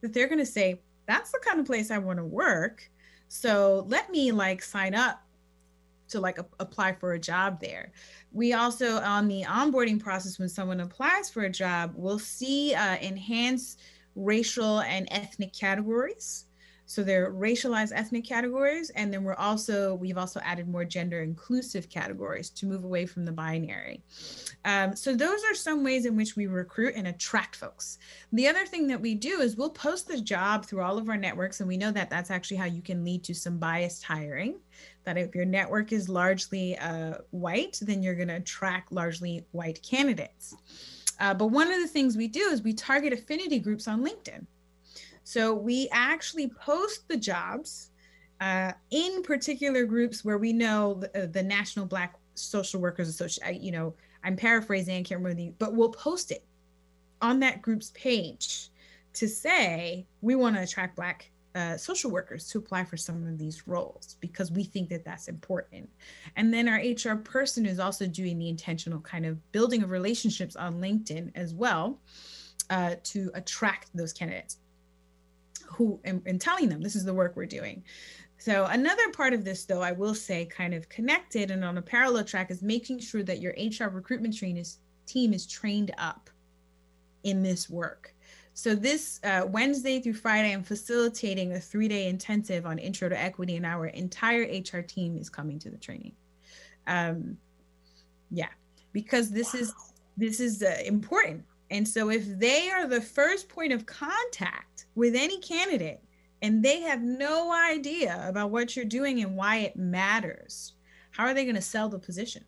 that 0.00 0.14
they're 0.14 0.28
going 0.28 0.38
to 0.38 0.46
say, 0.46 0.80
that's 1.10 1.32
the 1.32 1.40
kind 1.44 1.60
of 1.60 1.66
place 1.66 1.90
I 1.90 1.98
want 1.98 2.18
to 2.18 2.24
work. 2.24 2.88
So 3.28 3.86
let 3.88 4.10
me 4.10 4.32
like 4.32 4.62
sign 4.62 4.94
up 4.94 5.22
to 6.08 6.20
like 6.20 6.38
a- 6.38 6.46
apply 6.58 6.92
for 6.94 7.12
a 7.12 7.18
job 7.18 7.60
there. 7.60 7.92
We 8.32 8.52
also 8.52 8.98
on 8.98 9.28
the 9.28 9.42
onboarding 9.42 10.00
process 10.00 10.38
when 10.38 10.48
someone 10.48 10.80
applies 10.80 11.30
for 11.30 11.42
a 11.42 11.50
job, 11.50 11.92
we'll 11.96 12.18
see 12.18 12.74
uh, 12.74 12.96
enhanced 12.96 13.80
racial 14.14 14.80
and 14.80 15.08
ethnic 15.10 15.52
categories. 15.52 16.46
So 16.90 17.04
they're 17.04 17.30
racialized 17.30 17.92
ethnic 17.94 18.24
categories, 18.24 18.90
and 18.90 19.14
then 19.14 19.22
we're 19.22 19.34
also 19.34 19.94
we've 19.94 20.18
also 20.18 20.40
added 20.40 20.66
more 20.66 20.84
gender 20.84 21.20
inclusive 21.20 21.88
categories 21.88 22.50
to 22.50 22.66
move 22.66 22.82
away 22.82 23.06
from 23.06 23.24
the 23.24 23.30
binary. 23.30 24.02
Um, 24.64 24.96
so 24.96 25.14
those 25.14 25.44
are 25.44 25.54
some 25.54 25.84
ways 25.84 26.04
in 26.04 26.16
which 26.16 26.34
we 26.34 26.48
recruit 26.48 26.94
and 26.96 27.06
attract 27.06 27.54
folks. 27.54 27.98
The 28.32 28.48
other 28.48 28.66
thing 28.66 28.88
that 28.88 29.00
we 29.00 29.14
do 29.14 29.40
is 29.40 29.56
we'll 29.56 29.70
post 29.70 30.08
the 30.08 30.20
job 30.20 30.66
through 30.66 30.82
all 30.82 30.98
of 30.98 31.08
our 31.08 31.16
networks, 31.16 31.60
and 31.60 31.68
we 31.68 31.76
know 31.76 31.92
that 31.92 32.10
that's 32.10 32.28
actually 32.28 32.56
how 32.56 32.64
you 32.64 32.82
can 32.82 33.04
lead 33.04 33.22
to 33.22 33.34
some 33.36 33.58
biased 33.58 34.02
hiring. 34.02 34.58
That 35.04 35.16
if 35.16 35.32
your 35.32 35.44
network 35.44 35.92
is 35.92 36.08
largely 36.08 36.76
uh, 36.76 37.18
white, 37.30 37.78
then 37.82 38.02
you're 38.02 38.16
going 38.16 38.34
to 38.34 38.42
attract 38.42 38.90
largely 38.90 39.46
white 39.52 39.80
candidates. 39.84 40.56
Uh, 41.20 41.34
but 41.34 41.52
one 41.52 41.70
of 41.70 41.80
the 41.80 41.86
things 41.86 42.16
we 42.16 42.26
do 42.26 42.48
is 42.50 42.62
we 42.62 42.72
target 42.72 43.12
affinity 43.12 43.60
groups 43.60 43.86
on 43.86 44.04
LinkedIn. 44.04 44.44
So 45.30 45.54
we 45.54 45.88
actually 45.92 46.48
post 46.48 47.06
the 47.06 47.16
jobs 47.16 47.92
uh, 48.40 48.72
in 48.90 49.22
particular 49.22 49.84
groups 49.84 50.24
where 50.24 50.38
we 50.38 50.52
know 50.52 50.94
the, 50.94 51.22
uh, 51.22 51.26
the 51.26 51.40
National 51.40 51.86
Black 51.86 52.16
Social 52.34 52.80
Workers 52.80 53.08
Association. 53.08 53.62
You 53.62 53.70
know, 53.70 53.94
I'm 54.24 54.34
paraphrasing, 54.34 54.96
I 54.96 55.02
can't 55.04 55.20
remember 55.20 55.36
the, 55.40 55.52
but 55.60 55.76
we'll 55.76 55.92
post 55.92 56.32
it 56.32 56.44
on 57.22 57.38
that 57.38 57.62
group's 57.62 57.92
page 57.94 58.70
to 59.12 59.28
say 59.28 60.04
we 60.20 60.34
want 60.34 60.56
to 60.56 60.62
attract 60.62 60.96
Black 60.96 61.30
uh, 61.54 61.76
social 61.76 62.10
workers 62.10 62.48
to 62.48 62.58
apply 62.58 62.82
for 62.82 62.96
some 62.96 63.24
of 63.24 63.38
these 63.38 63.68
roles 63.68 64.16
because 64.18 64.50
we 64.50 64.64
think 64.64 64.88
that 64.88 65.04
that's 65.04 65.28
important. 65.28 65.88
And 66.34 66.52
then 66.52 66.68
our 66.68 66.78
HR 66.80 67.16
person 67.16 67.66
is 67.66 67.78
also 67.78 68.08
doing 68.08 68.36
the 68.36 68.48
intentional 68.48 68.98
kind 69.02 69.24
of 69.24 69.52
building 69.52 69.84
of 69.84 69.90
relationships 69.90 70.56
on 70.56 70.80
LinkedIn 70.80 71.30
as 71.36 71.54
well 71.54 72.00
uh, 72.68 72.96
to 73.04 73.30
attract 73.34 73.90
those 73.94 74.12
candidates 74.12 74.56
who 75.70 76.00
and, 76.04 76.22
and 76.26 76.40
telling 76.40 76.68
them 76.68 76.80
this 76.80 76.96
is 76.96 77.04
the 77.04 77.14
work 77.14 77.36
we're 77.36 77.46
doing. 77.46 77.82
So 78.38 78.64
another 78.64 79.10
part 79.12 79.34
of 79.34 79.44
this, 79.44 79.66
though, 79.66 79.82
I 79.82 79.92
will 79.92 80.14
say, 80.14 80.46
kind 80.46 80.72
of 80.72 80.88
connected 80.88 81.50
and 81.50 81.62
on 81.62 81.76
a 81.76 81.82
parallel 81.82 82.24
track, 82.24 82.50
is 82.50 82.62
making 82.62 83.00
sure 83.00 83.22
that 83.22 83.40
your 83.40 83.52
HR 83.52 83.90
recruitment 83.90 84.34
train 84.34 84.56
is, 84.56 84.78
team 85.06 85.34
is 85.34 85.46
trained 85.46 85.92
up 85.98 86.30
in 87.22 87.42
this 87.42 87.68
work. 87.68 88.14
So 88.54 88.74
this 88.74 89.20
uh, 89.24 89.46
Wednesday 89.46 90.00
through 90.00 90.14
Friday, 90.14 90.52
I'm 90.52 90.62
facilitating 90.62 91.52
a 91.52 91.60
three-day 91.60 92.08
intensive 92.08 92.64
on 92.64 92.78
Intro 92.78 93.10
to 93.10 93.18
Equity, 93.18 93.56
and 93.56 93.66
our 93.66 93.86
entire 93.86 94.42
HR 94.42 94.80
team 94.80 95.18
is 95.18 95.28
coming 95.28 95.58
to 95.58 95.70
the 95.70 95.78
training. 95.78 96.12
Um, 96.86 97.36
yeah, 98.30 98.48
because 98.92 99.30
this 99.30 99.54
wow. 99.54 99.60
is 99.60 99.74
this 100.16 100.40
is 100.40 100.62
uh, 100.62 100.76
important. 100.84 101.44
And 101.70 101.86
so 101.86 102.10
if 102.10 102.26
they 102.38 102.70
are 102.70 102.86
the 102.86 103.00
first 103.00 103.48
point 103.48 103.72
of 103.72 103.86
contact 103.86 104.86
with 104.94 105.14
any 105.14 105.38
candidate 105.40 106.00
and 106.42 106.62
they 106.62 106.80
have 106.80 107.02
no 107.02 107.52
idea 107.52 108.24
about 108.26 108.50
what 108.50 108.74
you're 108.74 108.84
doing 108.84 109.22
and 109.22 109.36
why 109.36 109.58
it 109.58 109.76
matters, 109.76 110.72
how 111.10 111.24
are 111.24 111.34
they 111.34 111.44
going 111.44 111.54
to 111.56 111.62
sell 111.62 111.88
the 111.88 111.98
position? 111.98 112.44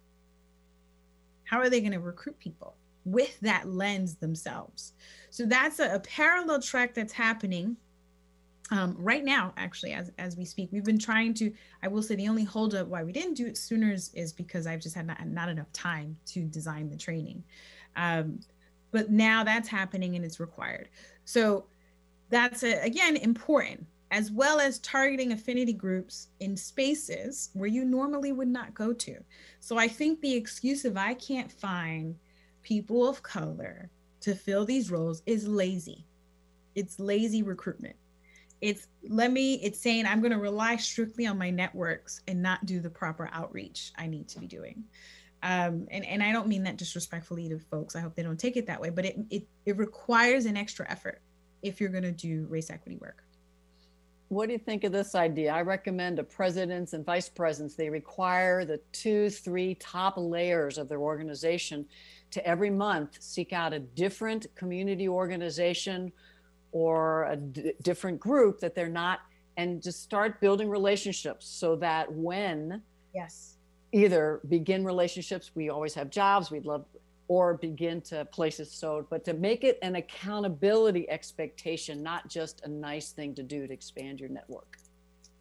How 1.45 1.59
are 1.59 1.69
they 1.69 1.81
going 1.81 1.93
to 1.93 2.01
recruit 2.01 2.39
people 2.39 2.77
with 3.05 3.39
that 3.41 3.69
lens 3.69 4.17
themselves? 4.17 4.95
So 5.31 5.45
that's 5.45 5.79
a, 5.79 5.95
a 5.95 6.01
parallel 6.01 6.61
track 6.61 6.95
that's 6.95 7.13
happening 7.13 7.77
um, 8.71 8.97
right 8.99 9.23
now, 9.23 9.53
actually, 9.59 9.93
as, 9.93 10.11
as 10.19 10.37
we 10.37 10.47
speak. 10.47 10.71
We've 10.73 10.85
been 10.85 10.99
trying 10.99 11.35
to, 11.35 11.53
I 11.83 11.89
will 11.89 12.03
say 12.03 12.15
the 12.15 12.29
only 12.29 12.45
holdup 12.45 12.87
why 12.87 13.05
we 13.05 13.13
didn't 13.13 13.35
do 13.35 13.47
it 13.47 13.59
sooner 13.59 13.93
is, 13.93 14.11
is 14.15 14.33
because 14.33 14.67
I've 14.67 14.81
just 14.81 14.95
had 14.95 15.07
not, 15.07 15.27
not 15.27 15.51
enough 15.51 15.71
time 15.75 16.17
to 16.27 16.45
design 16.45 16.89
the 16.89 16.97
training. 16.97 17.45
Um, 17.97 18.41
but 18.93 19.11
now 19.11 19.43
that's 19.43 19.69
happening 19.69 20.15
and 20.15 20.25
it's 20.25 20.39
required. 20.39 20.89
So 21.25 21.67
that's 22.31 22.63
a, 22.63 22.81
again 22.85 23.17
important 23.17 23.87
as 24.13 24.31
well 24.31 24.61
as 24.61 24.79
targeting 24.81 25.33
affinity 25.33 25.73
groups 25.73 26.29
in 26.41 26.55
spaces 26.55 27.49
where 27.55 27.67
you 27.67 27.83
normally 27.83 28.31
would 28.31 28.47
not 28.47 28.75
go 28.75 28.93
to. 28.93 29.17
So 29.59 29.79
I 29.79 29.89
think 29.89 30.21
the 30.21 30.35
excuse 30.35 30.85
of 30.85 30.99
I 30.99 31.15
can't 31.15 31.51
find 31.51 32.15
people 32.63 33.09
of 33.09 33.23
color 33.23 33.89
to 34.21 34.35
fill 34.35 34.67
these 34.67 34.91
roles 34.91 35.23
is 35.25 35.49
lazy. 35.49 36.05
It's 36.75 37.01
lazy 37.01 37.43
recruitment. 37.43 37.97
It's 38.61 38.87
let 39.09 39.33
me, 39.33 39.55
it's 39.55 39.81
saying 39.81 40.05
I'm 40.05 40.21
going 40.21 40.33
to 40.33 40.39
rely 40.39 40.77
strictly 40.77 41.27
on 41.27 41.39
my 41.39 41.49
networks 41.49 42.21
and 42.29 42.43
not 42.43 42.67
do 42.67 42.81
the 42.81 42.91
proper 42.91 43.31
outreach 43.33 43.93
I 43.97 44.07
need 44.07 44.29
to 44.29 44.41
be 44.41 44.47
doing. 44.47 44.85
Um, 45.43 45.89
and, 45.91 46.05
and 46.07 46.23
I 46.23 46.31
don't 46.31 46.47
mean 46.47 46.63
that 46.65 46.77
disrespectfully 46.77 47.49
to 47.49 47.59
folks. 47.59 47.97
I 47.97 48.01
hope 48.01 48.15
they 48.15 48.23
don't 48.23 48.39
take 48.39 48.57
it 48.57 48.67
that 48.67 48.81
way, 48.81 48.91
but 48.91 49.05
it, 49.05 49.19
it, 49.31 49.47
it 49.67 49.77
requires 49.77 50.47
an 50.47 50.57
extra 50.57 50.89
effort 50.89 51.21
if 51.63 51.81
you're 51.81 51.91
going 51.91 52.05
to 52.05 52.13
do 52.13 52.47
race 52.49 52.71
equity 52.71 52.97
work. 52.97 53.25
What 54.29 54.47
do 54.47 54.53
you 54.53 54.59
think 54.59 54.85
of 54.85 54.93
this 54.93 55.15
idea? 55.15 55.53
I 55.53 55.61
recommend 55.63 56.17
to 56.17 56.23
presidents 56.23 56.95
and 56.95 57.05
vice 57.05 57.29
presidents, 57.29 57.75
they 57.75 57.91
require 57.91 58.65
the 58.65 58.81
two, 58.93 59.29
three 59.29 59.75
top 59.75 60.15
layers 60.17 60.79
of 60.79 60.89
their 60.89 61.01
organization 61.01 61.87
to 62.31 62.47
every 62.47 62.71
month 62.71 63.19
seek 63.21 63.53
out 63.53 63.75
a 63.75 63.79
different 63.79 64.47
community 64.55 65.07
organization 65.07 66.13
or 66.71 67.25
a 67.25 67.37
d- 67.37 67.75
different 67.83 68.19
group 68.19 68.59
that 68.61 68.75
they're 68.75 68.89
not, 68.89 69.21
and 69.59 69.83
just 69.83 70.03
start 70.03 70.41
building 70.41 70.71
relationships 70.71 71.47
so 71.47 71.77
that 71.77 72.11
when 72.11 72.81
yes 73.15 73.52
either 73.93 74.41
begin 74.49 74.85
relationships 74.85 75.53
we 75.55 75.69
always 75.69 75.95
have 75.95 76.11
jobs 76.11 76.51
we'd 76.51 76.65
love 76.65 76.85
or 77.29 77.55
begin 77.55 78.01
to 78.01 78.25
places 78.27 78.71
so 78.73 79.07
but 79.09 79.25
to 79.25 79.35
make 79.35 79.65
it 79.65 79.79
an 79.83 79.97
accountability 79.97 81.09
expectation 81.09 82.03
not 82.03 82.29
just 82.29 82.63
a 82.65 82.69
nice 82.69 83.13
thing 83.13 83.35
to 83.35 83.43
do 83.43 83.67
to 83.67 83.73
expand 83.73 84.19
your 84.19 84.29
network. 84.29 84.79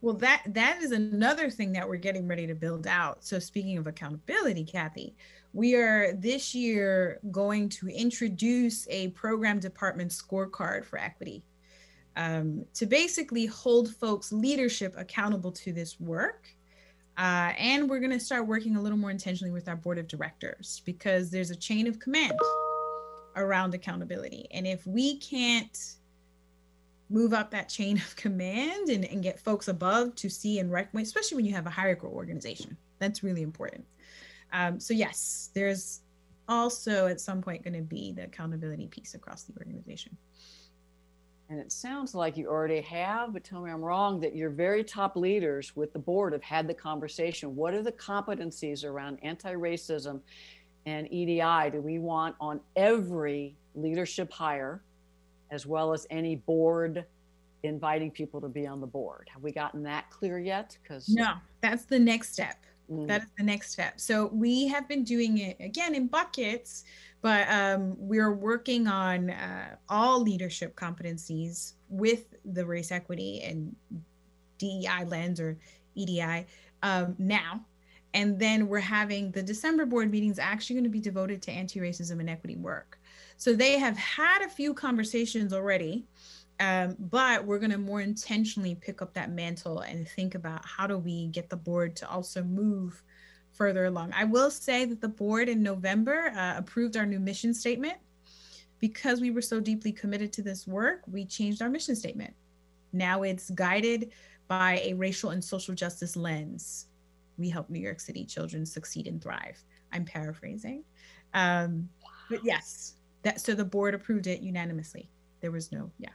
Well 0.02 0.16
that 0.16 0.44
that 0.48 0.82
is 0.82 0.92
another 0.92 1.50
thing 1.50 1.72
that 1.74 1.88
we're 1.88 1.98
getting 1.98 2.28
ready 2.28 2.48
to 2.48 2.56
build 2.56 2.88
out. 2.88 3.24
So 3.24 3.40
speaking 3.40 3.78
of 3.78 3.88
accountability 3.88 4.64
kathy 4.64 5.16
we 5.54 5.76
are 5.76 6.14
this 6.14 6.56
year 6.56 7.20
going 7.30 7.68
to 7.68 7.88
introduce 7.88 8.88
a 8.90 9.10
program 9.10 9.60
department 9.60 10.12
scorecard 10.12 10.86
for 10.86 10.98
equity 10.98 11.44
um, 12.16 12.66
to 12.74 12.86
basically 12.86 13.46
hold 13.46 13.94
folks 13.96 14.32
leadership 14.32 14.94
accountable 14.98 15.52
to 15.52 15.74
this 15.74 16.00
work 16.00 16.48
uh, 17.22 17.54
and 17.60 17.88
we're 17.88 18.00
going 18.00 18.12
to 18.12 18.20
start 18.20 18.48
working 18.48 18.76
a 18.78 18.82
little 18.82 18.98
more 18.98 19.12
intentionally 19.12 19.52
with 19.52 19.70
our 19.70 19.76
board 19.76 20.00
of 20.00 20.08
directors 20.08 20.82
because 20.86 21.30
there's 21.30 21.52
a 21.52 21.56
chain 21.56 21.86
of 21.86 22.00
command 22.00 22.34
around 23.36 23.76
accountability. 23.76 24.48
And 24.50 24.66
if 24.66 24.88
we 24.88 25.20
can't 25.20 25.78
move 27.12 27.32
up 27.32 27.52
that 27.52 27.70
chain 27.70 27.98
of 27.98 28.16
command 28.16 28.90
and, 28.90 29.06
and 29.06 29.22
get 29.22 29.40
folks 29.40 29.68
above 29.68 30.16
to 30.16 30.32
see 30.32 30.58
and 30.58 30.72
recognize, 30.72 31.10
especially 31.10 31.36
when 31.36 31.46
you 31.46 31.54
have 31.54 31.68
a 31.68 31.70
hierarchical 31.70 32.10
organization, 32.10 32.76
that's 32.98 33.22
really 33.22 33.44
important. 33.44 33.86
Um, 34.52 34.80
so, 34.80 34.96
yes, 34.96 35.52
there's 35.54 36.02
also 36.50 37.06
at 37.06 37.22
some 37.22 37.40
point 37.40 37.64
going 37.64 37.76
to 37.76 37.84
be 37.84 38.14
the 38.14 38.24
accountability 38.24 38.88
piece 38.88 39.14
across 39.14 39.44
the 39.44 39.54
organization 39.60 40.18
and 41.52 41.60
it 41.60 41.70
sounds 41.70 42.16
like 42.16 42.38
you 42.38 42.48
already 42.48 42.80
have, 42.80 43.34
but 43.34 43.44
tell 43.44 43.62
me 43.62 43.70
I'm 43.70 43.82
wrong, 43.82 44.22
that 44.22 44.34
your 44.34 44.50
very 44.50 44.86
top 44.86 45.18
leaders 45.18 45.76
with 45.76 45.92
the 45.92 46.00
board 46.00 46.32
have 46.32 46.42
had 46.42 46.66
the 46.66 46.74
conversation. 46.74 47.58
What 47.58 47.74
are 47.74 47.84
the 47.84 47.92
competencies 47.92 48.86
around 48.86 49.20
anti 49.22 49.54
racism 49.54 50.22
and 50.86 51.12
EDI 51.12 51.70
do 51.70 51.82
we 51.82 52.00
want 52.00 52.38
on 52.40 52.62
every 52.78 53.58
leadership 53.76 54.32
hire, 54.32 54.82
as 55.52 55.66
well 55.66 55.92
as 55.92 56.08
any 56.10 56.38
board 56.38 57.04
inviting 57.64 58.12
people 58.12 58.40
to 58.40 58.48
be 58.48 58.66
on 58.66 58.80
the 58.80 58.88
board? 58.88 59.28
Have 59.34 59.44
we 59.44 59.52
gotten 59.52 59.84
that 59.84 60.10
clear 60.10 60.40
yet? 60.40 60.78
Because 60.82 61.10
no, 61.10 61.34
that's 61.60 61.84
the 61.84 62.00
next 62.00 62.32
step. 62.32 62.64
Mm. 62.90 63.08
That 63.08 63.24
is 63.24 63.30
the 63.38 63.44
next 63.44 63.72
step. 63.72 64.00
So 64.00 64.28
we 64.28 64.70
have 64.70 64.88
been 64.88 65.04
doing 65.04 65.40
it 65.40 65.58
again 65.60 65.96
in 65.96 66.08
buckets 66.08 66.86
but 67.22 67.48
um, 67.50 67.96
we're 67.98 68.34
working 68.34 68.88
on 68.88 69.30
uh, 69.30 69.76
all 69.90 70.22
leadership 70.22 70.76
competencies 70.76 71.74
with 71.90 72.36
the 72.46 72.66
race 72.66 72.92
equity 72.92 73.42
and 73.44 73.76
DEI 74.58 75.06
lens 75.06 75.40
or 75.40 75.58
EDI 75.96 76.46
um, 76.84 77.16
now. 77.20 77.66
And 78.14 78.38
then 78.40 78.68
we're 78.68 78.80
having 78.80 79.32
the 79.32 79.42
December 79.42 79.86
board 79.86 80.12
meetings 80.12 80.38
actually 80.38 80.76
going 80.76 80.84
to 80.84 80.90
be 80.90 81.00
devoted 81.00 81.42
to 81.44 81.52
anti 81.52 81.80
racism 81.80 82.20
and 82.20 82.30
equity 82.30 82.58
work. 82.58 83.00
So 83.38 83.54
they 83.54 83.80
have 83.80 83.98
had 83.98 84.42
a 84.42 84.50
few 84.50 84.74
conversations 84.74 85.54
already, 85.54 86.06
um, 86.60 86.96
but 87.00 87.46
we're 87.46 87.60
going 87.60 87.72
to 87.72 87.78
more 87.78 88.02
intentionally 88.02 88.76
pick 88.76 89.02
up 89.02 89.14
that 89.14 89.32
mantle 89.32 89.80
and 89.80 90.08
think 90.08 90.36
about 90.36 90.66
how 90.66 90.88
do 90.88 90.98
we 90.98 91.28
get 91.28 91.50
the 91.50 91.56
board 91.56 91.96
to 91.98 92.10
also 92.10 92.44
move 92.44 93.02
further 93.54 93.86
along. 93.86 94.14
I 94.14 94.24
will 94.24 94.52
say 94.52 94.86
that 94.86 95.02
the 95.02 95.08
board 95.08 95.50
in 95.50 95.62
November 95.62 96.32
uh, 96.36 96.56
approved 96.58 96.98
our 96.98 97.06
new 97.06 97.20
mission 97.20 97.54
statement. 97.54 97.98
Because 98.80 99.22
we 99.22 99.30
were 99.30 99.44
so 99.44 99.60
deeply 99.60 99.92
committed 99.92 100.34
to 100.34 100.42
this 100.42 100.66
work, 100.66 101.02
we 101.06 101.24
changed 101.24 101.62
our 101.62 101.70
mission 101.70 101.96
statement. 101.96 102.34
Now 102.94 103.22
it's 103.22 103.52
guided 103.52 104.12
by 104.48 104.82
a 104.84 104.96
racial 104.96 105.30
and 105.30 105.44
social 105.44 105.76
justice 105.76 106.16
lens. 106.16 106.88
We 107.38 107.50
help 107.50 107.70
New 107.70 107.80
York 107.80 108.00
City 108.00 108.26
children 108.26 108.66
succeed 108.66 109.08
and 109.08 109.22
thrive. 109.22 109.64
I'm 109.94 110.04
paraphrasing. 110.04 110.84
Um, 111.34 111.90
but 112.30 112.44
yes, 112.44 112.96
that 113.22 113.40
so 113.40 113.54
the 113.54 113.64
board 113.64 113.94
approved 113.94 114.28
it 114.28 114.42
unanimously. 114.42 115.10
There 115.42 115.52
was 115.52 115.72
no, 115.72 115.92
yeah. 116.00 116.10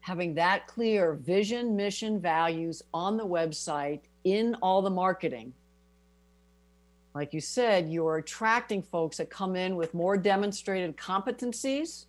Having 0.00 0.34
that 0.34 0.66
clear 0.68 1.14
vision, 1.14 1.74
mission, 1.74 2.20
values 2.20 2.82
on 2.94 3.16
the 3.16 3.26
website 3.26 4.02
in 4.24 4.54
all 4.62 4.80
the 4.80 4.90
marketing. 4.90 5.52
Like 7.16 7.32
you 7.32 7.40
said, 7.40 7.88
you're 7.88 8.18
attracting 8.18 8.82
folks 8.82 9.16
that 9.16 9.30
come 9.30 9.56
in 9.56 9.74
with 9.74 9.94
more 9.94 10.18
demonstrated 10.18 10.98
competencies. 10.98 12.04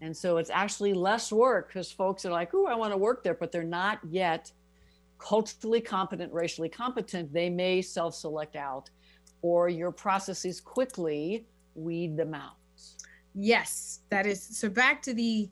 And 0.00 0.14
so 0.16 0.38
it's 0.38 0.50
actually 0.50 0.94
less 0.94 1.30
work 1.30 1.68
because 1.68 1.92
folks 1.92 2.24
are 2.24 2.32
like, 2.32 2.52
oh, 2.52 2.66
I 2.66 2.74
want 2.74 2.92
to 2.92 2.96
work 2.96 3.22
there, 3.22 3.34
but 3.34 3.52
they're 3.52 3.62
not 3.62 4.00
yet 4.10 4.50
culturally 5.18 5.80
competent, 5.80 6.32
racially 6.32 6.68
competent. 6.68 7.32
They 7.32 7.48
may 7.48 7.80
self 7.80 8.16
select 8.16 8.56
out, 8.56 8.90
or 9.42 9.68
your 9.68 9.92
processes 9.92 10.60
quickly 10.60 11.46
weed 11.76 12.16
them 12.16 12.34
out. 12.34 12.56
Yes, 13.32 14.00
that 14.10 14.26
is 14.26 14.42
so 14.42 14.68
back 14.68 15.02
to 15.02 15.14
the 15.14 15.48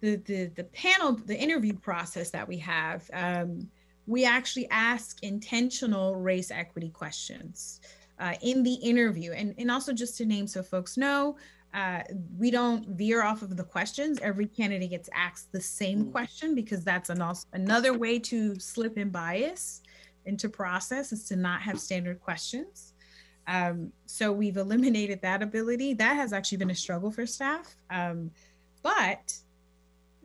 the 0.00 0.14
the, 0.14 0.44
the 0.54 0.64
panel, 0.64 1.14
the 1.14 1.36
interview 1.36 1.72
process 1.72 2.30
that 2.30 2.46
we 2.46 2.58
have. 2.58 3.10
Um, 3.12 3.68
we 4.06 4.24
actually 4.24 4.68
ask 4.70 5.22
intentional 5.22 6.16
race 6.16 6.50
equity 6.50 6.90
questions 6.90 7.80
uh, 8.18 8.34
in 8.42 8.62
the 8.62 8.74
interview, 8.74 9.32
and 9.32 9.54
and 9.58 9.70
also 9.70 9.92
just 9.92 10.16
to 10.18 10.24
name 10.24 10.46
so 10.46 10.62
folks 10.62 10.96
know. 10.96 11.36
Uh, 11.74 12.02
we 12.36 12.50
don't 12.50 12.86
veer 12.88 13.22
off 13.22 13.40
of 13.40 13.56
the 13.56 13.64
questions. 13.64 14.18
Every 14.20 14.46
candidate 14.46 14.90
gets 14.90 15.08
asked 15.14 15.52
the 15.52 15.60
same 15.60 16.04
mm. 16.04 16.12
question 16.12 16.54
because 16.54 16.84
that's 16.84 17.08
an 17.08 17.22
also, 17.22 17.46
another 17.54 17.96
way 17.96 18.18
to 18.18 18.58
slip 18.58 18.98
in 18.98 19.08
bias 19.08 19.80
into 20.26 20.50
process 20.50 21.12
is 21.12 21.24
to 21.28 21.36
not 21.36 21.62
have 21.62 21.80
standard 21.80 22.20
questions. 22.20 22.92
Um, 23.46 23.90
so 24.06 24.32
we've 24.32 24.58
eliminated 24.58 25.20
that 25.22 25.42
ability. 25.42 25.94
That 25.94 26.14
has 26.14 26.32
actually 26.32 26.58
been 26.58 26.70
a 26.70 26.74
struggle 26.74 27.10
for 27.10 27.26
staff. 27.26 27.74
Um, 27.90 28.30
but 28.82 29.34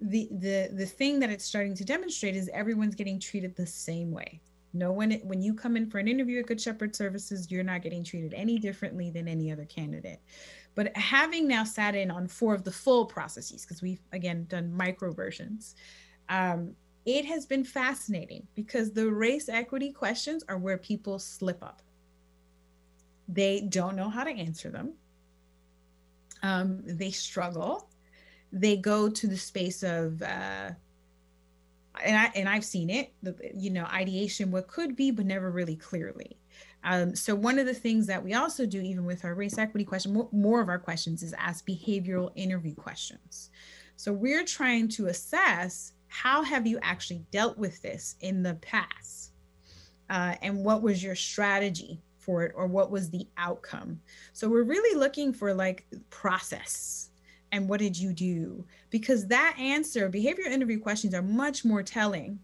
the 0.02 0.30
the 0.32 0.70
the 0.74 0.86
thing 0.86 1.20
that 1.20 1.30
it's 1.30 1.45
starting 1.45 1.76
to 1.76 1.86
demonstrate 1.86 2.36
is 2.36 2.50
everyone's 2.54 2.95
getting 2.95 3.20
treated 3.20 3.56
the 3.56 3.66
same 3.66 4.12
way. 4.12 4.41
No 4.74 4.91
one 4.91 5.12
when 5.24 5.41
you 5.41 5.54
come 5.54 5.76
in 5.76 5.89
for 5.89 5.98
an 5.98 6.08
interview 6.08 6.39
at 6.39 6.48
Good 6.48 6.62
Shepherd 6.62 6.95
Services, 6.95 7.50
you're 7.50 7.64
not 7.64 7.82
getting 7.82 8.04
treated 8.04 8.34
any 8.34 8.60
differently 8.60 9.10
than 9.10 9.28
any 9.28 9.52
other 9.52 9.66
candidate. 9.66 10.20
But 10.76 10.95
having 10.95 11.48
now 11.48 11.64
sat 11.64 11.95
in 11.95 12.12
on 12.12 12.28
four 12.28 12.54
of 12.54 12.64
the 12.64 12.72
full 12.72 13.06
processes, 13.06 13.64
because 13.64 13.82
we've 13.82 14.02
again 14.12 14.45
done 14.50 14.72
micro 14.76 15.12
versions, 15.12 15.76
um, 16.30 16.76
it 17.06 17.26
has 17.26 17.45
been 17.45 17.64
fascinating 17.64 18.45
because 18.54 18.91
the 18.91 19.10
race 19.10 19.50
equity 19.50 19.91
questions 19.91 20.43
are 20.48 20.58
where 20.58 20.78
people 20.78 21.18
slip 21.18 21.64
up 21.64 21.82
they 23.28 23.62
don't 23.62 23.95
know 23.95 24.10
how 24.10 24.24
to 24.24 24.32
answer 24.32 24.70
them. 24.70 24.93
Um, 26.43 26.82
they 26.86 27.12
struggle. 27.12 27.87
They 28.52 28.78
go 28.78 29.10
to 29.10 29.28
the 29.28 29.38
space 29.38 29.84
of, 29.84 30.22
uh, 30.22 30.72
and 32.04 32.16
I 32.16 32.32
and 32.36 32.48
I've 32.48 32.66
seen 32.66 32.89
it. 32.89 33.14
The, 33.24 33.36
you 33.54 33.72
know, 33.72 33.86
ideation, 33.86 34.52
what 34.52 34.68
could 34.68 34.95
be, 34.95 35.12
but 35.12 35.26
never 35.26 35.52
really 35.52 35.76
clearly. 35.76 36.38
Um, 36.84 37.16
so 37.16 37.36
one 37.36 37.60
of 37.60 37.66
the 37.66 37.74
things 37.74 38.06
that 38.08 38.24
we 38.24 38.34
also 38.34 38.66
do, 38.66 38.80
even 38.80 39.06
with 39.06 39.26
our 39.26 39.34
race 39.34 39.58
equity 39.58 39.84
question, 39.84 40.14
more, 40.14 40.30
more 40.32 40.62
of 40.62 40.70
our 40.70 40.80
questions 40.80 41.24
is 41.24 41.34
ask 41.34 41.68
behavioral 41.68 42.32
interview 42.36 42.76
questions. 42.76 43.50
So 43.95 44.14
we're 44.14 44.45
trying 44.45 44.88
to 44.89 45.08
assess 45.08 45.93
how 46.08 46.43
have 46.43 46.66
you 46.66 46.80
actually 46.82 47.26
dealt 47.32 47.58
with 47.58 47.82
this 47.82 48.16
in 48.22 48.43
the 48.43 48.56
past, 48.56 49.34
uh, 50.10 50.36
and 50.41 50.64
what 50.64 50.82
was 50.82 51.04
your 51.04 51.16
strategy 51.16 52.00
for 52.28 52.43
it 52.43 52.52
or 52.56 52.68
what 52.68 52.91
was 52.91 53.10
the 53.10 53.26
outcome 53.38 54.00
so 54.34 54.50
we're 54.50 54.64
really 54.64 55.00
looking 55.00 55.32
for 55.32 55.54
like 55.54 55.88
process 56.10 57.10
and 57.52 57.70
what 57.70 57.80
did 57.80 57.98
you 57.98 58.14
do? 58.14 58.66
Because 58.89 59.28
that 59.28 59.56
answer 59.60 60.10
behavioral 60.10 60.52
interview 60.52 60.80
questions 60.80 61.14
are 61.14 61.22
much 61.22 61.64
more 61.64 61.84
telling 61.84 62.39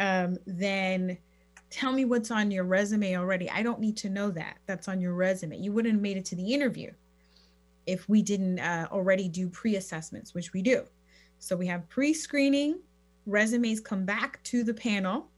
um, 0.00 0.36
than 0.46 1.16
tell 1.70 1.92
me 1.92 2.04
what's 2.04 2.30
on 2.30 2.50
your 2.50 2.64
resume 2.64 3.16
already. 3.16 3.50
I 3.50 3.62
don't 3.62 3.80
need 3.80 3.96
to 3.98 4.10
know 4.10 4.30
that. 4.30 4.58
That's 4.66 4.88
on 4.88 5.00
your 5.00 5.14
resume. 5.14 5.58
You 5.58 5.72
wouldn't 5.72 5.94
have 5.94 6.02
made 6.02 6.16
it 6.16 6.24
to 6.26 6.36
the 6.36 6.52
interview 6.52 6.90
if 7.86 8.08
we 8.08 8.22
didn't 8.22 8.60
uh, 8.60 8.88
already 8.90 9.28
do 9.28 9.48
pre-assessments 9.48 10.34
which 10.34 10.52
we 10.52 10.62
do. 10.62 10.84
So 11.38 11.56
we 11.56 11.66
have 11.66 11.88
pre-screening 11.88 12.78
resumes 13.26 13.80
come 13.80 14.04
back 14.04 14.42
to 14.44 14.64
the 14.64 14.74
panel 14.74 15.28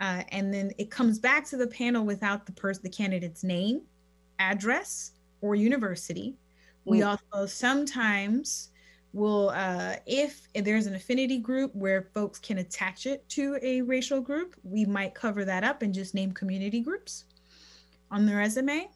uh, 0.00 0.22
and 0.30 0.52
then 0.52 0.72
it 0.78 0.90
comes 0.90 1.18
back 1.18 1.46
to 1.46 1.56
the 1.56 1.66
panel 1.66 2.04
without 2.04 2.46
the 2.46 2.52
person, 2.52 2.82
the 2.82 2.90
candidate's 2.90 3.42
name, 3.42 3.82
address, 4.38 5.12
or 5.40 5.54
university. 5.54 6.34
Mm. 6.86 6.90
We 6.90 7.02
also 7.02 7.46
sometimes 7.46 8.70
will, 9.12 9.50
uh, 9.50 9.96
if, 10.06 10.48
if 10.54 10.64
there's 10.64 10.86
an 10.86 10.94
affinity 10.94 11.38
group 11.38 11.74
where 11.74 12.10
folks 12.14 12.38
can 12.38 12.58
attach 12.58 13.06
it 13.06 13.26
to 13.30 13.58
a 13.62 13.80
racial 13.82 14.20
group, 14.20 14.56
we 14.62 14.84
might 14.84 15.14
cover 15.14 15.44
that 15.44 15.64
up 15.64 15.82
and 15.82 15.94
just 15.94 16.14
name 16.14 16.32
community 16.32 16.80
groups 16.80 17.24
on 18.10 18.26
the 18.26 18.34
resume. 18.34 18.88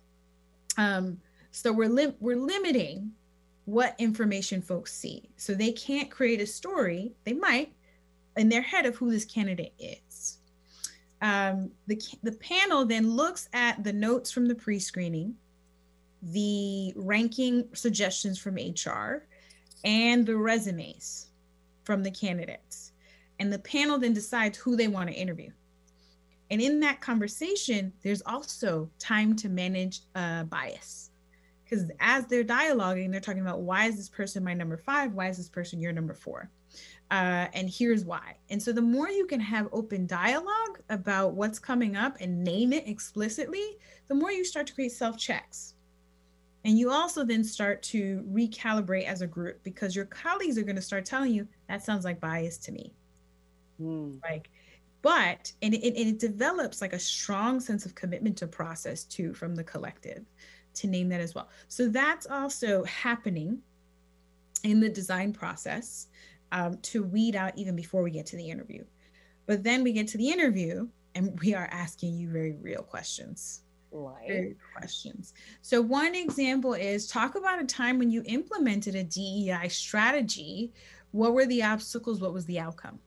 Um, 0.77 1.19
so 1.51 1.73
we're 1.73 1.89
li- 1.89 2.15
we're 2.21 2.37
limiting 2.37 3.13
what 3.65 3.95
information 3.99 4.63
folks 4.63 4.93
see. 4.93 5.31
So 5.37 5.55
they 5.55 5.73
can't 5.73 6.11
create 6.11 6.41
a 6.41 6.47
story. 6.47 7.13
They 7.25 7.33
might 7.33 7.73
in 8.37 8.49
their 8.49 8.63
head 8.63 8.87
of 8.87 8.97
who 8.97 9.11
this 9.11 9.25
candidate 9.25 9.75
is 9.79 10.39
um, 11.23 11.71
the, 11.87 12.01
the 12.23 12.33
panel 12.33 12.85
then 12.85 13.11
looks 13.11 13.49
at 13.53 13.83
the 13.85 13.93
notes 13.93 14.31
from 14.31 14.47
the 14.47 14.55
pre-screening, 14.55 15.35
the 16.23 16.93
ranking 16.97 17.69
suggestions 17.75 18.39
from 18.39 18.57
HR, 18.57 19.27
and 19.85 20.27
the 20.27 20.37
resumes 20.37 21.29
from 21.85 22.03
the 22.03 22.11
candidates. 22.11 22.93
And 23.39 23.53
the 23.53 23.59
panel 23.59 23.99
then 23.99 24.13
decides 24.13 24.59
who 24.59 24.77
they 24.77 24.89
want 24.89 25.09
to 25.09 25.17
interview. 25.17 25.51
And 26.51 26.61
in 26.61 26.81
that 26.81 27.01
conversation, 27.01 27.93
there's 28.03 28.23
also 28.27 28.91
time 28.99 29.35
to 29.37 29.49
manage 29.49 30.01
uh, 30.15 30.45
bias. 30.45 31.11
Because 31.65 31.91
as 32.01 32.27
they're 32.27 32.45
dialoguing, 32.45 33.11
they're 33.11 33.21
talking 33.21 33.41
about 33.41 33.61
why 33.61 33.87
is 33.87 33.97
this 33.97 34.09
person 34.09 34.45
my 34.45 34.53
number 34.53 34.77
five? 34.77 35.15
Why 35.15 35.29
is 35.29 35.37
this 35.37 35.49
person 35.49 35.81
your 35.81 35.93
number 35.93 36.15
four? 36.15 36.51
uh, 37.11 37.49
and 37.55 37.69
here's 37.69 38.05
why. 38.05 38.37
And 38.51 38.63
so 38.63 38.73
the 38.73 38.83
more 38.83 39.09
you 39.09 39.27
can 39.27 39.41
have 39.41 39.69
open 39.73 40.07
dialogue 40.07 40.81
about 40.89 41.35
what's 41.35 41.59
coming 41.59 41.97
up 41.97 42.17
and 42.21 42.45
name 42.45 42.73
it 42.73 42.87
explicitly, 42.87 43.79
the 44.09 44.15
more 44.15 44.31
you 44.31 44.45
start 44.45 44.67
to 44.69 44.75
create 44.75 44.93
self 44.93 45.19
checks. 45.19 45.75
And 46.65 46.79
you 46.79 46.91
also 46.91 47.25
then 47.25 47.43
start 47.43 47.83
to 47.85 48.25
recalibrate 48.31 49.07
as 49.07 49.23
a 49.23 49.27
group 49.27 49.63
because 49.63 49.97
your 49.97 50.05
colleagues 50.05 50.59
are 50.59 50.63
going 50.63 50.77
to 50.77 50.83
start 50.83 51.05
telling 51.05 51.33
you 51.33 51.49
that 51.69 51.83
sounds 51.83 52.05
like 52.05 52.21
bias 52.21 52.59
to 52.59 52.73
me. 52.73 52.93
Mm. 53.81 54.21
Like, 54.23 54.51
but 55.03 55.53
and 55.63 55.73
it, 55.75 55.83
and 55.83 55.97
it 55.97 56.19
develops 56.19 56.83
like 56.83 56.93
a 56.93 56.99
strong 56.99 57.61
sense 57.61 57.87
of 57.87 57.95
commitment 57.95 58.37
to 58.39 58.47
process 58.47 59.05
too 59.05 59.33
from 59.33 59.55
the 59.55 59.65
collective 59.65 60.25
to 60.75 60.87
name 60.87 61.09
that 61.09 61.21
as 61.21 61.35
well. 61.35 61.49
So 61.69 61.89
that's 61.89 62.27
also 62.27 62.85
happening 62.85 63.63
in 64.63 64.81
the 64.81 64.89
design 64.89 65.33
process 65.33 66.09
um, 66.53 66.77
to 66.83 67.03
weed 67.03 67.37
out 67.37 67.57
even 67.57 67.75
before 67.75 68.03
we 68.03 68.11
get 68.11 68.27
to 68.27 68.37
the 68.37 68.51
interview. 68.51 68.85
But 69.47 69.63
then 69.63 69.83
we 69.83 69.93
get 69.93 70.09
to 70.09 70.19
the 70.19 70.29
interview 70.29 70.89
and 71.15 71.39
we 71.41 71.55
are 71.55 71.69
asking 71.73 72.19
you 72.19 72.31
very 72.31 72.53
real 72.53 72.83
questions. 72.83 73.63
Right. 73.93 74.57
questions. 74.77 75.35
So, 75.63 75.81
one 75.81 76.15
example 76.15 76.75
is 76.75 77.09
talk 77.09 77.35
about 77.35 77.61
a 77.61 77.67
time 77.67 77.99
when 77.99 78.11
you 78.11 78.23
implemented 78.27 78.95
a 78.95 79.03
DEI 79.03 79.69
strategy. 79.69 80.73
What 81.11 81.35
were 81.35 81.47
the 81.47 81.63
obstacles? 81.63 82.21
What 82.21 82.33
was 82.33 82.47
the 82.47 82.61
outcome? 82.61 83.01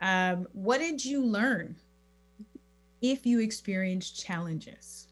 Um, 0.00 0.48
what 0.52 0.78
did 0.78 1.04
you 1.04 1.24
learn 1.24 1.76
if 3.02 3.24
you 3.26 3.40
experienced 3.40 4.24
challenges? 4.24 5.08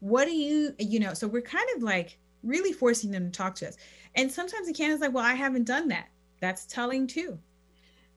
What 0.00 0.26
do 0.26 0.34
you, 0.34 0.74
you 0.78 1.00
know, 1.00 1.14
so 1.14 1.26
we're 1.26 1.42
kind 1.42 1.66
of 1.76 1.82
like 1.82 2.18
really 2.42 2.72
forcing 2.72 3.10
them 3.10 3.30
to 3.30 3.36
talk 3.36 3.54
to 3.56 3.68
us. 3.68 3.76
And 4.14 4.30
sometimes 4.30 4.66
the 4.66 4.72
candidate's 4.72 5.02
like, 5.02 5.14
well, 5.14 5.24
I 5.24 5.34
haven't 5.34 5.64
done 5.64 5.88
that. 5.88 6.08
That's 6.40 6.66
telling 6.66 7.06
too. 7.06 7.38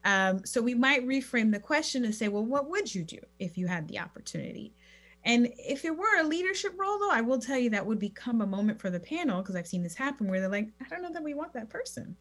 Um, 0.07 0.45
so 0.45 0.61
we 0.61 0.73
might 0.73 1.05
reframe 1.05 1.51
the 1.51 1.59
question 1.59 2.05
and 2.05 2.15
say, 2.15 2.29
well, 2.29 2.45
what 2.45 2.69
would 2.69 2.95
you 2.95 3.03
do 3.03 3.19
if 3.39 3.57
you 3.57 3.67
had 3.67 3.89
the 3.89 3.99
opportunity? 3.99 4.73
And 5.25 5.49
if 5.57 5.83
it 5.83 5.97
were 5.97 6.21
a 6.21 6.23
leadership 6.23 6.75
role, 6.77 6.97
though, 6.97 7.11
I 7.11 7.19
will 7.19 7.39
tell 7.39 7.57
you 7.57 7.69
that 7.71 7.85
would 7.85 7.99
become 7.99 8.39
a 8.39 8.47
moment 8.47 8.79
for 8.79 8.89
the 8.89 9.01
panel 9.01 9.41
because 9.41 9.57
I've 9.57 9.67
seen 9.67 9.83
this 9.83 9.95
happen 9.95 10.29
where 10.29 10.39
they're 10.39 10.47
like, 10.47 10.69
I 10.79 10.87
don't 10.87 11.01
know 11.01 11.11
that 11.11 11.21
we 11.23 11.33
want 11.33 11.51
that 11.53 11.69
person 11.69 12.15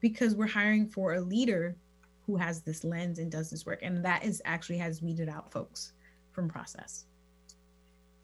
because 0.00 0.34
we're 0.34 0.48
hiring 0.48 0.88
for 0.88 1.14
a 1.14 1.20
leader 1.20 1.76
who 2.26 2.34
has 2.34 2.62
this 2.62 2.82
lens 2.82 3.20
and 3.20 3.30
does 3.30 3.50
this 3.50 3.64
work. 3.64 3.78
And 3.82 4.04
that 4.04 4.24
is 4.24 4.42
actually 4.44 4.78
has 4.78 5.00
weeded 5.00 5.28
out 5.28 5.52
folks 5.52 5.92
from 6.32 6.48
process. 6.48 7.04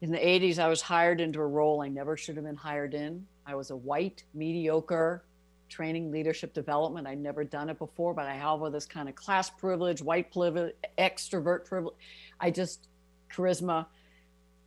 In 0.01 0.11
the 0.11 0.17
80s, 0.17 0.59
I 0.59 0.67
was 0.67 0.81
hired 0.81 1.21
into 1.21 1.39
a 1.39 1.47
role 1.47 1.81
I 1.81 1.87
never 1.87 2.17
should 2.17 2.35
have 2.35 2.43
been 2.43 2.57
hired 2.57 2.93
in. 2.93 3.25
I 3.45 3.55
was 3.55 3.71
a 3.71 3.77
white, 3.77 4.25
mediocre 4.33 5.23
training 5.69 6.11
leadership 6.11 6.53
development. 6.53 7.07
I'd 7.07 7.19
never 7.19 7.43
done 7.43 7.69
it 7.69 7.77
before, 7.77 8.13
but 8.13 8.25
I 8.25 8.33
have 8.33 8.61
all 8.61 8.71
this 8.71 8.85
kind 8.85 9.07
of 9.07 9.15
class 9.15 9.49
privilege, 9.49 10.01
white 10.01 10.31
privilege, 10.31 10.73
extrovert 10.97 11.65
privilege. 11.65 11.95
I 12.39 12.51
just, 12.51 12.87
charisma. 13.33 13.85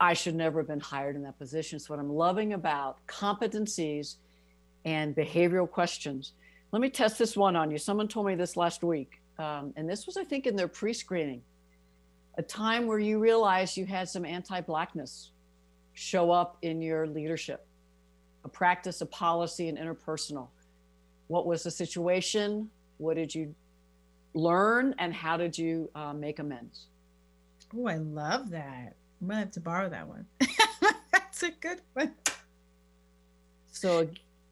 I 0.00 0.14
should 0.14 0.34
never 0.34 0.60
have 0.60 0.68
been 0.68 0.80
hired 0.80 1.14
in 1.14 1.22
that 1.22 1.38
position. 1.38 1.78
So, 1.78 1.94
what 1.94 2.00
I'm 2.00 2.12
loving 2.12 2.54
about 2.54 2.98
competencies 3.06 4.16
and 4.84 5.14
behavioral 5.14 5.70
questions. 5.70 6.32
Let 6.72 6.82
me 6.82 6.90
test 6.90 7.18
this 7.18 7.36
one 7.36 7.54
on 7.54 7.70
you. 7.70 7.78
Someone 7.78 8.08
told 8.08 8.26
me 8.26 8.34
this 8.34 8.56
last 8.56 8.82
week, 8.82 9.20
um, 9.38 9.72
and 9.76 9.88
this 9.88 10.06
was, 10.06 10.16
I 10.16 10.24
think, 10.24 10.46
in 10.46 10.56
their 10.56 10.68
pre 10.68 10.92
screening 10.92 11.42
a 12.36 12.42
time 12.42 12.86
where 12.86 12.98
you 12.98 13.18
realized 13.18 13.76
you 13.76 13.86
had 13.86 14.08
some 14.08 14.24
anti 14.24 14.60
Blackness 14.60 15.30
show 15.92 16.30
up 16.30 16.56
in 16.62 16.80
your 16.80 17.06
leadership, 17.06 17.66
a 18.44 18.48
practice, 18.48 19.00
a 19.02 19.06
policy, 19.06 19.68
and 19.68 19.78
interpersonal. 19.78 20.48
What 21.32 21.46
was 21.46 21.62
the 21.62 21.70
situation? 21.70 22.68
What 22.98 23.16
did 23.16 23.34
you 23.34 23.54
learn? 24.34 24.94
And 24.98 25.14
how 25.14 25.38
did 25.38 25.56
you 25.56 25.88
uh, 25.94 26.12
make 26.12 26.40
amends? 26.40 26.88
Oh, 27.74 27.86
I 27.86 27.96
love 27.96 28.50
that. 28.50 28.96
I'm 29.18 29.28
going 29.28 29.38
to 29.38 29.44
have 29.46 29.50
to 29.52 29.60
borrow 29.60 29.88
that 29.88 30.06
one. 30.06 30.26
That's 31.10 31.42
a 31.42 31.52
good 31.52 31.80
one. 31.94 32.12
So 33.68 34.10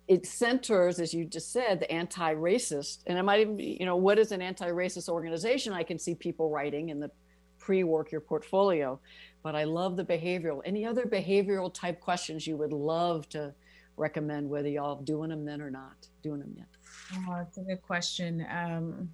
it 0.09 0.25
centers, 0.25 1.01
as 1.01 1.13
you 1.13 1.27
just 1.27 1.53
said, 1.53 1.81
the 1.81 1.93
anti-racist, 1.93 3.01
and 3.07 3.19
it 3.19 3.25
might 3.25 3.41
even 3.41 3.59
be, 3.59 3.77
you 3.79 3.85
know, 3.85 3.97
what 3.97 4.19
is 4.19 4.33
an 4.33 4.41
anti-racist 4.41 5.11
organization? 5.11 5.75
I 5.75 5.83
can 5.83 5.99
see 5.99 6.15
people 6.15 6.49
writing 6.49 6.89
in 6.89 6.99
the 6.99 7.11
pre-work 7.59 8.11
your 8.11 8.23
portfolio, 8.23 8.99
but 9.43 9.55
I 9.55 9.65
love 9.65 9.99
the 9.99 10.05
behavioral. 10.05 10.63
Any 10.65 10.87
other 10.87 11.05
behavioral 11.05 11.71
type 11.75 12.01
questions 12.01 12.47
you 12.47 12.57
would 12.57 12.73
love 12.73 13.29
to 13.29 13.53
recommend, 14.01 14.49
whether 14.49 14.69
y'all 14.69 14.97
doing 14.97 15.31
them 15.31 15.45
then 15.45 15.61
or 15.61 15.71
not 15.71 16.09
doing 16.23 16.41
them 16.41 16.53
yet? 16.57 16.67
Oh, 17.15 17.37
that's 17.37 17.59
a 17.59 17.63
good 17.63 17.83
question. 17.83 18.47
Um, 18.51 19.11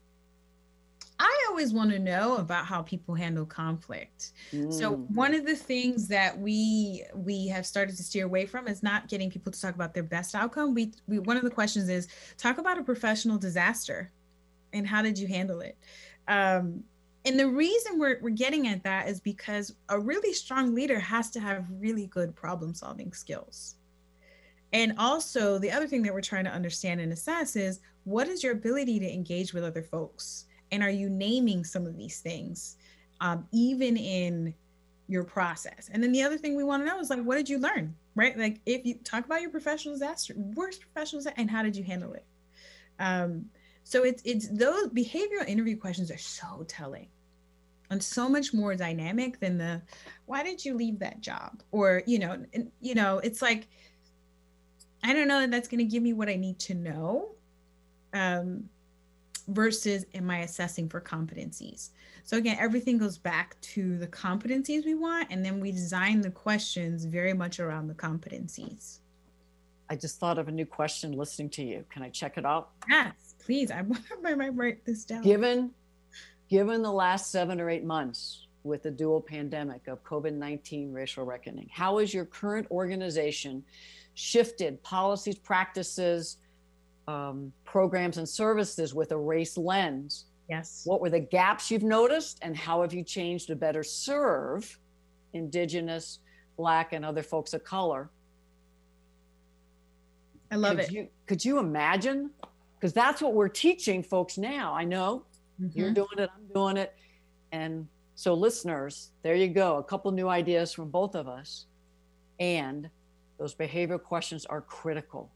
I 1.18 1.46
always 1.48 1.72
want 1.72 1.90
to 1.92 1.98
know 1.98 2.36
about 2.36 2.66
how 2.66 2.82
people 2.82 3.14
handle 3.14 3.46
conflict. 3.46 4.32
Mm. 4.52 4.72
So 4.72 4.92
one 4.92 5.34
of 5.34 5.46
the 5.46 5.56
things 5.56 6.08
that 6.08 6.38
we 6.38 7.04
we 7.14 7.48
have 7.48 7.64
started 7.66 7.96
to 7.96 8.02
steer 8.02 8.26
away 8.26 8.44
from 8.44 8.68
is 8.68 8.82
not 8.82 9.08
getting 9.08 9.30
people 9.30 9.50
to 9.50 9.60
talk 9.60 9.74
about 9.74 9.94
their 9.94 10.02
best 10.02 10.34
outcome. 10.34 10.74
We, 10.74 10.92
we 11.06 11.18
one 11.18 11.36
of 11.36 11.42
the 11.42 11.50
questions 11.50 11.88
is 11.88 12.08
talk 12.36 12.58
about 12.58 12.78
a 12.78 12.82
professional 12.82 13.38
disaster 13.38 14.12
and 14.72 14.86
how 14.86 15.00
did 15.00 15.18
you 15.18 15.26
handle 15.26 15.60
it? 15.60 15.78
Um, 16.28 16.84
and 17.24 17.40
the 17.40 17.48
reason 17.48 17.98
we're, 17.98 18.18
we're 18.20 18.30
getting 18.30 18.68
at 18.68 18.84
that 18.84 19.08
is 19.08 19.20
because 19.20 19.74
a 19.88 19.98
really 19.98 20.32
strong 20.32 20.74
leader 20.74 21.00
has 21.00 21.30
to 21.30 21.40
have 21.40 21.66
really 21.70 22.06
good 22.06 22.36
problem 22.36 22.74
solving 22.74 23.12
skills 23.12 23.76
and 24.76 24.92
also 24.98 25.58
the 25.58 25.70
other 25.70 25.86
thing 25.86 26.02
that 26.02 26.12
we're 26.12 26.20
trying 26.20 26.44
to 26.44 26.50
understand 26.50 27.00
and 27.00 27.10
assess 27.10 27.56
is 27.56 27.80
what 28.04 28.28
is 28.28 28.42
your 28.42 28.52
ability 28.52 28.98
to 29.00 29.10
engage 29.10 29.54
with 29.54 29.64
other 29.64 29.82
folks? 29.82 30.44
And 30.70 30.82
are 30.82 30.90
you 30.90 31.08
naming 31.08 31.64
some 31.64 31.86
of 31.86 31.96
these 31.96 32.20
things 32.20 32.76
um, 33.22 33.46
even 33.52 33.96
in 33.96 34.52
your 35.08 35.24
process? 35.24 35.88
And 35.90 36.02
then 36.02 36.12
the 36.12 36.22
other 36.22 36.36
thing 36.36 36.56
we 36.56 36.62
want 36.62 36.82
to 36.82 36.86
know 36.86 37.00
is 37.00 37.08
like 37.08 37.22
what 37.22 37.36
did 37.36 37.48
you 37.48 37.58
learn 37.58 37.96
right? 38.16 38.36
Like 38.36 38.60
if 38.66 38.84
you 38.84 38.96
talk 39.04 39.24
about 39.24 39.40
your 39.40 39.50
professional 39.50 39.94
disaster 39.94 40.34
worst 40.36 40.80
professional 40.80 41.20
disaster 41.20 41.40
and 41.40 41.50
how 41.50 41.62
did 41.62 41.74
you 41.74 41.84
handle 41.84 42.12
it? 42.12 42.26
Um, 42.98 43.46
so 43.82 44.04
it's 44.04 44.22
it's 44.26 44.48
those 44.48 44.88
behavioral 44.88 45.48
interview 45.48 45.78
questions 45.78 46.10
are 46.10 46.18
so 46.18 46.64
telling 46.68 47.06
and 47.90 48.02
so 48.02 48.28
much 48.28 48.52
more 48.52 48.74
dynamic 48.74 49.38
than 49.40 49.56
the 49.56 49.80
why 50.26 50.42
did 50.42 50.62
you 50.62 50.74
leave 50.74 50.98
that 50.98 51.20
job? 51.20 51.62
or 51.70 52.02
you 52.06 52.18
know 52.18 52.44
and, 52.52 52.70
you 52.80 52.94
know 52.94 53.18
it's 53.18 53.40
like 53.40 53.68
i 55.06 55.12
don't 55.12 55.28
know 55.28 55.40
that 55.40 55.50
that's 55.50 55.68
going 55.68 55.78
to 55.78 55.84
give 55.84 56.02
me 56.02 56.12
what 56.12 56.28
i 56.28 56.36
need 56.36 56.58
to 56.58 56.74
know 56.74 57.28
um, 58.12 58.68
versus 59.48 60.06
am 60.14 60.30
i 60.30 60.38
assessing 60.38 60.88
for 60.88 61.00
competencies? 61.00 61.90
So 62.24 62.36
again 62.36 62.56
everything 62.58 62.98
goes 62.98 63.18
back 63.18 63.60
to 63.60 63.98
the 63.98 64.06
competencies 64.06 64.84
we 64.84 64.94
want 64.94 65.28
and 65.30 65.44
then 65.44 65.60
we 65.60 65.70
design 65.70 66.20
the 66.20 66.30
questions 66.30 67.04
very 67.04 67.32
much 67.32 67.60
around 67.60 67.88
the 67.88 67.94
competencies. 67.94 68.98
I 69.88 69.94
just 69.94 70.18
thought 70.18 70.36
of 70.38 70.48
a 70.48 70.50
new 70.50 70.66
question 70.66 71.12
listening 71.12 71.50
to 71.50 71.62
you. 71.62 71.84
Can 71.90 72.02
i 72.02 72.08
check 72.08 72.36
it 72.36 72.44
out? 72.44 72.70
Yes 72.88 73.26
please. 73.46 73.70
I 73.70 73.82
might 74.22 74.54
write 74.54 74.84
this 74.84 75.04
down. 75.04 75.22
Given 75.22 75.70
given 76.48 76.82
the 76.82 76.92
last 76.92 77.30
seven 77.30 77.60
or 77.60 77.70
eight 77.70 77.84
months 77.84 78.46
with 78.62 78.82
the 78.82 78.90
dual 78.90 79.20
pandemic 79.20 79.86
of 79.86 80.02
COVID 80.04 80.34
19 80.34 80.92
racial 80.92 81.24
reckoning, 81.24 81.68
how 81.72 81.98
is 81.98 82.12
your 82.12 82.24
current 82.24 82.66
organization 82.70 83.64
shifted 84.16 84.82
policies, 84.82 85.38
practices, 85.38 86.38
um, 87.06 87.52
programs, 87.64 88.18
and 88.18 88.28
services 88.28 88.92
with 88.92 89.12
a 89.12 89.16
race 89.16 89.56
lens? 89.56 90.24
Yes. 90.50 90.82
What 90.84 91.00
were 91.00 91.10
the 91.10 91.20
gaps 91.20 91.70
you've 91.70 91.84
noticed, 91.84 92.38
and 92.42 92.56
how 92.56 92.82
have 92.82 92.92
you 92.92 93.04
changed 93.04 93.46
to 93.46 93.56
better 93.56 93.84
serve 93.84 94.78
Indigenous, 95.32 96.18
Black, 96.56 96.92
and 96.92 97.04
other 97.04 97.22
folks 97.22 97.54
of 97.54 97.62
color? 97.62 98.10
I 100.50 100.56
love 100.56 100.76
could 100.76 100.86
it. 100.86 100.92
You, 100.92 101.08
could 101.26 101.44
you 101.44 101.58
imagine? 101.58 102.30
Because 102.74 102.92
that's 102.92 103.22
what 103.22 103.34
we're 103.34 103.48
teaching 103.48 104.02
folks 104.02 104.36
now. 104.36 104.74
I 104.74 104.84
know 104.84 105.24
Mm-hmm. 105.60 105.78
You're 105.78 105.92
doing 105.92 106.18
it, 106.18 106.30
I'm 106.34 106.52
doing 106.54 106.76
it. 106.76 106.94
And 107.52 107.86
so, 108.14 108.34
listeners, 108.34 109.10
there 109.22 109.34
you 109.34 109.48
go. 109.48 109.76
A 109.76 109.82
couple 109.82 110.10
new 110.12 110.28
ideas 110.28 110.72
from 110.72 110.90
both 110.90 111.14
of 111.14 111.28
us. 111.28 111.66
And 112.38 112.90
those 113.38 113.54
behavioral 113.54 114.02
questions 114.02 114.46
are 114.46 114.60
critical. 114.60 115.30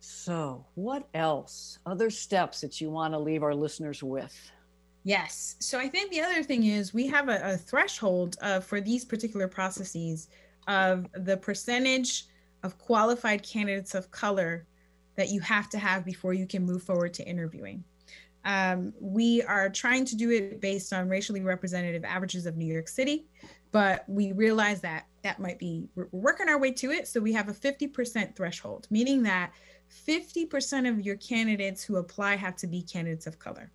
So, 0.00 0.64
what 0.74 1.08
else? 1.14 1.78
Other 1.86 2.10
steps 2.10 2.60
that 2.60 2.80
you 2.80 2.90
want 2.90 3.14
to 3.14 3.18
leave 3.18 3.42
our 3.42 3.54
listeners 3.54 4.02
with? 4.02 4.50
Yes. 5.04 5.56
So, 5.58 5.78
I 5.78 5.88
think 5.88 6.10
the 6.10 6.20
other 6.20 6.42
thing 6.42 6.64
is 6.64 6.94
we 6.94 7.06
have 7.08 7.28
a, 7.28 7.54
a 7.54 7.56
threshold 7.56 8.36
uh, 8.40 8.60
for 8.60 8.80
these 8.80 9.04
particular 9.04 9.48
processes 9.48 10.28
of 10.68 11.06
the 11.14 11.36
percentage 11.36 12.26
of 12.62 12.78
qualified 12.78 13.42
candidates 13.42 13.94
of 13.94 14.10
color 14.10 14.66
that 15.16 15.30
you 15.30 15.40
have 15.40 15.68
to 15.70 15.78
have 15.78 16.04
before 16.04 16.32
you 16.32 16.46
can 16.46 16.64
move 16.64 16.82
forward 16.82 17.12
to 17.14 17.26
interviewing. 17.26 17.82
Um, 18.44 18.92
we 19.00 19.42
are 19.42 19.68
trying 19.68 20.04
to 20.06 20.16
do 20.16 20.30
it 20.30 20.60
based 20.60 20.92
on 20.92 21.08
racially 21.08 21.42
representative 21.42 22.04
averages 22.04 22.46
of 22.46 22.56
New 22.56 22.72
York 22.72 22.88
City, 22.88 23.26
but 23.72 24.04
we 24.08 24.32
realize 24.32 24.80
that 24.82 25.06
that 25.22 25.40
might 25.40 25.58
be, 25.58 25.88
we're 25.94 26.08
working 26.12 26.48
our 26.48 26.58
way 26.58 26.72
to 26.72 26.90
it. 26.90 27.08
So 27.08 27.20
we 27.20 27.32
have 27.32 27.48
a 27.48 27.52
50% 27.52 28.36
threshold, 28.36 28.86
meaning 28.90 29.22
that 29.24 29.52
50% 30.06 30.88
of 30.88 31.00
your 31.00 31.16
candidates 31.16 31.82
who 31.82 31.96
apply 31.96 32.36
have 32.36 32.56
to 32.56 32.66
be 32.66 32.82
candidates 32.82 33.26
of 33.26 33.38
color. 33.38 33.70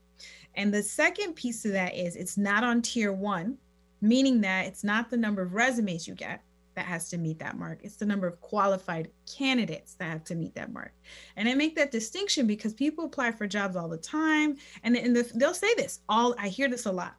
And 0.56 0.74
the 0.74 0.84
second 0.84 1.34
piece 1.34 1.66
of 1.66 1.72
that 1.72 1.96
is 1.96 2.16
it's 2.16 2.38
not 2.38 2.64
on 2.64 2.82
tier 2.82 3.12
one, 3.12 3.58
meaning 4.02 4.42
that 4.42 4.68
it's 4.68 4.84
not 4.84 5.10
the 5.10 5.18
number 5.18 5.42
of 5.42 5.54
resumes 5.54 6.08
you 6.08 6.14
get, 6.14 6.42
that 6.76 6.86
has 6.86 7.10
to 7.10 7.18
meet 7.18 7.40
that 7.40 7.58
mark. 7.58 7.80
It's 7.84 7.98
the 7.98 8.06
number 8.06 8.28
of 8.28 8.40
qualified 8.42 9.10
candidates 9.32 9.96
that 9.96 10.06
have 10.06 10.24
to 10.26 10.36
meet 10.36 10.56
that 10.56 10.72
mark. 10.72 10.94
And 11.36 11.48
I 11.48 11.54
make 11.54 11.76
that 11.76 11.92
distinction 11.92 12.48
because 12.48 12.74
people 12.74 13.06
apply 13.06 13.32
for 13.32 13.48
jobs 13.48 13.76
all 13.76 13.88
the 13.88 13.98
time. 13.98 14.58
And, 14.84 14.98
and 14.98 15.16
the, 15.16 15.30
they'll 15.36 15.54
say 15.54 15.74
this 15.76 16.00
all, 16.10 16.36
I 16.40 16.48
hear 16.48 16.68
this 16.68 16.86
a 16.86 16.92
lot. 16.92 17.16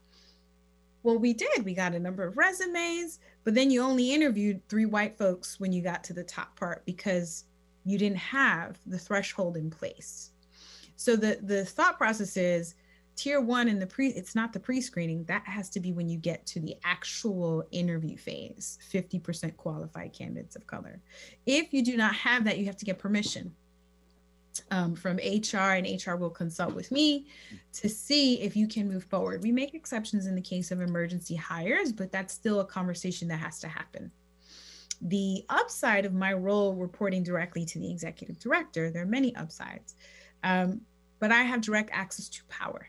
Well, 1.05 1.19
we 1.19 1.35
did. 1.35 1.65
We 1.65 1.75
got 1.75 1.95
a 1.95 2.01
number 2.01 2.25
of 2.25 2.39
resumes, 2.39 3.21
but 3.45 3.55
then 3.55 3.71
you 3.71 3.83
only 3.83 4.13
interviewed 4.13 4.67
three 4.69 4.87
white 4.87 5.17
folks 5.19 5.61
when 5.61 5.71
you 5.71 5.83
got 5.83 6.03
to 6.05 6.15
the 6.15 6.25
top 6.25 6.59
part 6.59 6.85
because 6.87 7.45
you 7.85 7.99
didn't 7.99 8.17
have 8.17 8.79
the 8.87 8.99
threshold 8.99 9.59
in 9.59 9.71
place. 9.71 10.31
So 10.97 11.15
the, 11.15 11.39
the 11.43 11.67
thought 11.67 11.99
process 11.99 12.39
is 12.39 12.75
tier 13.17 13.41
one 13.41 13.69
in 13.69 13.79
the 13.79 13.87
pre 13.87 14.09
it's 14.09 14.35
not 14.35 14.53
the 14.53 14.59
pre-screening 14.59 15.25
that 15.25 15.45
has 15.47 15.69
to 15.71 15.79
be 15.79 15.93
when 15.93 16.09
you 16.09 16.19
get 16.19 16.45
to 16.47 16.59
the 16.59 16.75
actual 16.83 17.65
interview 17.71 18.17
phase 18.17 18.77
50% 18.93 19.57
qualified 19.57 20.13
candidates 20.13 20.57
of 20.57 20.67
color 20.67 21.01
if 21.47 21.73
you 21.73 21.85
do 21.85 21.97
not 21.97 22.13
have 22.13 22.43
that 22.43 22.59
you 22.59 22.67
have 22.67 22.77
to 22.77 22.85
get 22.85 22.99
permission 22.99 23.55
um, 24.71 24.95
from 24.95 25.17
hr 25.17 25.57
and 25.57 26.07
hr 26.07 26.15
will 26.17 26.31
consult 26.31 26.75
with 26.75 26.91
me 26.93 27.27
to 27.73 27.89
see 27.89 28.41
if 28.41 28.57
you 28.57 28.69
can 28.69 28.89
move 28.89 29.05
forward. 29.05 29.43
We 29.43 29.53
make 29.53 29.75
exceptions 29.75 30.27
in 30.27 30.35
the 30.35 30.41
case 30.41 30.71
of 30.71 30.81
emergency 30.81 31.35
hires 31.35 31.93
but 31.93 32.13
that's 32.13 32.35
still 32.35 32.61
a 32.61 32.65
conversation 32.65 33.29
that 33.29 33.39
has 33.39 33.59
to 33.61 33.69
happen. 33.69 34.11
The 35.01 35.45
upside 35.49 36.07
of 36.07 36.15
my 36.15 36.33
role 36.33 36.75
reporting 36.75 37.23
directly 37.23 37.65
to 37.67 37.79
the 37.79 37.91
executive 37.91 38.39
director 38.39 38.91
there 38.91 39.03
are 39.03 39.07
many 39.07 39.35
upsides 39.37 39.95
um, 40.43 40.81
but 41.21 41.33
i 41.33 41.43
have 41.43 41.61
direct 41.61 41.91
access 41.93 42.29
to 42.29 42.45
power. 42.49 42.89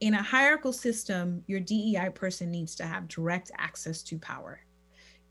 In 0.00 0.12
a 0.12 0.22
hierarchical 0.22 0.74
system, 0.74 1.42
your 1.46 1.60
DEI 1.60 2.10
person 2.14 2.50
needs 2.50 2.74
to 2.76 2.84
have 2.84 3.08
direct 3.08 3.50
access 3.56 4.02
to 4.04 4.18
power. 4.18 4.60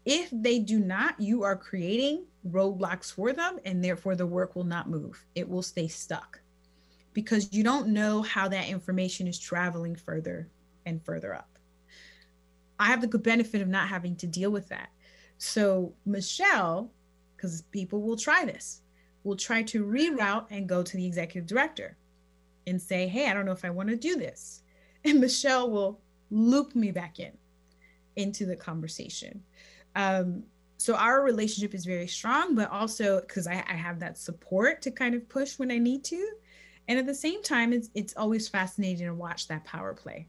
If 0.05 0.29
they 0.31 0.59
do 0.59 0.79
not, 0.79 1.19
you 1.19 1.43
are 1.43 1.55
creating 1.55 2.25
roadblocks 2.49 3.11
for 3.11 3.33
them, 3.33 3.59
and 3.65 3.83
therefore 3.83 4.15
the 4.15 4.25
work 4.25 4.55
will 4.55 4.63
not 4.63 4.89
move. 4.89 5.25
It 5.35 5.47
will 5.47 5.61
stay 5.61 5.87
stuck 5.87 6.39
because 7.13 7.53
you 7.53 7.63
don't 7.63 7.87
know 7.87 8.21
how 8.21 8.47
that 8.49 8.67
information 8.67 9.27
is 9.27 9.39
traveling 9.39 9.95
further 9.95 10.49
and 10.85 11.03
further 11.03 11.33
up. 11.33 11.49
I 12.79 12.87
have 12.87 13.01
the 13.01 13.07
good 13.07 13.23
benefit 13.23 13.61
of 13.61 13.69
not 13.69 13.87
having 13.87 14.15
to 14.17 14.27
deal 14.27 14.51
with 14.51 14.67
that. 14.69 14.89
So, 15.37 15.93
Michelle, 16.05 16.91
because 17.35 17.61
people 17.71 18.01
will 18.01 18.17
try 18.17 18.45
this, 18.45 18.81
will 19.23 19.35
try 19.35 19.63
to 19.63 19.85
reroute 19.85 20.45
and 20.51 20.69
go 20.69 20.83
to 20.83 20.97
the 20.97 21.05
executive 21.05 21.47
director 21.47 21.97
and 22.67 22.81
say, 22.81 23.07
Hey, 23.07 23.29
I 23.29 23.33
don't 23.33 23.45
know 23.45 23.51
if 23.51 23.65
I 23.65 23.69
want 23.69 23.89
to 23.89 23.95
do 23.95 24.15
this. 24.15 24.61
And 25.03 25.19
Michelle 25.19 25.69
will 25.69 26.01
loop 26.31 26.75
me 26.75 26.91
back 26.91 27.19
in 27.19 27.31
into 28.15 28.45
the 28.45 28.55
conversation. 28.55 29.43
Um, 29.95 30.43
so 30.77 30.95
our 30.95 31.23
relationship 31.23 31.73
is 31.73 31.85
very 31.85 32.07
strong, 32.07 32.55
but 32.55 32.69
also 32.69 33.21
because 33.21 33.47
I, 33.47 33.63
I 33.67 33.73
have 33.73 33.99
that 33.99 34.17
support 34.17 34.81
to 34.83 34.91
kind 34.91 35.15
of 35.15 35.27
push 35.29 35.57
when 35.57 35.71
I 35.71 35.77
need 35.77 36.03
to. 36.05 36.31
And 36.87 36.99
at 36.99 37.05
the 37.05 37.15
same 37.15 37.41
time, 37.41 37.73
it's, 37.73 37.89
it's 37.95 38.15
always 38.17 38.47
fascinating 38.47 39.07
to 39.07 39.13
watch 39.13 39.47
that 39.47 39.63
power 39.63 39.93
play, 39.93 40.27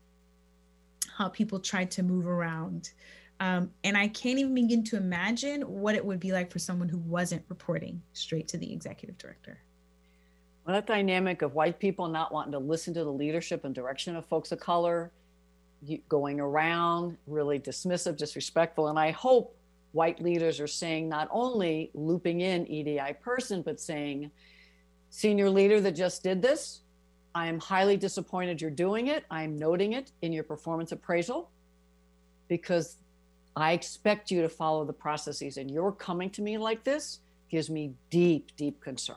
how 1.16 1.28
people 1.28 1.61
try 1.61 1.84
to 1.84 2.03
move 2.03 2.26
around. 2.26 2.90
Um, 3.40 3.70
and 3.84 3.97
I 3.97 4.09
can't 4.09 4.38
even 4.38 4.55
begin 4.55 4.82
to 4.84 4.97
imagine 4.97 5.62
what 5.62 5.94
it 5.94 6.05
would 6.05 6.20
be 6.20 6.32
like 6.32 6.51
for 6.51 6.59
someone 6.59 6.88
who 6.88 6.99
wasn't 6.99 7.44
reporting 7.49 8.01
straight 8.14 8.49
to 8.49 8.57
the 8.57 8.72
executive 8.72 9.18
director. 9.18 9.59
Well, 10.64 10.74
that 10.74 10.86
dynamic 10.86 11.42
of 11.42 11.55
white 11.55 11.78
people 11.78 12.09
not 12.09 12.32
wanting 12.32 12.53
to 12.53 12.59
listen 12.59 12.94
to 12.94 13.05
the 13.05 13.12
leadership 13.12 13.64
and 13.64 13.74
direction 13.74 14.16
of 14.16 14.24
folks 14.26 14.53
of 14.53 14.61
color, 14.61 15.12
going 16.09 16.40
around 16.40 17.18
really 17.26 17.61
dismissive, 17.61 18.16
disrespectful. 18.16 18.88
And 18.88 18.99
I 18.99 19.11
hope 19.11 19.57
white 19.97 20.22
leaders 20.22 20.61
are 20.61 20.66
saying 20.66 21.09
not 21.09 21.26
only 21.30 21.90
looping 21.94 22.42
in 22.42 22.66
EDI 22.66 23.14
person, 23.22 23.62
but 23.62 23.80
saying, 23.80 24.30
senior 25.11 25.49
leader 25.49 25.80
that 25.80 25.92
just 25.92 26.22
did 26.22 26.42
this, 26.42 26.82
I 27.34 27.49
am 27.49 27.59
highly 27.59 27.97
disappointed 27.97 28.61
you're 28.61 28.70
doing 28.70 29.09
it. 29.09 29.24
I'm 29.30 29.59
noting 29.59 29.94
it 29.94 30.12
in 30.22 30.32
your 30.32 30.44
performance 30.44 30.92
appraisal 30.92 31.51
because 32.49 32.99
I 33.57 33.72
expect 33.72 34.30
you 34.30 34.42
to 34.42 34.49
follow 34.49 34.84
the 34.84 34.92
processes. 34.92 35.57
And 35.57 35.70
you're 35.70 35.92
coming 35.92 36.30
to 36.30 36.42
me 36.42 36.59
like 36.59 36.84
this 36.84 37.20
gives 37.51 37.70
me 37.70 37.94
deep, 38.11 38.55
deep 38.57 38.80
concern 38.80 39.16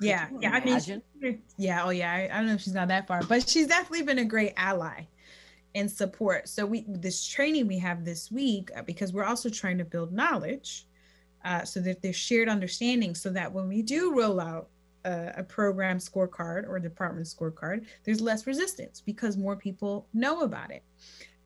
yeah, 0.00 0.28
yeah. 0.40 0.58
Imagine? 0.62 1.02
I 1.16 1.24
mean, 1.24 1.42
yeah. 1.56 1.84
Oh, 1.84 1.90
yeah. 1.90 2.12
I, 2.12 2.24
I 2.24 2.36
don't 2.38 2.46
know 2.46 2.54
if 2.54 2.60
she's 2.60 2.74
not 2.74 2.88
that 2.88 3.06
far, 3.06 3.22
but 3.22 3.48
she's 3.48 3.66
definitely 3.66 4.02
been 4.02 4.18
a 4.18 4.24
great 4.24 4.52
ally 4.56 5.06
and 5.76 5.90
support. 5.90 6.48
So 6.48 6.64
we 6.66 6.84
this 6.88 7.24
training 7.24 7.68
we 7.68 7.78
have 7.78 8.04
this 8.04 8.32
week 8.32 8.70
uh, 8.74 8.82
because 8.82 9.12
we're 9.12 9.24
also 9.24 9.48
trying 9.48 9.78
to 9.78 9.84
build 9.84 10.12
knowledge, 10.12 10.86
uh, 11.44 11.64
so 11.64 11.78
that 11.80 12.02
there's 12.02 12.16
shared 12.16 12.48
understanding, 12.48 13.14
so 13.14 13.30
that 13.30 13.52
when 13.52 13.68
we 13.68 13.82
do 13.82 14.16
roll 14.18 14.40
out 14.40 14.70
a, 15.04 15.34
a 15.36 15.42
program 15.44 15.98
scorecard 15.98 16.66
or 16.66 16.76
a 16.76 16.82
department 16.82 17.26
scorecard, 17.26 17.84
there's 18.04 18.20
less 18.20 18.46
resistance 18.46 19.02
because 19.04 19.36
more 19.36 19.54
people 19.54 20.08
know 20.14 20.40
about 20.40 20.72
it. 20.72 20.82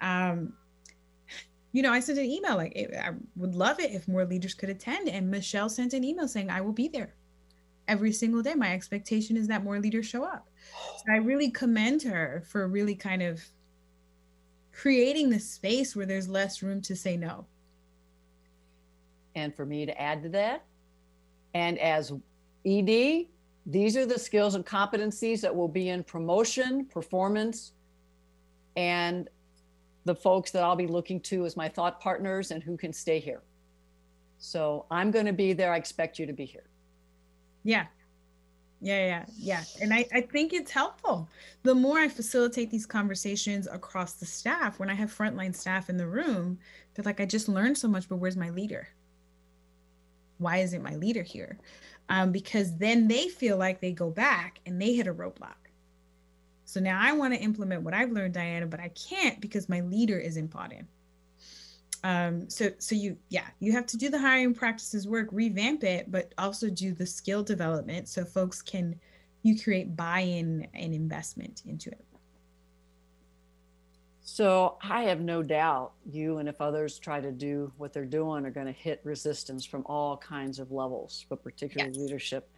Um, 0.00 0.54
you 1.72 1.82
know, 1.82 1.92
I 1.92 2.00
sent 2.00 2.18
an 2.18 2.24
email 2.24 2.56
like 2.56 2.76
I 2.76 3.10
would 3.36 3.54
love 3.54 3.80
it 3.80 3.90
if 3.90 4.08
more 4.08 4.24
leaders 4.24 4.54
could 4.54 4.70
attend, 4.70 5.08
and 5.08 5.28
Michelle 5.28 5.68
sent 5.68 5.92
an 5.92 6.04
email 6.04 6.28
saying 6.28 6.50
I 6.50 6.60
will 6.60 6.72
be 6.72 6.88
there 6.88 7.14
every 7.88 8.12
single 8.12 8.42
day. 8.42 8.54
My 8.54 8.72
expectation 8.72 9.36
is 9.36 9.48
that 9.48 9.64
more 9.64 9.80
leaders 9.80 10.06
show 10.06 10.22
up. 10.22 10.48
So 10.98 11.12
I 11.12 11.16
really 11.16 11.50
commend 11.50 12.02
her 12.04 12.44
for 12.46 12.68
really 12.68 12.94
kind 12.94 13.22
of 13.22 13.42
creating 14.72 15.30
the 15.30 15.38
space 15.38 15.94
where 15.94 16.06
there's 16.06 16.28
less 16.28 16.62
room 16.62 16.80
to 16.82 16.96
say 16.96 17.16
no. 17.16 17.46
And 19.34 19.54
for 19.54 19.64
me 19.64 19.86
to 19.86 20.00
add 20.00 20.22
to 20.22 20.28
that, 20.30 20.64
and 21.54 21.78
as 21.78 22.12
ED, 22.64 23.26
these 23.66 23.96
are 23.96 24.06
the 24.06 24.18
skills 24.18 24.54
and 24.54 24.64
competencies 24.64 25.40
that 25.40 25.54
will 25.54 25.68
be 25.68 25.88
in 25.88 26.02
promotion, 26.02 26.86
performance, 26.86 27.72
and 28.76 29.28
the 30.04 30.14
folks 30.14 30.50
that 30.50 30.62
I'll 30.62 30.76
be 30.76 30.86
looking 30.86 31.20
to 31.22 31.44
as 31.44 31.56
my 31.56 31.68
thought 31.68 32.00
partners 32.00 32.50
and 32.50 32.62
who 32.62 32.76
can 32.76 32.92
stay 32.92 33.18
here. 33.18 33.42
So 34.38 34.86
I'm 34.90 35.10
going 35.10 35.26
to 35.26 35.32
be 35.32 35.52
there. 35.52 35.72
I 35.72 35.76
expect 35.76 36.18
you 36.18 36.26
to 36.26 36.32
be 36.32 36.46
here. 36.46 36.64
Yeah. 37.62 37.86
Yeah, 38.80 39.06
yeah, 39.06 39.24
yeah. 39.36 39.64
And 39.82 39.92
I, 39.92 40.06
I 40.12 40.22
think 40.22 40.52
it's 40.54 40.70
helpful. 40.70 41.28
The 41.64 41.74
more 41.74 41.98
I 41.98 42.08
facilitate 42.08 42.70
these 42.70 42.86
conversations 42.86 43.68
across 43.70 44.14
the 44.14 44.24
staff, 44.24 44.78
when 44.78 44.88
I 44.88 44.94
have 44.94 45.14
frontline 45.14 45.54
staff 45.54 45.90
in 45.90 45.98
the 45.98 46.06
room, 46.06 46.58
they're 46.94 47.04
like, 47.04 47.20
I 47.20 47.26
just 47.26 47.48
learned 47.48 47.76
so 47.76 47.88
much, 47.88 48.08
but 48.08 48.16
where's 48.16 48.38
my 48.38 48.50
leader? 48.50 48.88
Why 50.38 50.58
isn't 50.58 50.82
my 50.82 50.96
leader 50.96 51.22
here? 51.22 51.58
Um, 52.08 52.32
because 52.32 52.76
then 52.78 53.06
they 53.06 53.28
feel 53.28 53.58
like 53.58 53.80
they 53.80 53.92
go 53.92 54.10
back 54.10 54.60
and 54.64 54.80
they 54.80 54.94
hit 54.94 55.06
a 55.06 55.14
roadblock. 55.14 55.54
So 56.64 56.80
now 56.80 56.98
I 57.02 57.12
want 57.12 57.34
to 57.34 57.40
implement 57.40 57.82
what 57.82 57.94
I've 57.94 58.12
learned, 58.12 58.34
Diana, 58.34 58.66
but 58.66 58.80
I 58.80 58.88
can't 58.88 59.40
because 59.40 59.68
my 59.68 59.80
leader 59.82 60.18
isn't 60.18 60.50
bought 60.50 60.72
in 60.72 60.88
um 62.02 62.48
so 62.48 62.70
so 62.78 62.94
you 62.94 63.16
yeah 63.28 63.46
you 63.58 63.72
have 63.72 63.86
to 63.86 63.96
do 63.96 64.08
the 64.08 64.18
hiring 64.18 64.54
practices 64.54 65.06
work 65.06 65.28
revamp 65.32 65.84
it 65.84 66.10
but 66.10 66.32
also 66.38 66.70
do 66.70 66.92
the 66.92 67.04
skill 67.04 67.42
development 67.42 68.08
so 68.08 68.24
folks 68.24 68.62
can 68.62 68.98
you 69.42 69.58
create 69.58 69.96
buy-in 69.96 70.66
and 70.74 70.92
investment 70.92 71.62
into 71.66 71.90
it. 71.90 72.04
So 74.22 74.78
i 74.82 75.02
have 75.02 75.20
no 75.20 75.42
doubt 75.42 75.92
you 76.10 76.38
and 76.38 76.48
if 76.48 76.60
others 76.60 76.98
try 76.98 77.20
to 77.20 77.32
do 77.32 77.70
what 77.76 77.92
they're 77.92 78.04
doing 78.06 78.46
are 78.46 78.50
going 78.50 78.66
to 78.66 78.72
hit 78.72 79.00
resistance 79.04 79.66
from 79.66 79.82
all 79.86 80.16
kinds 80.16 80.58
of 80.58 80.72
levels 80.72 81.26
but 81.28 81.42
particularly 81.42 81.92
yes. 81.92 82.00
leadership. 82.00 82.50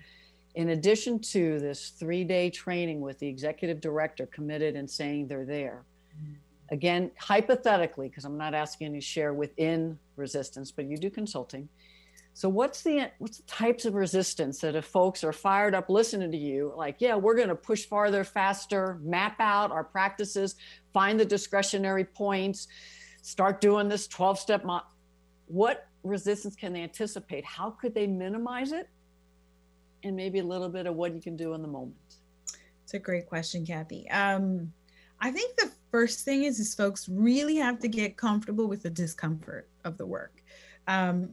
In 0.54 0.68
addition 0.68 1.18
to 1.18 1.58
this 1.60 1.88
three-day 1.88 2.50
training 2.50 3.00
with 3.00 3.18
the 3.18 3.26
executive 3.26 3.80
director 3.80 4.26
committed 4.26 4.76
and 4.76 4.88
saying 4.88 5.26
they're 5.26 5.46
there 5.46 5.84
mm-hmm 6.14 6.34
again, 6.72 7.10
hypothetically, 7.18 8.08
because 8.08 8.24
I'm 8.24 8.38
not 8.38 8.54
asking 8.54 8.94
you 8.94 9.00
to 9.00 9.06
share 9.06 9.34
within 9.34 9.98
resistance, 10.16 10.72
but 10.72 10.86
you 10.86 10.96
do 10.96 11.10
consulting. 11.10 11.68
So 12.34 12.48
what's 12.48 12.82
the 12.82 13.10
what's 13.18 13.36
the 13.36 13.42
types 13.42 13.84
of 13.84 13.92
resistance 13.92 14.58
that 14.60 14.74
if 14.74 14.86
folks 14.86 15.22
are 15.22 15.34
fired 15.34 15.74
up 15.74 15.90
listening 15.90 16.32
to 16.32 16.38
you, 16.38 16.72
like, 16.74 16.96
yeah, 16.98 17.14
we're 17.14 17.36
going 17.36 17.50
to 17.50 17.54
push 17.54 17.84
farther, 17.84 18.24
faster, 18.24 18.98
map 19.02 19.36
out 19.38 19.70
our 19.70 19.84
practices, 19.84 20.56
find 20.94 21.20
the 21.20 21.26
discretionary 21.26 22.06
points, 22.06 22.68
start 23.20 23.60
doing 23.60 23.86
this 23.86 24.08
12 24.08 24.38
step 24.38 24.64
mo- 24.64 24.80
what 25.46 25.88
resistance 26.04 26.56
can 26.56 26.72
they 26.72 26.82
anticipate? 26.82 27.44
How 27.44 27.70
could 27.70 27.94
they 27.94 28.06
minimize 28.06 28.72
it? 28.72 28.88
And 30.04 30.16
maybe 30.16 30.38
a 30.38 30.44
little 30.44 30.70
bit 30.70 30.86
of 30.86 30.96
what 30.96 31.14
you 31.14 31.20
can 31.20 31.36
do 31.36 31.52
in 31.52 31.60
the 31.60 31.68
moment. 31.68 31.96
It's 32.82 32.94
a 32.94 32.98
great 32.98 33.26
question, 33.26 33.66
Kathy. 33.66 34.08
Um, 34.08 34.72
I 35.22 35.30
think 35.30 35.56
the 35.56 35.70
first 35.92 36.24
thing 36.24 36.42
is 36.42 36.58
is 36.58 36.74
folks 36.74 37.08
really 37.08 37.56
have 37.56 37.78
to 37.78 37.88
get 37.88 38.16
comfortable 38.16 38.66
with 38.66 38.82
the 38.82 38.90
discomfort 38.90 39.68
of 39.84 39.96
the 39.96 40.04
work. 40.04 40.42
Um, 40.88 41.30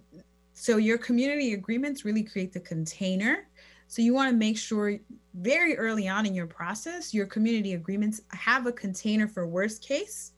so 0.54 0.78
your 0.78 1.00
community 1.00 1.54
agreements 1.54 2.06
really 2.06 2.24
create 2.24 2.54
the 2.54 2.60
container. 2.60 3.48
So 3.88 4.04
you 4.04 4.14
want 4.14 4.30
to 4.30 4.38
make 4.38 4.58
sure 4.58 5.00
very 5.34 5.76
early 5.76 6.08
on 6.08 6.28
in 6.28 6.36
your 6.36 6.46
process, 6.46 7.14
your 7.14 7.26
community 7.26 7.74
agreements 7.74 8.22
have 8.30 8.68
a 8.68 8.72
container 8.72 9.28
for 9.28 9.48
worst 9.48 9.82
case, 9.82 10.34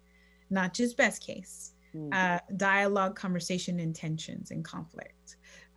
not 0.49 0.73
just 0.73 0.95
best 0.95 1.21
case, 1.21 1.73
mm-hmm. 1.93 2.13
uh, 2.13 2.39
dialogue, 2.55 3.17
conversation, 3.17 3.79
intentions, 3.79 4.51
and 4.51 4.63
conflict. 4.63 5.15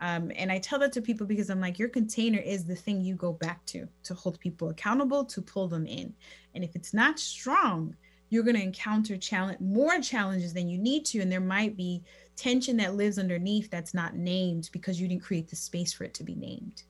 Um, 0.04 0.30
and 0.36 0.52
I 0.52 0.58
tell 0.58 0.78
that 0.80 0.92
to 0.92 1.00
people 1.00 1.26
because 1.26 1.48
I'm 1.48 1.62
like, 1.62 1.78
your 1.78 1.88
container 1.88 2.38
is 2.38 2.66
the 2.66 2.74
thing 2.74 3.00
you 3.00 3.14
go 3.14 3.32
back 3.32 3.64
to 3.66 3.88
to 4.02 4.12
hold 4.12 4.38
people 4.38 4.68
accountable, 4.68 5.24
to 5.24 5.40
pull 5.40 5.66
them 5.66 5.86
in. 5.86 6.12
And 6.54 6.62
if 6.62 6.76
it's 6.76 6.92
not 6.92 7.18
strong, 7.18 7.96
you're 8.28 8.42
going 8.42 8.56
to 8.56 8.62
encounter 8.62 9.16
challenge 9.16 9.60
more 9.60 9.98
challenges 10.02 10.52
than 10.52 10.68
you 10.68 10.76
need 10.76 11.06
to, 11.06 11.20
and 11.20 11.32
there 11.32 11.40
might 11.40 11.74
be 11.74 12.02
tension 12.36 12.76
that 12.76 12.96
lives 12.96 13.18
underneath 13.18 13.70
that's 13.70 13.94
not 13.94 14.14
named 14.14 14.68
because 14.72 15.00
you 15.00 15.08
didn't 15.08 15.22
create 15.22 15.48
the 15.48 15.56
space 15.56 15.94
for 15.94 16.04
it 16.04 16.12
to 16.12 16.22
be 16.22 16.34
named. 16.34 16.82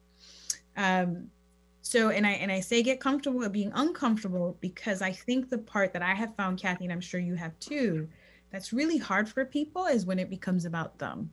Um, 0.77 1.31
so, 1.83 2.09
and 2.09 2.27
I 2.27 2.33
and 2.33 2.51
I 2.51 2.59
say 2.59 2.83
get 2.83 2.99
comfortable 2.99 3.39
with 3.39 3.53
being 3.53 3.71
uncomfortable 3.77 4.57
because 4.61 5.03
I 5.03 5.13
think 5.13 5.51
the 5.51 5.59
part 5.59 5.93
that 5.93 6.03
I 6.03 6.15
have 6.15 6.35
found, 6.35 6.59
Kathy, 6.59 6.83
and 6.83 6.93
I'm 6.93 7.01
sure 7.01 7.21
you 7.21 7.37
have 7.37 7.57
too, 7.61 8.09
that's 8.51 8.73
really 8.73 8.99
hard 8.99 9.29
for 9.29 9.45
people 9.45 9.87
is 9.87 10.05
when 10.05 10.19
it 10.19 10.31
becomes 10.31 10.65
about 10.65 10.99
them 10.99 11.31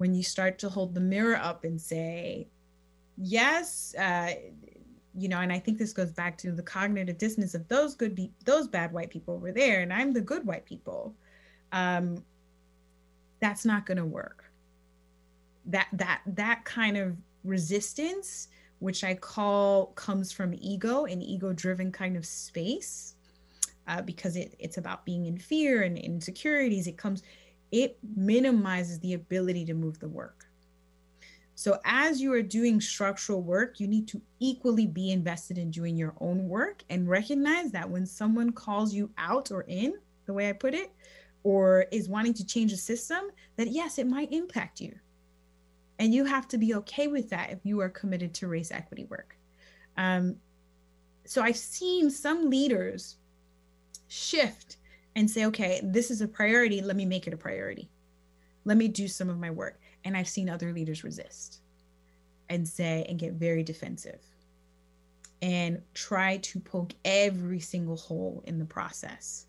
when 0.00 0.14
you 0.14 0.22
start 0.22 0.58
to 0.58 0.66
hold 0.70 0.94
the 0.94 1.00
mirror 1.00 1.36
up 1.36 1.64
and 1.64 1.78
say, 1.78 2.48
yes, 3.18 3.94
uh, 3.98 4.32
you 5.14 5.28
know, 5.28 5.40
and 5.40 5.52
I 5.52 5.58
think 5.58 5.76
this 5.76 5.92
goes 5.92 6.10
back 6.10 6.38
to 6.38 6.52
the 6.52 6.62
cognitive 6.62 7.18
dissonance 7.18 7.54
of 7.54 7.68
those 7.68 7.94
good, 7.94 8.14
be- 8.14 8.32
those 8.46 8.66
bad 8.66 8.94
white 8.94 9.10
people 9.10 9.34
over 9.34 9.52
there, 9.52 9.82
and 9.82 9.92
I'm 9.92 10.14
the 10.14 10.22
good 10.22 10.46
white 10.46 10.64
people. 10.64 11.14
Um, 11.72 12.24
that's 13.40 13.66
not 13.66 13.84
going 13.84 13.98
to 13.98 14.06
work. 14.06 14.50
That 15.66 15.88
that 15.92 16.22
that 16.28 16.64
kind 16.64 16.96
of 16.96 17.14
resistance, 17.44 18.48
which 18.78 19.04
I 19.04 19.12
call 19.14 19.88
comes 19.88 20.32
from 20.32 20.54
ego, 20.54 21.04
an 21.04 21.20
ego-driven 21.20 21.92
kind 21.92 22.16
of 22.16 22.24
space, 22.24 23.16
uh, 23.86 24.00
because 24.00 24.36
it, 24.36 24.54
it's 24.58 24.78
about 24.78 25.04
being 25.04 25.26
in 25.26 25.36
fear 25.36 25.82
and 25.82 25.98
insecurities. 25.98 26.86
It 26.86 26.96
comes 26.96 27.22
it 27.72 27.98
minimizes 28.16 28.98
the 29.00 29.14
ability 29.14 29.64
to 29.66 29.74
move 29.74 29.98
the 29.98 30.08
work. 30.08 30.46
So, 31.54 31.78
as 31.84 32.22
you 32.22 32.32
are 32.32 32.42
doing 32.42 32.80
structural 32.80 33.42
work, 33.42 33.80
you 33.80 33.86
need 33.86 34.08
to 34.08 34.22
equally 34.38 34.86
be 34.86 35.10
invested 35.10 35.58
in 35.58 35.70
doing 35.70 35.94
your 35.94 36.14
own 36.18 36.48
work 36.48 36.82
and 36.88 37.08
recognize 37.08 37.70
that 37.72 37.88
when 37.88 38.06
someone 38.06 38.50
calls 38.52 38.94
you 38.94 39.10
out 39.18 39.50
or 39.50 39.62
in, 39.68 39.94
the 40.24 40.32
way 40.32 40.48
I 40.48 40.52
put 40.52 40.72
it, 40.72 40.90
or 41.42 41.86
is 41.90 42.08
wanting 42.08 42.32
to 42.34 42.46
change 42.46 42.72
a 42.72 42.78
system, 42.78 43.30
that 43.56 43.68
yes, 43.68 43.98
it 43.98 44.06
might 44.06 44.32
impact 44.32 44.80
you. 44.80 44.94
And 45.98 46.14
you 46.14 46.24
have 46.24 46.48
to 46.48 46.56
be 46.56 46.74
okay 46.76 47.08
with 47.08 47.28
that 47.28 47.50
if 47.50 47.58
you 47.64 47.80
are 47.80 47.90
committed 47.90 48.32
to 48.34 48.48
race 48.48 48.70
equity 48.70 49.04
work. 49.04 49.36
Um, 49.98 50.36
so 51.26 51.42
I've 51.42 51.58
seen 51.58 52.10
some 52.10 52.48
leaders 52.48 53.16
shift 54.08 54.78
and 55.16 55.30
say, 55.30 55.46
okay, 55.46 55.80
this 55.82 56.10
is 56.10 56.20
a 56.20 56.28
priority. 56.28 56.80
Let 56.80 56.96
me 56.96 57.04
make 57.04 57.26
it 57.26 57.34
a 57.34 57.38
priority. 57.38 57.90
Let 58.64 58.76
me 58.76 58.88
do 58.88 59.08
some 59.08 59.28
of 59.28 59.38
my 59.38 59.50
work. 59.50 59.80
And 60.04 60.16
I've 60.16 60.28
seen 60.28 60.48
other 60.48 60.72
leaders 60.72 61.04
resist 61.04 61.60
and 62.48 62.66
say, 62.66 63.04
and 63.08 63.18
get 63.18 63.34
very 63.34 63.62
defensive 63.62 64.20
and 65.42 65.80
try 65.94 66.36
to 66.38 66.60
poke 66.60 66.92
every 67.04 67.60
single 67.60 67.96
hole 67.96 68.42
in 68.46 68.58
the 68.58 68.64
process 68.64 69.46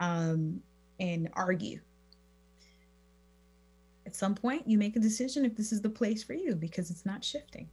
um, 0.00 0.60
and 1.00 1.28
argue. 1.32 1.80
At 4.06 4.14
some 4.14 4.34
point, 4.34 4.68
you 4.68 4.78
make 4.78 4.96
a 4.96 5.00
decision 5.00 5.44
if 5.44 5.56
this 5.56 5.72
is 5.72 5.80
the 5.80 5.90
place 5.90 6.22
for 6.22 6.34
you 6.34 6.54
because 6.54 6.90
it's 6.90 7.06
not 7.06 7.24
shifting. 7.24 7.68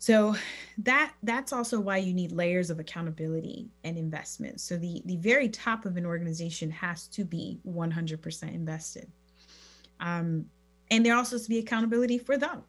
So 0.00 0.34
that 0.78 1.12
that's 1.22 1.52
also 1.52 1.78
why 1.78 1.98
you 1.98 2.12
need 2.14 2.32
layers 2.32 2.70
of 2.70 2.80
accountability 2.80 3.68
and 3.84 3.96
investment. 3.96 4.60
So 4.60 4.76
the 4.76 5.02
the 5.04 5.18
very 5.18 5.48
top 5.48 5.84
of 5.84 5.96
an 5.96 6.06
organization 6.06 6.70
has 6.70 7.06
to 7.08 7.24
be 7.24 7.60
100% 7.68 8.54
invested, 8.54 9.12
um, 10.00 10.46
and 10.90 11.06
there 11.06 11.14
also 11.14 11.36
has 11.36 11.44
to 11.44 11.50
be 11.50 11.58
accountability 11.58 12.18
for 12.18 12.36
them 12.36 12.64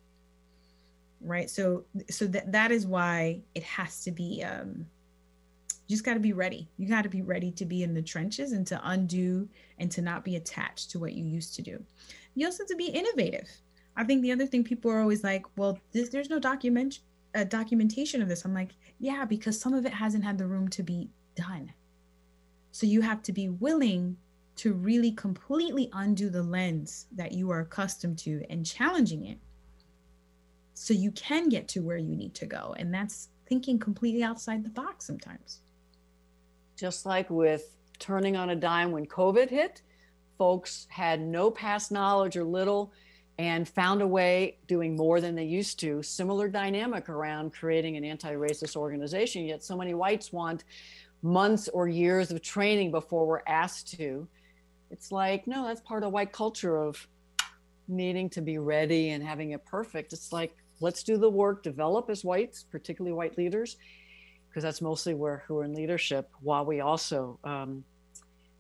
right? 1.22 1.50
So 1.50 1.86
so 2.10 2.26
that 2.28 2.52
that 2.52 2.72
is 2.72 2.86
why 2.86 3.42
it 3.56 3.64
has 3.64 4.04
to 4.04 4.12
be 4.12 4.44
um 4.44 4.86
you 5.88 5.96
just 5.96 6.06
got 6.06 6.14
to 6.14 6.22
be 6.22 6.34
ready. 6.34 6.70
You 6.78 6.88
got 6.88 7.02
to 7.02 7.10
be 7.10 7.22
ready 7.22 7.52
to 7.52 7.66
be 7.66 7.84
in 7.84 7.94
the 7.94 8.02
trenches 8.02 8.54
and 8.54 8.66
to 8.68 8.80
undo 8.84 9.50
and 9.78 9.92
to 9.92 10.02
not 10.02 10.24
be 10.24 10.38
attached 10.38 10.90
to 10.92 11.00
what 11.00 11.14
you 11.14 11.26
used 11.26 11.54
to 11.56 11.62
do. 11.62 11.84
You 12.34 12.46
also 12.46 12.64
have 12.64 12.70
to 12.70 12.78
be 12.78 12.88
innovative. 12.88 13.50
I 13.98 14.06
think 14.06 14.22
the 14.22 14.32
other 14.32 14.46
thing 14.46 14.64
people 14.64 14.90
are 14.90 15.02
always 15.02 15.24
like 15.24 15.46
well 15.58 15.80
this, 15.92 16.10
there's 16.10 16.30
no 16.30 16.40
document 16.40 17.00
uh, 17.36 17.44
documentation 17.44 18.22
of 18.22 18.28
this 18.28 18.46
i'm 18.46 18.54
like 18.54 18.72
yeah 19.00 19.26
because 19.26 19.60
some 19.60 19.74
of 19.74 19.86
it 19.86 19.94
hasn't 19.94 20.24
had 20.24 20.38
the 20.38 20.48
room 20.48 20.68
to 20.68 20.84
be 20.84 21.10
done 21.36 21.72
so 22.72 22.86
you 22.86 23.02
have 23.02 23.22
to 23.22 23.32
be 23.32 23.50
willing 23.50 24.18
to 24.56 24.74
really 24.74 25.12
completely 25.12 25.90
undo 25.94 26.30
the 26.30 26.44
lens 26.44 27.08
that 27.14 27.32
you 27.32 27.50
are 27.50 27.62
accustomed 27.62 28.18
to 28.18 28.44
and 28.50 28.66
challenging 28.66 29.26
it 29.26 29.38
so 30.82 30.96
you 30.96 31.12
can 31.12 31.48
get 31.48 31.68
to 31.68 31.82
where 31.82 31.98
you 31.98 32.16
need 32.16 32.34
to 32.34 32.48
go. 32.48 32.74
And 32.80 32.92
that's 32.92 33.30
thinking 33.48 33.78
completely 33.78 34.24
outside 34.24 34.64
the 34.64 34.70
box 34.70 35.06
sometimes. 35.06 35.60
Just 36.76 37.06
like 37.06 37.30
with 37.30 37.76
turning 38.00 38.36
on 38.36 38.50
a 38.50 38.56
dime 38.56 38.92
when 38.92 39.06
COVID 39.06 39.50
hit, 39.50 39.84
folks 40.40 40.88
had 40.90 41.22
no 41.22 41.52
past 41.52 41.92
knowledge 41.92 42.36
or 42.36 42.44
little 42.44 42.92
and 43.38 43.68
found 43.68 44.02
a 44.02 44.08
way 44.08 44.58
doing 44.68 44.96
more 44.96 45.22
than 45.22 45.36
they 45.36 45.46
used 45.46 45.80
to. 45.80 46.04
Similar 46.04 46.50
dynamic 46.50 47.10
around 47.10 47.54
creating 47.54 47.98
an 47.98 48.04
anti 48.04 48.34
racist 48.34 48.76
organization, 48.76 49.46
yet 49.46 49.64
so 49.64 49.78
many 49.78 49.94
whites 49.94 50.32
want 50.32 50.64
months 51.22 51.68
or 51.70 51.88
years 51.88 52.32
of 52.32 52.42
training 52.42 52.92
before 52.92 53.26
we're 53.26 53.42
asked 53.48 53.94
to. 53.98 54.28
It's 54.90 55.12
like, 55.12 55.48
no, 55.48 55.66
that's 55.66 55.82
part 55.82 56.04
of 56.04 56.12
white 56.12 56.34
culture 56.34 56.78
of 56.78 57.08
needing 57.88 58.30
to 58.32 58.42
be 58.42 58.58
ready 58.58 59.10
and 59.10 59.24
having 59.24 59.52
it 59.52 59.66
perfect. 59.66 60.14
It's 60.14 60.34
like, 60.34 60.56
let's 60.80 61.04
do 61.04 61.18
the 61.18 61.30
work, 61.30 61.64
develop 61.64 62.10
as 62.10 62.26
whites, 62.26 62.64
particularly 62.64 63.14
white 63.14 63.38
leaders, 63.38 63.78
because 64.50 64.64
that's 64.64 64.82
mostly 64.82 65.14
where 65.14 65.44
who 65.48 65.58
are 65.58 65.64
in 65.64 65.74
leadership, 65.74 66.30
while 66.42 66.66
we 66.66 66.82
also, 66.82 67.40
um, 67.44 67.84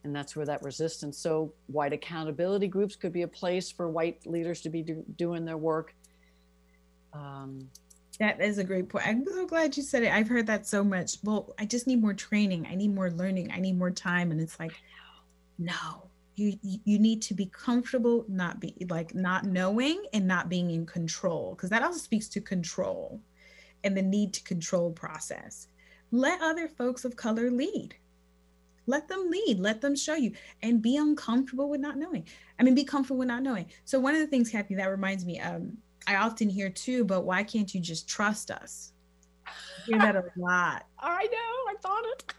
and 0.03 0.15
that's 0.15 0.35
where 0.35 0.45
that 0.45 0.63
resistance. 0.63 1.17
So 1.17 1.53
white 1.67 1.93
accountability 1.93 2.67
groups 2.67 2.95
could 2.95 3.13
be 3.13 3.21
a 3.21 3.27
place 3.27 3.71
for 3.71 3.89
white 3.89 4.25
leaders 4.25 4.61
to 4.61 4.69
be 4.69 4.81
do, 4.81 5.03
doing 5.15 5.45
their 5.45 5.57
work. 5.57 5.93
Um, 7.13 7.69
that 8.19 8.41
is 8.41 8.57
a 8.57 8.63
great 8.63 8.89
point. 8.89 9.07
I'm 9.07 9.25
so 9.25 9.45
glad 9.45 9.75
you 9.77 9.83
said 9.83 10.03
it. 10.03 10.11
I've 10.11 10.27
heard 10.27 10.47
that 10.47 10.67
so 10.67 10.83
much. 10.83 11.17
Well, 11.23 11.53
I 11.59 11.65
just 11.65 11.87
need 11.87 12.01
more 12.01 12.13
training. 12.13 12.67
I 12.69 12.75
need 12.75 12.93
more 12.93 13.11
learning. 13.11 13.51
I 13.51 13.59
need 13.59 13.77
more 13.77 13.91
time. 13.91 14.31
And 14.31 14.39
it's 14.39 14.59
like, 14.59 14.73
no, 15.57 16.11
you 16.35 16.57
you 16.63 16.99
need 16.99 17.21
to 17.21 17.33
be 17.33 17.45
comfortable 17.47 18.25
not 18.27 18.59
be 18.59 18.73
like 18.89 19.13
not 19.13 19.45
knowing 19.45 20.03
and 20.13 20.27
not 20.27 20.49
being 20.49 20.71
in 20.71 20.85
control 20.85 21.53
because 21.55 21.69
that 21.69 21.83
also 21.83 21.99
speaks 21.99 22.27
to 22.29 22.41
control 22.41 23.19
and 23.83 23.95
the 23.95 24.01
need 24.01 24.33
to 24.33 24.43
control 24.43 24.91
process 24.91 25.67
let 26.11 26.41
other 26.41 26.67
folks 26.67 27.05
of 27.05 27.15
color 27.15 27.51
lead 27.51 27.95
let 28.87 29.07
them 29.07 29.29
lead 29.29 29.59
let 29.59 29.81
them 29.81 29.95
show 29.95 30.15
you 30.15 30.31
and 30.61 30.81
be 30.81 30.97
uncomfortable 30.97 31.69
with 31.69 31.79
not 31.79 31.97
knowing 31.97 32.25
i 32.59 32.63
mean 32.63 32.75
be 32.75 32.83
comfortable 32.83 33.19
with 33.19 33.27
not 33.27 33.43
knowing 33.43 33.65
so 33.85 33.99
one 33.99 34.13
of 34.13 34.19
the 34.21 34.27
things 34.27 34.49
kathy 34.49 34.75
that 34.75 34.87
reminds 34.87 35.25
me 35.25 35.39
um 35.39 35.77
i 36.07 36.15
often 36.15 36.49
hear 36.49 36.69
too 36.69 37.03
but 37.03 37.21
why 37.21 37.43
can't 37.43 37.73
you 37.73 37.79
just 37.79 38.07
trust 38.07 38.51
us 38.51 38.93
I 39.45 39.51
hear 39.85 39.99
that 39.99 40.15
a 40.15 40.23
lot 40.37 40.85
i 40.99 41.23
know 41.23 41.71
i 41.71 41.75
thought 41.81 42.03
it 42.05 42.33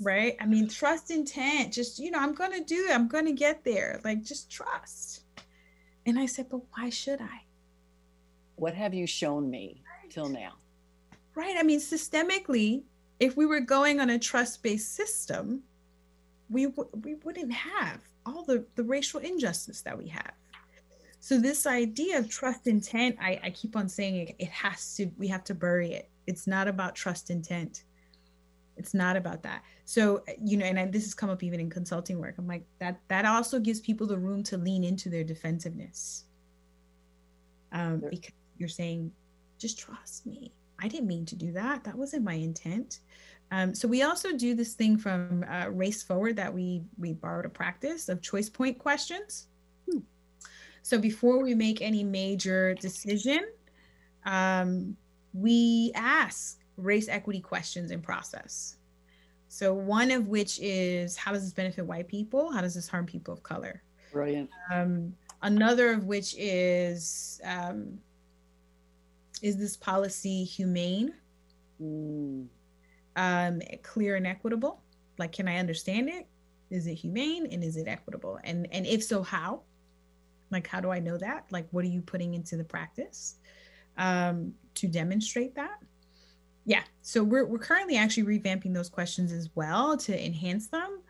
right? 0.00 0.36
I 0.40 0.46
mean, 0.46 0.68
trust 0.68 1.10
intent, 1.10 1.72
just, 1.72 1.98
you 1.98 2.10
know, 2.10 2.18
I'm 2.18 2.34
going 2.34 2.52
to 2.52 2.64
do 2.64 2.86
it. 2.88 2.94
I'm 2.94 3.08
going 3.08 3.26
to 3.26 3.32
get 3.32 3.64
there. 3.64 4.00
Like, 4.04 4.22
just 4.22 4.50
trust. 4.50 5.24
And 6.06 6.18
I 6.18 6.26
said, 6.26 6.48
but 6.50 6.60
why 6.76 6.90
should 6.90 7.20
I? 7.20 7.44
What 8.56 8.74
have 8.74 8.94
you 8.94 9.06
shown 9.06 9.50
me 9.50 9.82
till 10.10 10.28
now? 10.28 10.52
Right. 11.34 11.56
I 11.58 11.62
mean, 11.62 11.80
systemically, 11.80 12.82
if 13.24 13.36
we 13.36 13.46
were 13.46 13.60
going 13.60 14.00
on 14.00 14.10
a 14.10 14.18
trust 14.18 14.62
based 14.62 14.94
system, 14.94 15.62
we, 16.50 16.66
w- 16.66 16.90
we 17.02 17.14
wouldn't 17.14 17.52
have 17.52 18.00
all 18.26 18.44
the, 18.44 18.64
the 18.76 18.82
racial 18.82 19.20
injustice 19.20 19.80
that 19.82 19.96
we 19.96 20.08
have. 20.08 20.32
So, 21.20 21.38
this 21.38 21.66
idea 21.66 22.18
of 22.18 22.28
trust 22.28 22.66
intent, 22.66 23.16
I, 23.20 23.40
I 23.42 23.50
keep 23.50 23.76
on 23.76 23.88
saying 23.88 24.16
it, 24.16 24.36
it 24.38 24.50
has 24.50 24.94
to, 24.96 25.10
we 25.16 25.26
have 25.28 25.42
to 25.44 25.54
bury 25.54 25.92
it. 25.92 26.10
It's 26.26 26.46
not 26.46 26.68
about 26.68 26.94
trust 26.94 27.30
intent. 27.30 27.84
It's 28.76 28.92
not 28.94 29.16
about 29.16 29.42
that. 29.44 29.62
So 29.84 30.24
you 30.42 30.56
know 30.56 30.66
and 30.66 30.78
I, 30.78 30.86
this 30.86 31.04
has 31.04 31.14
come 31.14 31.30
up 31.30 31.42
even 31.42 31.60
in 31.60 31.70
consulting 31.70 32.18
work. 32.18 32.36
I'm 32.38 32.46
like 32.46 32.64
that 32.80 33.00
that 33.08 33.24
also 33.24 33.60
gives 33.60 33.80
people 33.80 34.06
the 34.06 34.18
room 34.18 34.42
to 34.44 34.56
lean 34.56 34.84
into 34.84 35.08
their 35.08 35.24
defensiveness. 35.24 36.24
Um, 37.72 38.02
because 38.08 38.32
you're 38.56 38.68
saying 38.68 39.12
just 39.58 39.78
trust 39.78 40.26
me 40.26 40.52
i 40.80 40.88
didn't 40.88 41.06
mean 41.06 41.24
to 41.24 41.36
do 41.36 41.52
that 41.52 41.84
that 41.84 41.96
wasn't 41.96 42.22
my 42.22 42.34
intent 42.34 43.00
um, 43.50 43.74
so 43.74 43.86
we 43.86 44.02
also 44.02 44.36
do 44.36 44.54
this 44.54 44.72
thing 44.72 44.96
from 44.96 45.44
uh, 45.48 45.68
race 45.70 46.02
forward 46.02 46.36
that 46.36 46.52
we 46.52 46.82
we 46.98 47.12
borrowed 47.12 47.44
a 47.44 47.50
practice 47.50 48.08
of 48.08 48.22
choice 48.22 48.48
point 48.48 48.78
questions 48.78 49.48
hmm. 49.90 49.98
so 50.82 50.98
before 50.98 51.42
we 51.42 51.54
make 51.54 51.82
any 51.82 52.02
major 52.02 52.74
decision 52.74 53.44
um, 54.26 54.96
we 55.34 55.92
ask 55.94 56.60
race 56.76 57.08
equity 57.08 57.40
questions 57.40 57.90
in 57.90 58.00
process. 58.00 58.76
So 59.48 59.72
one 59.72 60.10
of 60.10 60.28
which 60.28 60.58
is 60.60 61.16
how 61.16 61.32
does 61.32 61.42
this 61.42 61.52
benefit 61.52 61.86
white 61.86 62.08
people? 62.08 62.52
How 62.52 62.60
does 62.60 62.74
this 62.74 62.88
harm 62.88 63.06
people 63.06 63.34
of 63.34 63.42
color? 63.42 63.82
Brilliant. 64.12 64.50
Um, 64.72 65.14
another 65.42 65.92
of 65.92 66.04
which 66.04 66.34
is 66.38 67.40
um, 67.44 67.98
is 69.42 69.56
this 69.56 69.76
policy 69.76 70.44
humane, 70.44 71.14
mm. 71.80 72.46
um, 73.16 73.60
clear 73.82 74.16
and 74.16 74.26
equitable? 74.26 74.82
Like, 75.18 75.32
can 75.32 75.48
I 75.48 75.58
understand 75.58 76.08
it? 76.08 76.26
Is 76.70 76.86
it 76.86 76.94
humane 76.94 77.46
and 77.50 77.62
is 77.62 77.76
it 77.76 77.86
equitable? 77.86 78.38
And 78.44 78.66
and 78.72 78.86
if 78.86 79.04
so, 79.04 79.22
how? 79.22 79.62
Like, 80.50 80.66
how 80.66 80.80
do 80.80 80.90
I 80.90 81.00
know 81.00 81.18
that? 81.18 81.46
Like, 81.50 81.66
what 81.70 81.84
are 81.84 81.88
you 81.88 82.00
putting 82.00 82.34
into 82.34 82.56
the 82.56 82.64
practice 82.64 83.36
um, 83.96 84.52
to 84.74 84.86
demonstrate 84.88 85.54
that? 85.54 85.78
yeah 86.64 86.82
so 87.02 87.22
we're, 87.22 87.44
we're 87.44 87.58
currently 87.58 87.96
actually 87.96 88.24
revamping 88.24 88.74
those 88.74 88.88
questions 88.88 89.32
as 89.32 89.50
well 89.54 89.96
to 89.96 90.24
enhance 90.24 90.68
them 90.68 91.00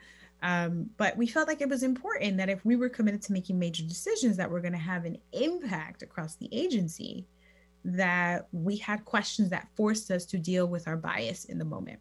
um, 0.42 0.90
but 0.98 1.16
we 1.16 1.26
felt 1.26 1.48
like 1.48 1.62
it 1.62 1.68
was 1.68 1.82
important 1.82 2.36
that 2.36 2.50
if 2.50 2.62
we 2.66 2.76
were 2.76 2.90
committed 2.90 3.22
to 3.22 3.32
making 3.32 3.58
major 3.58 3.82
decisions 3.82 4.36
that 4.36 4.50
were 4.50 4.60
going 4.60 4.72
to 4.72 4.78
have 4.78 5.06
an 5.06 5.16
impact 5.32 6.02
across 6.02 6.36
the 6.36 6.48
agency 6.52 7.26
that 7.84 8.48
we 8.52 8.76
had 8.76 9.04
questions 9.04 9.50
that 9.50 9.68
forced 9.76 10.10
us 10.10 10.24
to 10.24 10.38
deal 10.38 10.66
with 10.66 10.88
our 10.88 10.96
bias 10.96 11.44
in 11.44 11.58
the 11.58 11.64
moment 11.64 12.00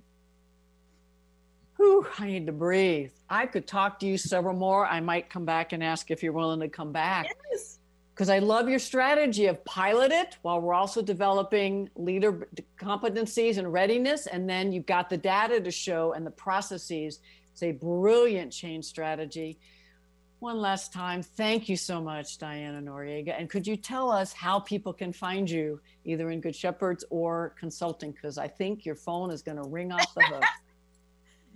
Whew, 1.78 2.08
I 2.20 2.28
need 2.28 2.46
to 2.46 2.54
breathe. 2.54 3.12
I 3.30 3.48
could 3.48 3.68
talk 3.68 4.00
to 4.00 4.06
you 4.06 4.18
several 4.18 4.56
more. 4.56 4.86
I 4.86 5.02
might 5.02 5.30
come 5.30 5.44
back 5.44 5.74
and 5.74 5.84
ask 5.84 6.12
if 6.12 6.22
you're 6.22 6.32
willing 6.32 6.60
to 6.60 6.70
come 6.70 6.94
back. 6.94 7.26
Yes 7.52 7.80
because 8.14 8.30
I 8.30 8.40
love 8.40 8.70
your 8.70 8.80
strategy 8.80 9.48
of 9.48 9.64
pilot 9.66 10.12
it 10.12 10.38
while 10.44 10.62
we're 10.62 10.76
also 10.76 11.02
developing 11.02 11.90
leader 11.96 12.48
competencies 12.78 13.58
and 13.58 13.74
readiness. 13.74 14.28
And 14.28 14.48
then 14.48 14.72
you've 14.72 14.86
got 14.86 15.10
the 15.10 15.18
data 15.18 15.60
to 15.60 15.72
show 15.72 16.14
and 16.14 16.26
the 16.26 16.32
processes. 16.32 17.20
It's 17.52 17.64
a 17.64 17.72
brilliant 17.72 18.52
change 18.52 18.86
strategy. 18.86 19.58
One 20.44 20.60
last 20.60 20.92
time, 20.92 21.24
thank 21.24 21.70
you 21.70 21.78
so 21.78 22.02
much, 22.02 22.38
Diana 22.38 22.82
Noriega. 22.82 23.34
And 23.40 23.50
could 23.50 23.66
you 23.66 23.78
tell 23.78 24.12
us 24.12 24.34
how 24.34 24.60
people 24.60 24.92
can 24.92 25.14
find 25.14 25.50
you 25.50 25.80
either 26.04 26.32
in 26.32 26.42
Good 26.42 26.54
Shepherds 26.54 27.06
or 27.10 27.56
consulting? 27.58 28.12
Because 28.12 28.38
I 28.38 28.50
think 28.50 28.86
your 28.86 28.96
phone 28.96 29.32
is 29.32 29.42
going 29.42 29.56
to 29.56 29.64
ring 29.64 29.94
off 29.94 30.14
the 30.14 30.22
hook. 30.24 30.44